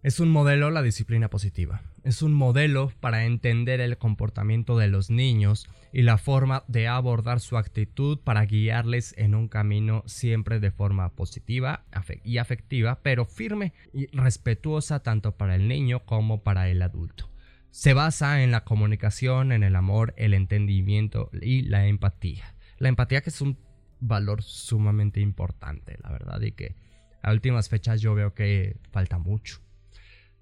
Es 0.02 0.22
un 0.22 0.30
modelo 0.30 0.72
la 0.72 0.82
disciplina 0.82 1.30
positiva. 1.30 1.82
Es 2.06 2.22
un 2.22 2.32
modelo 2.32 2.94
para 3.02 3.26
entender 3.26 3.82
el 3.82 3.98
comportamiento 3.98 4.78
de 4.78 4.88
los 4.88 5.10
niños 5.10 5.68
y 5.92 6.04
la 6.04 6.18
forma 6.18 6.64
de 6.70 6.88
abordar 6.88 7.42
su 7.42 7.58
actitud 7.58 8.18
para 8.18 8.46
guiarles 8.46 9.14
en 9.18 9.36
un 9.36 9.50
camino 9.50 10.04
siempre 10.06 10.62
de 10.62 10.72
forma 10.72 11.10
positiva 11.16 11.84
y 12.24 12.38
afectiva, 12.38 13.02
pero 13.04 13.26
firme 13.26 13.74
y 13.92 14.08
respetuosa 14.16 15.02
tanto 15.02 15.36
para 15.36 15.56
el 15.56 15.68
niño 15.68 16.06
como 16.06 16.44
para 16.44 16.70
el 16.70 16.82
adulto. 16.82 17.30
Se 17.70 17.94
basa 17.94 18.42
en 18.42 18.52
la 18.52 18.64
comunicación, 18.64 19.52
en 19.52 19.64
el 19.64 19.76
amor, 19.76 20.14
el 20.16 20.34
entendimiento 20.34 21.30
y 21.42 21.64
la 21.64 21.88
empatía. 21.88 22.56
La 22.78 22.88
empatía 22.88 23.20
que 23.20 23.32
es 23.32 23.42
un 23.42 23.60
valor 24.00 24.44
sumamente 24.44 25.20
importante, 25.20 25.98
la 26.02 26.10
verdad, 26.10 26.40
y 26.40 26.54
que 26.54 26.78
a 27.22 27.34
últimas 27.34 27.68
fechas 27.68 28.00
yo 28.00 28.16
veo 28.16 28.34
que 28.34 28.78
falta 28.94 29.18
mucho 29.18 29.60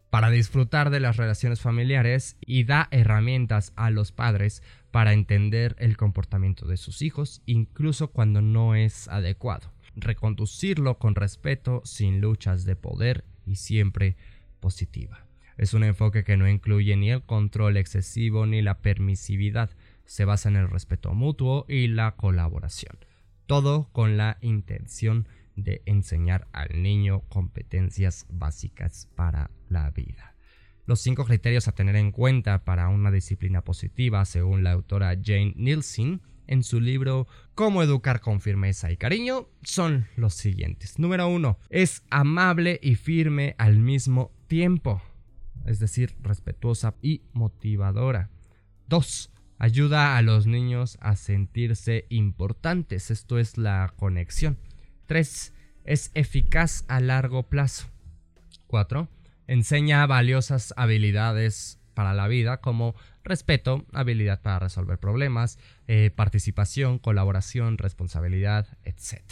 para 0.10 0.30
disfrutar 0.30 0.90
de 0.90 1.00
las 1.00 1.18
relaciones 1.18 1.62
familiares 1.62 2.38
y 2.40 2.64
da 2.64 2.88
herramientas 2.92 3.74
a 3.76 3.90
los 3.90 4.12
padres 4.12 4.64
para 4.92 5.14
entender 5.14 5.76
el 5.80 5.98
comportamiento 5.98 6.66
de 6.66 6.78
sus 6.78 7.02
hijos, 7.02 7.42
incluso 7.46 8.10
cuando 8.10 8.42
no 8.42 8.76
es 8.76 9.08
adecuado. 9.10 9.72
Reconducirlo 9.96 10.98
con 10.98 11.16
respeto, 11.16 11.82
sin 11.84 12.22
luchas 12.22 12.64
de 12.66 12.76
poder 12.76 13.26
y 13.46 13.56
siempre 13.56 14.16
positiva. 14.60 15.26
Es 15.58 15.74
un 15.74 15.84
enfoque 15.84 16.24
que 16.24 16.38
no 16.38 16.48
incluye 16.48 16.96
ni 16.96 17.12
el 17.12 17.24
control 17.24 17.78
excesivo 17.78 18.46
ni 18.46 18.62
la 18.62 18.80
permisividad. 18.80 19.72
Se 20.06 20.24
basa 20.24 20.50
en 20.50 20.56
el 20.56 20.70
respeto 20.70 21.14
mutuo 21.14 21.66
y 21.68 21.88
la 21.88 22.12
colaboración. 22.12 22.98
Todo 23.48 23.90
con 23.92 24.18
la 24.18 24.38
intención 24.42 25.28
de 25.58 25.82
enseñar 25.86 26.48
al 26.54 26.82
niño 26.82 27.24
competencias 27.28 28.26
básicas 28.30 29.10
para 29.16 29.52
la 29.68 29.92
vida. 29.92 30.36
Los 30.86 31.02
cinco 31.02 31.26
criterios 31.26 31.68
a 31.68 31.74
tener 31.74 31.98
en 31.98 32.12
cuenta 32.12 32.64
para 32.64 32.88
una 32.88 33.12
disciplina 33.12 33.62
positiva, 33.62 34.24
según 34.24 34.64
la 34.64 34.72
autora 34.72 35.18
Jane 35.22 35.54
Nielsen, 35.58 36.22
en 36.48 36.64
su 36.64 36.80
libro 36.80 37.28
Cómo 37.56 37.84
educar 37.84 38.22
con 38.22 38.40
firmeza 38.40 38.90
y 38.92 38.96
cariño, 38.96 39.50
son 39.64 40.08
los 40.16 40.34
siguientes. 40.34 40.98
Número 40.98 41.28
uno, 41.28 41.60
es 41.70 42.04
amable 42.10 42.80
y 42.82 42.96
firme 42.96 43.56
al 43.58 43.80
mismo 43.80 44.32
tiempo, 44.48 45.02
es 45.66 45.80
decir, 45.80 46.16
respetuosa 46.22 46.96
y 47.02 47.24
motivadora. 47.34 48.30
Dos, 48.88 49.34
ayuda 49.58 50.18
a 50.18 50.22
los 50.22 50.48
niños 50.48 50.98
a 51.02 51.18
sentirse 51.18 52.06
importantes, 52.10 53.12
esto 53.12 53.40
es 53.40 53.58
la 53.58 53.94
conexión. 53.98 54.58
3. 55.08 55.54
Es 55.84 56.12
eficaz 56.14 56.86
a 56.88 57.00
largo 57.00 57.44
plazo. 57.44 57.88
4. 58.68 59.08
Enseña 59.48 60.06
valiosas 60.06 60.74
habilidades 60.78 61.80
para 61.94 62.14
la 62.14 62.28
vida 62.28 62.58
como 62.58 62.96
respeto, 63.24 63.86
habilidad 63.94 64.42
para 64.42 64.60
resolver 64.60 65.00
problemas, 65.00 65.58
eh, 65.88 66.12
participación, 66.16 67.00
colaboración, 67.00 67.78
responsabilidad, 67.78 68.68
etc. 68.84 69.24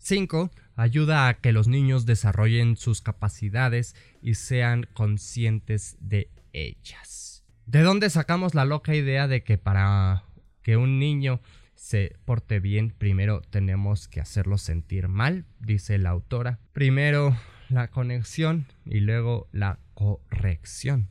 5. 0.00 0.50
Ayuda 0.76 1.28
a 1.28 1.40
que 1.40 1.52
los 1.52 1.68
niños 1.68 2.06
desarrollen 2.06 2.76
sus 2.76 3.00
capacidades 3.00 3.94
y 4.20 4.34
sean 4.34 4.86
conscientes 4.92 5.96
de 6.00 6.30
ellas. 6.52 7.44
¿De 7.66 7.82
dónde 7.82 8.10
sacamos 8.10 8.54
la 8.54 8.64
loca 8.64 8.94
idea 8.94 9.28
de 9.28 9.44
que 9.44 9.56
para 9.56 10.24
que 10.62 10.76
un 10.76 10.98
niño 10.98 11.40
se 11.80 12.14
porte 12.26 12.60
bien, 12.60 12.90
primero 12.90 13.40
tenemos 13.40 14.06
que 14.06 14.20
hacerlo 14.20 14.58
sentir 14.58 15.08
mal, 15.08 15.46
dice 15.60 15.96
la 15.96 16.10
autora. 16.10 16.58
Primero 16.74 17.34
la 17.70 17.88
conexión 17.88 18.66
y 18.84 19.00
luego 19.00 19.48
la 19.50 19.78
corrección. 19.94 21.08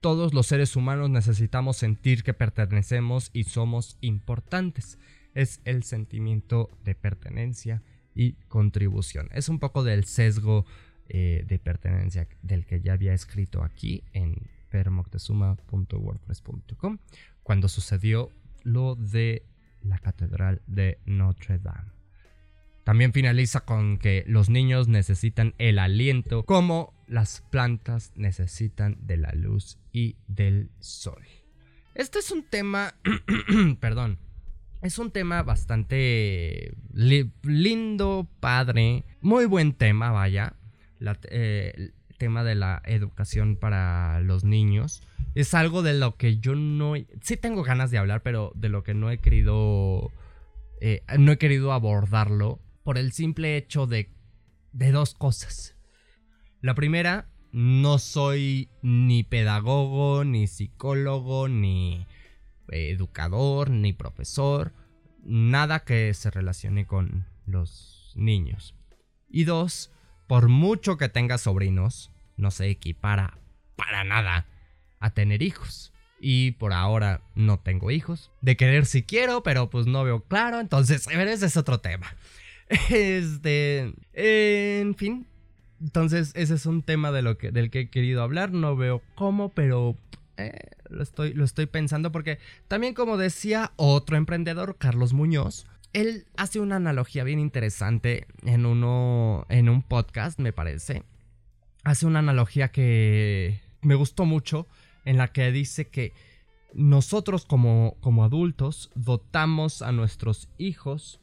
Todos 0.00 0.32
los 0.32 0.46
seres 0.46 0.76
humanos 0.76 1.10
necesitamos 1.10 1.76
sentir 1.76 2.22
que 2.22 2.34
pertenecemos 2.34 3.30
y 3.32 3.42
somos 3.44 3.96
importantes. 4.00 5.00
Es 5.34 5.60
el 5.64 5.82
sentimiento 5.82 6.70
de 6.84 6.94
pertenencia 6.94 7.82
y 8.14 8.34
contribución. 8.46 9.28
Es 9.32 9.48
un 9.48 9.58
poco 9.58 9.82
del 9.82 10.04
sesgo 10.04 10.66
eh, 11.08 11.44
de 11.48 11.58
pertenencia 11.58 12.28
del 12.42 12.64
que 12.64 12.80
ya 12.80 12.92
había 12.92 13.12
escrito 13.12 13.64
aquí 13.64 14.04
en 14.12 14.36
permoctezuma.wordpress.com 14.70 16.98
cuando 17.42 17.68
sucedió 17.68 18.30
lo 18.62 18.94
de 18.94 19.49
la 19.82 19.98
Catedral 19.98 20.62
de 20.66 20.98
Notre 21.06 21.58
Dame. 21.58 21.92
También 22.84 23.12
finaliza 23.12 23.60
con 23.60 23.98
que 23.98 24.24
los 24.26 24.48
niños 24.48 24.88
necesitan 24.88 25.54
el 25.58 25.78
aliento 25.78 26.44
como 26.44 26.94
las 27.06 27.42
plantas 27.50 28.12
necesitan 28.14 28.96
de 29.00 29.16
la 29.16 29.32
luz 29.32 29.78
y 29.92 30.16
del 30.28 30.70
sol. 30.78 31.22
Este 31.94 32.20
es 32.20 32.30
un 32.30 32.44
tema, 32.44 32.94
perdón, 33.80 34.18
es 34.80 34.98
un 34.98 35.10
tema 35.10 35.42
bastante 35.42 36.72
lindo, 36.92 38.28
padre, 38.40 39.04
muy 39.20 39.44
buen 39.46 39.74
tema, 39.74 40.10
vaya. 40.10 40.54
Eh, 41.30 41.72
el 41.76 41.94
tema 42.20 42.44
de 42.44 42.54
la 42.54 42.82
educación 42.84 43.56
para 43.56 44.20
los 44.20 44.44
niños 44.44 45.02
es 45.34 45.54
algo 45.54 45.82
de 45.82 45.94
lo 45.94 46.16
que 46.16 46.38
yo 46.38 46.54
no... 46.54 46.92
Sí 47.22 47.36
tengo 47.38 47.62
ganas 47.62 47.90
de 47.90 47.96
hablar, 47.96 48.22
pero 48.22 48.52
de 48.54 48.68
lo 48.68 48.84
que 48.84 48.94
no 48.94 49.10
he 49.10 49.18
querido... 49.18 50.12
Eh, 50.82 51.02
no 51.18 51.32
he 51.32 51.38
querido 51.38 51.72
abordarlo 51.72 52.60
por 52.84 52.98
el 52.98 53.12
simple 53.12 53.56
hecho 53.56 53.86
de, 53.86 54.12
de 54.72 54.92
dos 54.92 55.14
cosas. 55.14 55.76
La 56.60 56.74
primera, 56.74 57.30
no 57.52 57.98
soy 57.98 58.68
ni 58.82 59.22
pedagogo, 59.22 60.24
ni 60.24 60.46
psicólogo, 60.46 61.48
ni 61.48 62.06
educador, 62.68 63.70
ni 63.70 63.94
profesor. 63.94 64.74
Nada 65.22 65.84
que 65.84 66.12
se 66.12 66.30
relacione 66.30 66.86
con 66.86 67.26
los 67.46 68.12
niños. 68.14 68.74
Y 69.28 69.44
dos, 69.44 69.90
por 70.26 70.48
mucho 70.48 70.96
que 70.96 71.08
tenga 71.08 71.38
sobrinos, 71.38 72.09
no 72.40 72.50
se 72.50 72.68
equipara 72.68 73.38
para 73.76 74.04
nada 74.04 74.46
a 74.98 75.10
tener 75.10 75.42
hijos. 75.42 75.92
Y 76.20 76.52
por 76.52 76.72
ahora 76.72 77.22
no 77.34 77.58
tengo 77.58 77.90
hijos. 77.90 78.30
De 78.42 78.56
querer 78.56 78.84
si 78.84 79.02
quiero, 79.02 79.42
pero 79.42 79.70
pues 79.70 79.86
no 79.86 80.04
veo 80.04 80.20
claro. 80.20 80.60
Entonces, 80.60 81.06
ese 81.06 81.46
es 81.46 81.56
otro 81.56 81.80
tema. 81.80 82.14
Este. 82.90 83.92
En 84.12 84.94
fin. 84.94 85.26
Entonces, 85.80 86.32
ese 86.34 86.54
es 86.54 86.66
un 86.66 86.82
tema 86.82 87.10
de 87.10 87.22
lo 87.22 87.38
que, 87.38 87.50
del 87.50 87.70
que 87.70 87.80
he 87.80 87.90
querido 87.90 88.22
hablar. 88.22 88.52
No 88.52 88.76
veo 88.76 89.02
cómo, 89.14 89.48
pero 89.48 89.96
eh, 90.36 90.52
lo, 90.88 91.02
estoy, 91.02 91.32
lo 91.32 91.44
estoy 91.44 91.66
pensando 91.66 92.12
porque 92.12 92.38
también 92.68 92.94
como 92.94 93.16
decía 93.16 93.72
otro 93.76 94.16
emprendedor, 94.16 94.76
Carlos 94.78 95.12
Muñoz, 95.12 95.66
él 95.92 96.26
hace 96.36 96.60
una 96.60 96.76
analogía 96.76 97.24
bien 97.24 97.40
interesante 97.40 98.26
en 98.44 98.66
uno, 98.66 99.46
en 99.48 99.68
un 99.68 99.82
podcast, 99.82 100.38
me 100.38 100.52
parece. 100.52 101.02
Hace 101.84 102.06
una 102.06 102.18
analogía 102.18 102.68
que 102.68 103.60
me 103.80 103.94
gustó 103.94 104.24
mucho 104.24 104.66
en 105.04 105.16
la 105.16 105.28
que 105.28 105.50
dice 105.50 105.88
que 105.88 106.12
nosotros 106.74 107.44
como, 107.46 107.96
como 108.00 108.24
adultos 108.24 108.90
dotamos 108.94 109.82
a 109.82 109.92
nuestros 109.92 110.48
hijos 110.58 111.20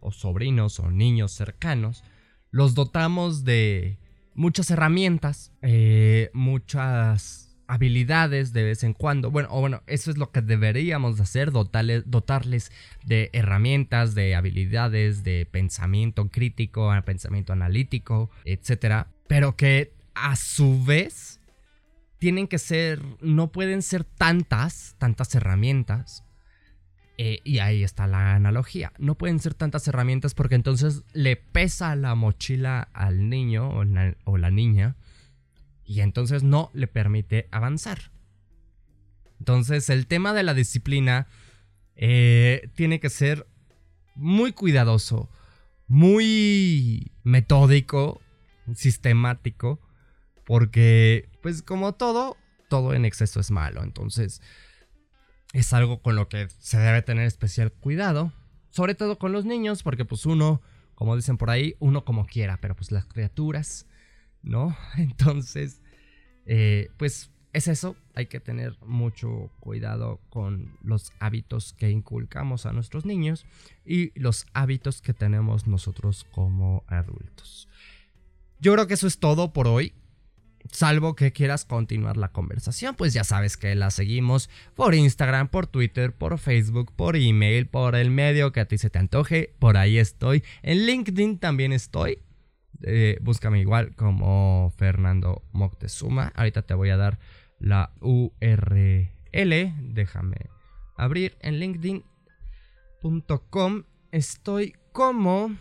o, 0.00 0.10
sobrinos 0.10 0.80
o 0.80 0.90
niños 0.90 1.32
cercanos, 1.32 2.04
los 2.50 2.74
dotamos 2.74 3.44
de 3.44 3.98
muchas 4.34 4.70
herramientas, 4.70 5.52
eh, 5.62 6.30
muchas 6.32 7.52
habilidades 7.66 8.52
de 8.52 8.64
vez 8.64 8.82
en 8.84 8.92
cuando. 8.92 9.30
Bueno, 9.30 9.48
o 9.50 9.60
bueno, 9.60 9.82
eso 9.86 10.10
es 10.10 10.18
lo 10.18 10.30
que 10.30 10.42
deberíamos 10.42 11.18
hacer, 11.20 11.52
dotarles, 11.52 12.10
dotarles 12.10 12.72
de 13.04 13.30
herramientas, 13.32 14.14
de 14.14 14.34
habilidades, 14.34 15.24
de 15.24 15.46
pensamiento 15.46 16.28
crítico, 16.28 16.92
pensamiento 17.04 17.52
analítico, 17.52 18.30
etcétera. 18.44 19.08
Pero 19.32 19.56
que 19.56 19.94
a 20.14 20.36
su 20.36 20.84
vez 20.84 21.40
tienen 22.18 22.46
que 22.48 22.58
ser, 22.58 23.00
no 23.22 23.50
pueden 23.50 23.80
ser 23.80 24.04
tantas, 24.04 24.94
tantas 24.98 25.34
herramientas. 25.34 26.22
Eh, 27.16 27.40
y 27.42 27.60
ahí 27.60 27.82
está 27.82 28.06
la 28.06 28.34
analogía. 28.34 28.92
No 28.98 29.16
pueden 29.16 29.40
ser 29.40 29.54
tantas 29.54 29.88
herramientas 29.88 30.34
porque 30.34 30.54
entonces 30.54 31.02
le 31.14 31.36
pesa 31.36 31.96
la 31.96 32.14
mochila 32.14 32.90
al 32.92 33.30
niño 33.30 33.70
o 34.24 34.36
la 34.36 34.50
niña 34.50 34.96
y 35.86 36.02
entonces 36.02 36.42
no 36.42 36.70
le 36.74 36.86
permite 36.86 37.48
avanzar. 37.52 38.10
Entonces 39.38 39.88
el 39.88 40.08
tema 40.08 40.34
de 40.34 40.42
la 40.42 40.52
disciplina 40.52 41.26
eh, 41.96 42.68
tiene 42.74 43.00
que 43.00 43.08
ser 43.08 43.46
muy 44.14 44.52
cuidadoso, 44.52 45.30
muy 45.88 47.12
metódico, 47.22 48.20
sistemático, 48.74 49.80
porque 50.44 51.28
pues 51.42 51.62
como 51.62 51.94
todo, 51.94 52.36
todo 52.68 52.94
en 52.94 53.04
exceso 53.04 53.40
es 53.40 53.50
malo. 53.50 53.82
Entonces 53.82 54.40
es 55.52 55.72
algo 55.72 56.02
con 56.02 56.16
lo 56.16 56.28
que 56.28 56.48
se 56.58 56.78
debe 56.78 57.02
tener 57.02 57.26
especial 57.26 57.72
cuidado, 57.72 58.32
sobre 58.70 58.94
todo 58.94 59.18
con 59.18 59.32
los 59.32 59.44
niños, 59.44 59.82
porque 59.82 60.04
pues 60.04 60.26
uno, 60.26 60.62
como 60.94 61.16
dicen 61.16 61.36
por 61.36 61.50
ahí, 61.50 61.76
uno 61.78 62.04
como 62.04 62.26
quiera, 62.26 62.58
pero 62.60 62.74
pues 62.74 62.90
las 62.90 63.04
criaturas 63.04 63.86
¿no? 64.42 64.76
Entonces, 64.96 65.80
eh, 66.46 66.90
pues 66.98 67.30
es 67.52 67.68
eso, 67.68 67.96
hay 68.14 68.26
que 68.26 68.40
tener 68.40 68.78
mucho 68.84 69.50
cuidado 69.60 70.20
con 70.30 70.78
los 70.82 71.12
hábitos 71.18 71.74
que 71.74 71.90
inculcamos 71.90 72.64
a 72.64 72.72
nuestros 72.72 73.04
niños 73.04 73.44
y 73.84 74.18
los 74.18 74.46
hábitos 74.54 75.02
que 75.02 75.12
tenemos 75.12 75.66
nosotros 75.66 76.26
como 76.32 76.82
adultos. 76.86 77.68
Yo 78.62 78.72
creo 78.72 78.86
que 78.86 78.94
eso 78.94 79.08
es 79.08 79.18
todo 79.18 79.52
por 79.52 79.66
hoy. 79.66 79.92
Salvo 80.70 81.16
que 81.16 81.32
quieras 81.32 81.64
continuar 81.64 82.16
la 82.16 82.30
conversación, 82.30 82.94
pues 82.94 83.12
ya 83.12 83.24
sabes 83.24 83.56
que 83.56 83.74
la 83.74 83.90
seguimos 83.90 84.48
por 84.76 84.94
Instagram, 84.94 85.48
por 85.48 85.66
Twitter, 85.66 86.14
por 86.14 86.38
Facebook, 86.38 86.92
por 86.94 87.16
email, 87.16 87.66
por 87.66 87.96
el 87.96 88.12
medio 88.12 88.52
que 88.52 88.60
a 88.60 88.68
ti 88.68 88.78
se 88.78 88.88
te 88.88 89.00
antoje. 89.00 89.52
Por 89.58 89.76
ahí 89.76 89.98
estoy. 89.98 90.44
En 90.62 90.86
LinkedIn 90.86 91.40
también 91.40 91.72
estoy. 91.72 92.20
Eh, 92.84 93.18
búscame 93.20 93.58
igual 93.58 93.96
como 93.96 94.72
Fernando 94.76 95.42
Moctezuma. 95.50 96.32
Ahorita 96.36 96.62
te 96.62 96.74
voy 96.74 96.90
a 96.90 96.96
dar 96.96 97.18
la 97.58 97.90
URL. 98.00 99.10
Déjame 99.32 100.36
abrir 100.96 101.36
en 101.40 101.58
linkedin.com. 101.58 102.12
Estoy 104.12 104.76
como 104.92 105.56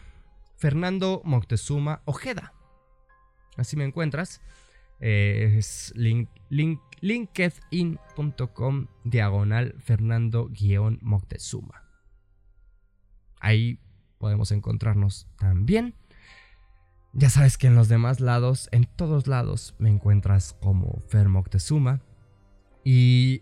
Fernando 0.58 1.24
Moctezuma 1.26 2.04
Ojeda. 2.06 2.54
Así 3.58 3.76
me 3.76 3.86
encuentras. 3.86 4.41
Eh, 4.99 5.56
es 5.58 5.91
linkedin.com 5.95 6.78
diagonal 9.04 9.74
Fernando-Moctezuma. 9.80 11.84
Ahí 13.39 13.80
podemos 14.20 14.52
encontrarnos 14.52 15.28
también. 15.38 15.95
Ya 17.14 17.30
sabes 17.30 17.58
que 17.58 17.68
en 17.68 17.76
los 17.76 17.89
demás 17.89 18.22
lados, 18.22 18.70
en 18.72 18.86
todos 18.86 19.28
lados, 19.28 19.76
me 19.80 19.89
encuentras 19.89 20.56
como 20.62 21.02
Fer 21.10 21.28
Moctezuma. 21.28 21.99
Y 22.84 23.41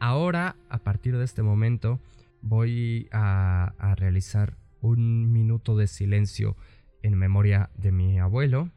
ahora, 0.00 0.56
a 0.68 0.78
partir 0.78 1.16
de 1.16 1.24
este 1.24 1.42
momento, 1.42 2.00
voy 2.42 3.08
a, 3.12 3.72
a 3.78 3.94
realizar 3.94 4.56
un 4.80 5.32
minuto 5.32 5.76
de 5.76 5.86
silencio 5.86 6.56
en 7.02 7.16
memoria 7.16 7.70
de 7.76 7.92
mi 7.92 8.18
abuelo, 8.18 8.70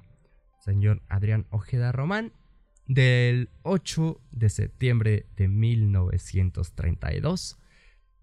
señor 0.68 1.02
Adrián 1.08 1.48
Ojeda 1.50 1.92
Román, 1.94 2.34
del 2.88 3.50
8 3.64 4.20
de 4.32 4.50
septiembre 4.50 5.26
de 5.38 5.48
1932 5.48 7.58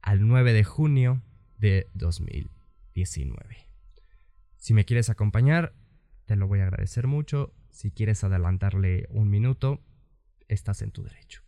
al 0.03 0.27
9 0.27 0.53
de 0.53 0.63
junio 0.63 1.23
de 1.57 1.89
2019. 1.95 3.67
Si 4.59 4.75
me 4.75 4.85
quieres 4.85 5.09
acompañar, 5.09 5.73
te 6.27 6.37
lo 6.37 6.47
voy 6.47 6.61
a 6.61 6.65
agradecer 6.65 7.07
mucho. 7.07 7.55
Si 7.71 7.91
quieres 7.91 8.23
adelantarle 8.25 9.07
un 9.09 9.31
minuto, 9.31 9.81
estás 10.47 10.83
en 10.83 10.91
tu 10.91 11.03
derecho. 11.03 11.44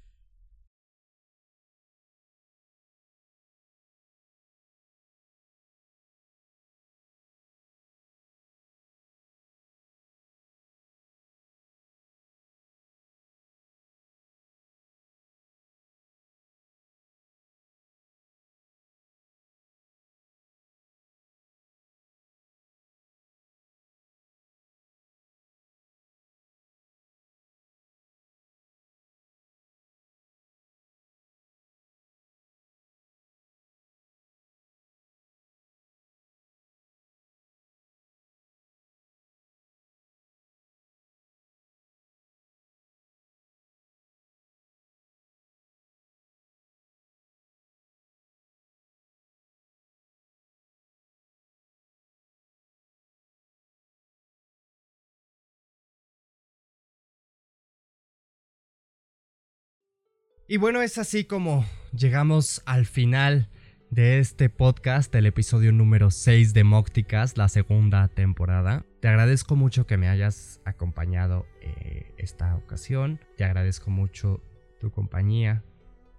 Y 60.48 60.58
bueno, 60.58 60.80
es 60.80 60.96
así 60.96 61.24
como 61.24 61.64
llegamos 61.92 62.62
al 62.66 62.86
final 62.86 63.48
de 63.90 64.20
este 64.20 64.48
podcast, 64.48 65.12
el 65.16 65.26
episodio 65.26 65.72
número 65.72 66.12
6 66.12 66.54
de 66.54 66.62
Mocticast, 66.62 67.36
la 67.36 67.48
segunda 67.48 68.06
temporada. 68.06 68.86
Te 69.00 69.08
agradezco 69.08 69.56
mucho 69.56 69.88
que 69.88 69.96
me 69.96 70.08
hayas 70.08 70.60
acompañado 70.64 71.46
eh, 71.62 72.14
esta 72.16 72.54
ocasión. 72.54 73.18
Te 73.36 73.42
agradezco 73.42 73.90
mucho 73.90 74.40
tu 74.78 74.92
compañía, 74.92 75.64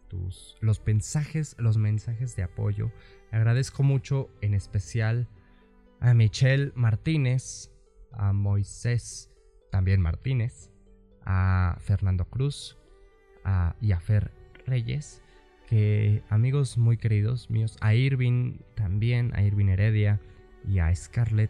tus, 0.10 0.58
los 0.60 0.86
mensajes, 0.86 1.56
los 1.58 1.78
mensajes 1.78 2.36
de 2.36 2.44
apoyo. 2.44 2.92
agradezco 3.32 3.82
mucho 3.82 4.30
en 4.42 4.56
especial 4.56 5.30
a 6.02 6.14
Michelle 6.14 6.74
Martínez, 6.76 7.72
a 8.12 8.34
Moisés 8.34 9.32
también 9.72 10.02
Martínez, 10.02 10.70
a 11.24 11.78
Fernando 11.80 12.26
Cruz, 12.26 12.78
a, 13.48 13.76
y 13.82 13.94
Reyes, 14.66 15.24
que 15.68 16.22
amigos 16.30 16.78
muy 16.78 16.98
queridos 16.98 17.50
míos, 17.50 17.78
a 17.80 17.96
Irving 17.96 18.60
también, 18.76 19.32
a 19.36 19.42
Irving 19.42 19.70
Heredia 19.70 20.20
y 20.68 20.80
a 20.80 20.94
Scarlett, 20.94 21.50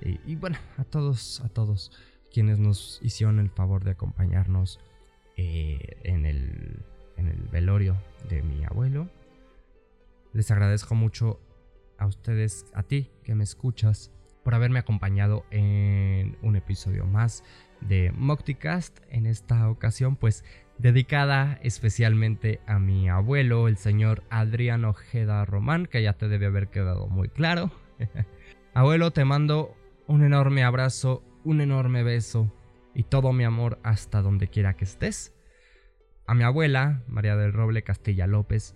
y, 0.00 0.34
bueno, 0.36 0.58
a 0.76 0.84
todos, 0.84 1.40
a 1.40 1.48
todos 1.48 1.90
quienes 2.30 2.58
nos 2.58 3.00
hicieron 3.02 3.38
el 3.38 3.48
favor 3.48 3.82
de 3.84 3.92
acompañarnos 3.92 4.78
eh, 5.36 5.98
en, 6.02 6.26
el, 6.26 6.82
en 7.16 7.28
el 7.28 7.48
velorio 7.48 7.96
de 8.28 8.42
mi 8.42 8.64
abuelo. 8.64 9.08
Les 10.34 10.50
agradezco 10.50 10.94
mucho 10.94 11.40
a 11.98 12.06
ustedes, 12.06 12.66
a 12.74 12.82
ti 12.82 13.10
que 13.24 13.34
me 13.34 13.44
escuchas, 13.44 14.10
por 14.44 14.54
haberme 14.54 14.78
acompañado 14.78 15.44
en 15.50 16.36
un 16.42 16.56
episodio 16.56 17.06
más 17.06 17.42
de 17.80 18.12
Mocticast. 18.12 18.98
En 19.08 19.26
esta 19.26 19.68
ocasión, 19.70 20.14
pues 20.14 20.44
dedicada 20.78 21.58
especialmente 21.62 22.60
a 22.66 22.78
mi 22.78 23.08
abuelo, 23.08 23.68
el 23.68 23.76
señor 23.76 24.22
Adrián 24.30 24.84
Ojeda 24.84 25.44
Román, 25.44 25.86
que 25.86 26.02
ya 26.02 26.12
te 26.12 26.28
debe 26.28 26.46
haber 26.46 26.68
quedado 26.68 27.08
muy 27.08 27.28
claro. 27.28 27.70
abuelo, 28.74 29.10
te 29.10 29.24
mando 29.24 29.74
un 30.06 30.22
enorme 30.22 30.64
abrazo, 30.64 31.22
un 31.44 31.60
enorme 31.60 32.02
beso 32.02 32.52
y 32.94 33.04
todo 33.04 33.32
mi 33.32 33.44
amor 33.44 33.78
hasta 33.82 34.22
donde 34.22 34.48
quiera 34.48 34.74
que 34.74 34.84
estés. 34.84 35.34
A 36.26 36.34
mi 36.34 36.44
abuela, 36.44 37.02
María 37.06 37.36
del 37.36 37.52
Roble 37.52 37.82
Castilla 37.82 38.26
López, 38.26 38.74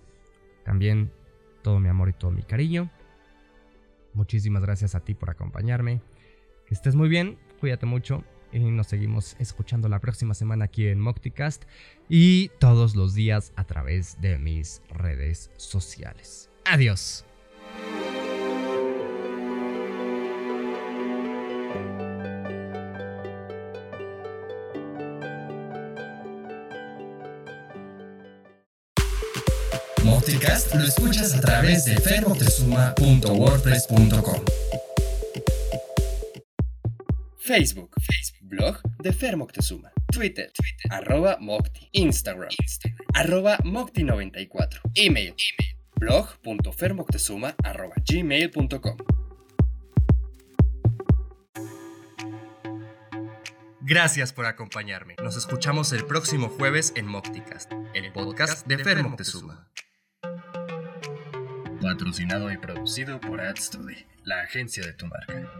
también 0.64 1.12
todo 1.62 1.80
mi 1.80 1.88
amor 1.88 2.08
y 2.08 2.12
todo 2.12 2.30
mi 2.30 2.42
cariño. 2.42 2.90
Muchísimas 4.14 4.62
gracias 4.62 4.94
a 4.94 5.00
ti 5.00 5.14
por 5.14 5.30
acompañarme. 5.30 6.00
Que 6.66 6.74
estés 6.74 6.94
muy 6.94 7.08
bien, 7.08 7.38
cuídate 7.60 7.86
mucho 7.86 8.24
Y 8.52 8.58
nos 8.58 8.88
seguimos 8.88 9.36
escuchando 9.38 9.88
la 9.88 10.00
próxima 10.00 10.34
semana 10.34 10.66
aquí 10.66 10.88
en 10.88 11.00
Mocticast 11.00 11.62
y 12.08 12.48
todos 12.58 12.96
los 12.96 13.14
días 13.14 13.52
a 13.56 13.64
través 13.64 14.20
de 14.20 14.36
mis 14.38 14.82
redes 14.90 15.50
sociales. 15.56 16.50
Adiós. 16.64 17.24
Mocticast 30.04 30.74
lo 30.74 30.84
escuchas 30.84 31.34
a 31.34 31.40
través 31.40 31.84
de 31.84 31.96
fermoctezuma.wordpress.com 31.96 34.44
Facebook, 37.38 37.38
Facebook, 37.38 37.89
blog 38.60 38.80
de 38.98 39.12
Fer 39.12 39.36
Moctezuma. 39.36 39.90
Twitter, 40.12 40.50
Twitter, 40.52 40.92
arroba 40.92 41.38
Mocti. 41.40 41.88
Instagram, 41.92 42.50
Instagram, 42.60 43.06
arroba 43.14 43.58
Mocti94. 43.58 44.80
Email, 44.94 45.34
email, 45.34 45.76
blog.fermoctezuma 45.96 47.54
arroba 47.64 47.94
gmail.com. 48.04 48.96
Gracias 53.80 54.32
por 54.32 54.44
acompañarme. 54.46 55.16
Nos 55.22 55.36
escuchamos 55.36 55.92
el 55.92 56.04
próximo 56.04 56.48
jueves 56.48 56.92
en 56.96 57.06
Mocticast, 57.06 57.72
el 57.94 58.12
podcast 58.12 58.66
de 58.66 58.78
Fer 58.78 59.02
Moctezuma. 59.02 59.70
Patrocinado 61.80 62.52
y 62.52 62.58
producido 62.58 63.20
por 63.20 63.40
AdStudy, 63.40 64.06
la 64.24 64.42
agencia 64.42 64.84
de 64.84 64.92
tu 64.92 65.06
marca. 65.06 65.50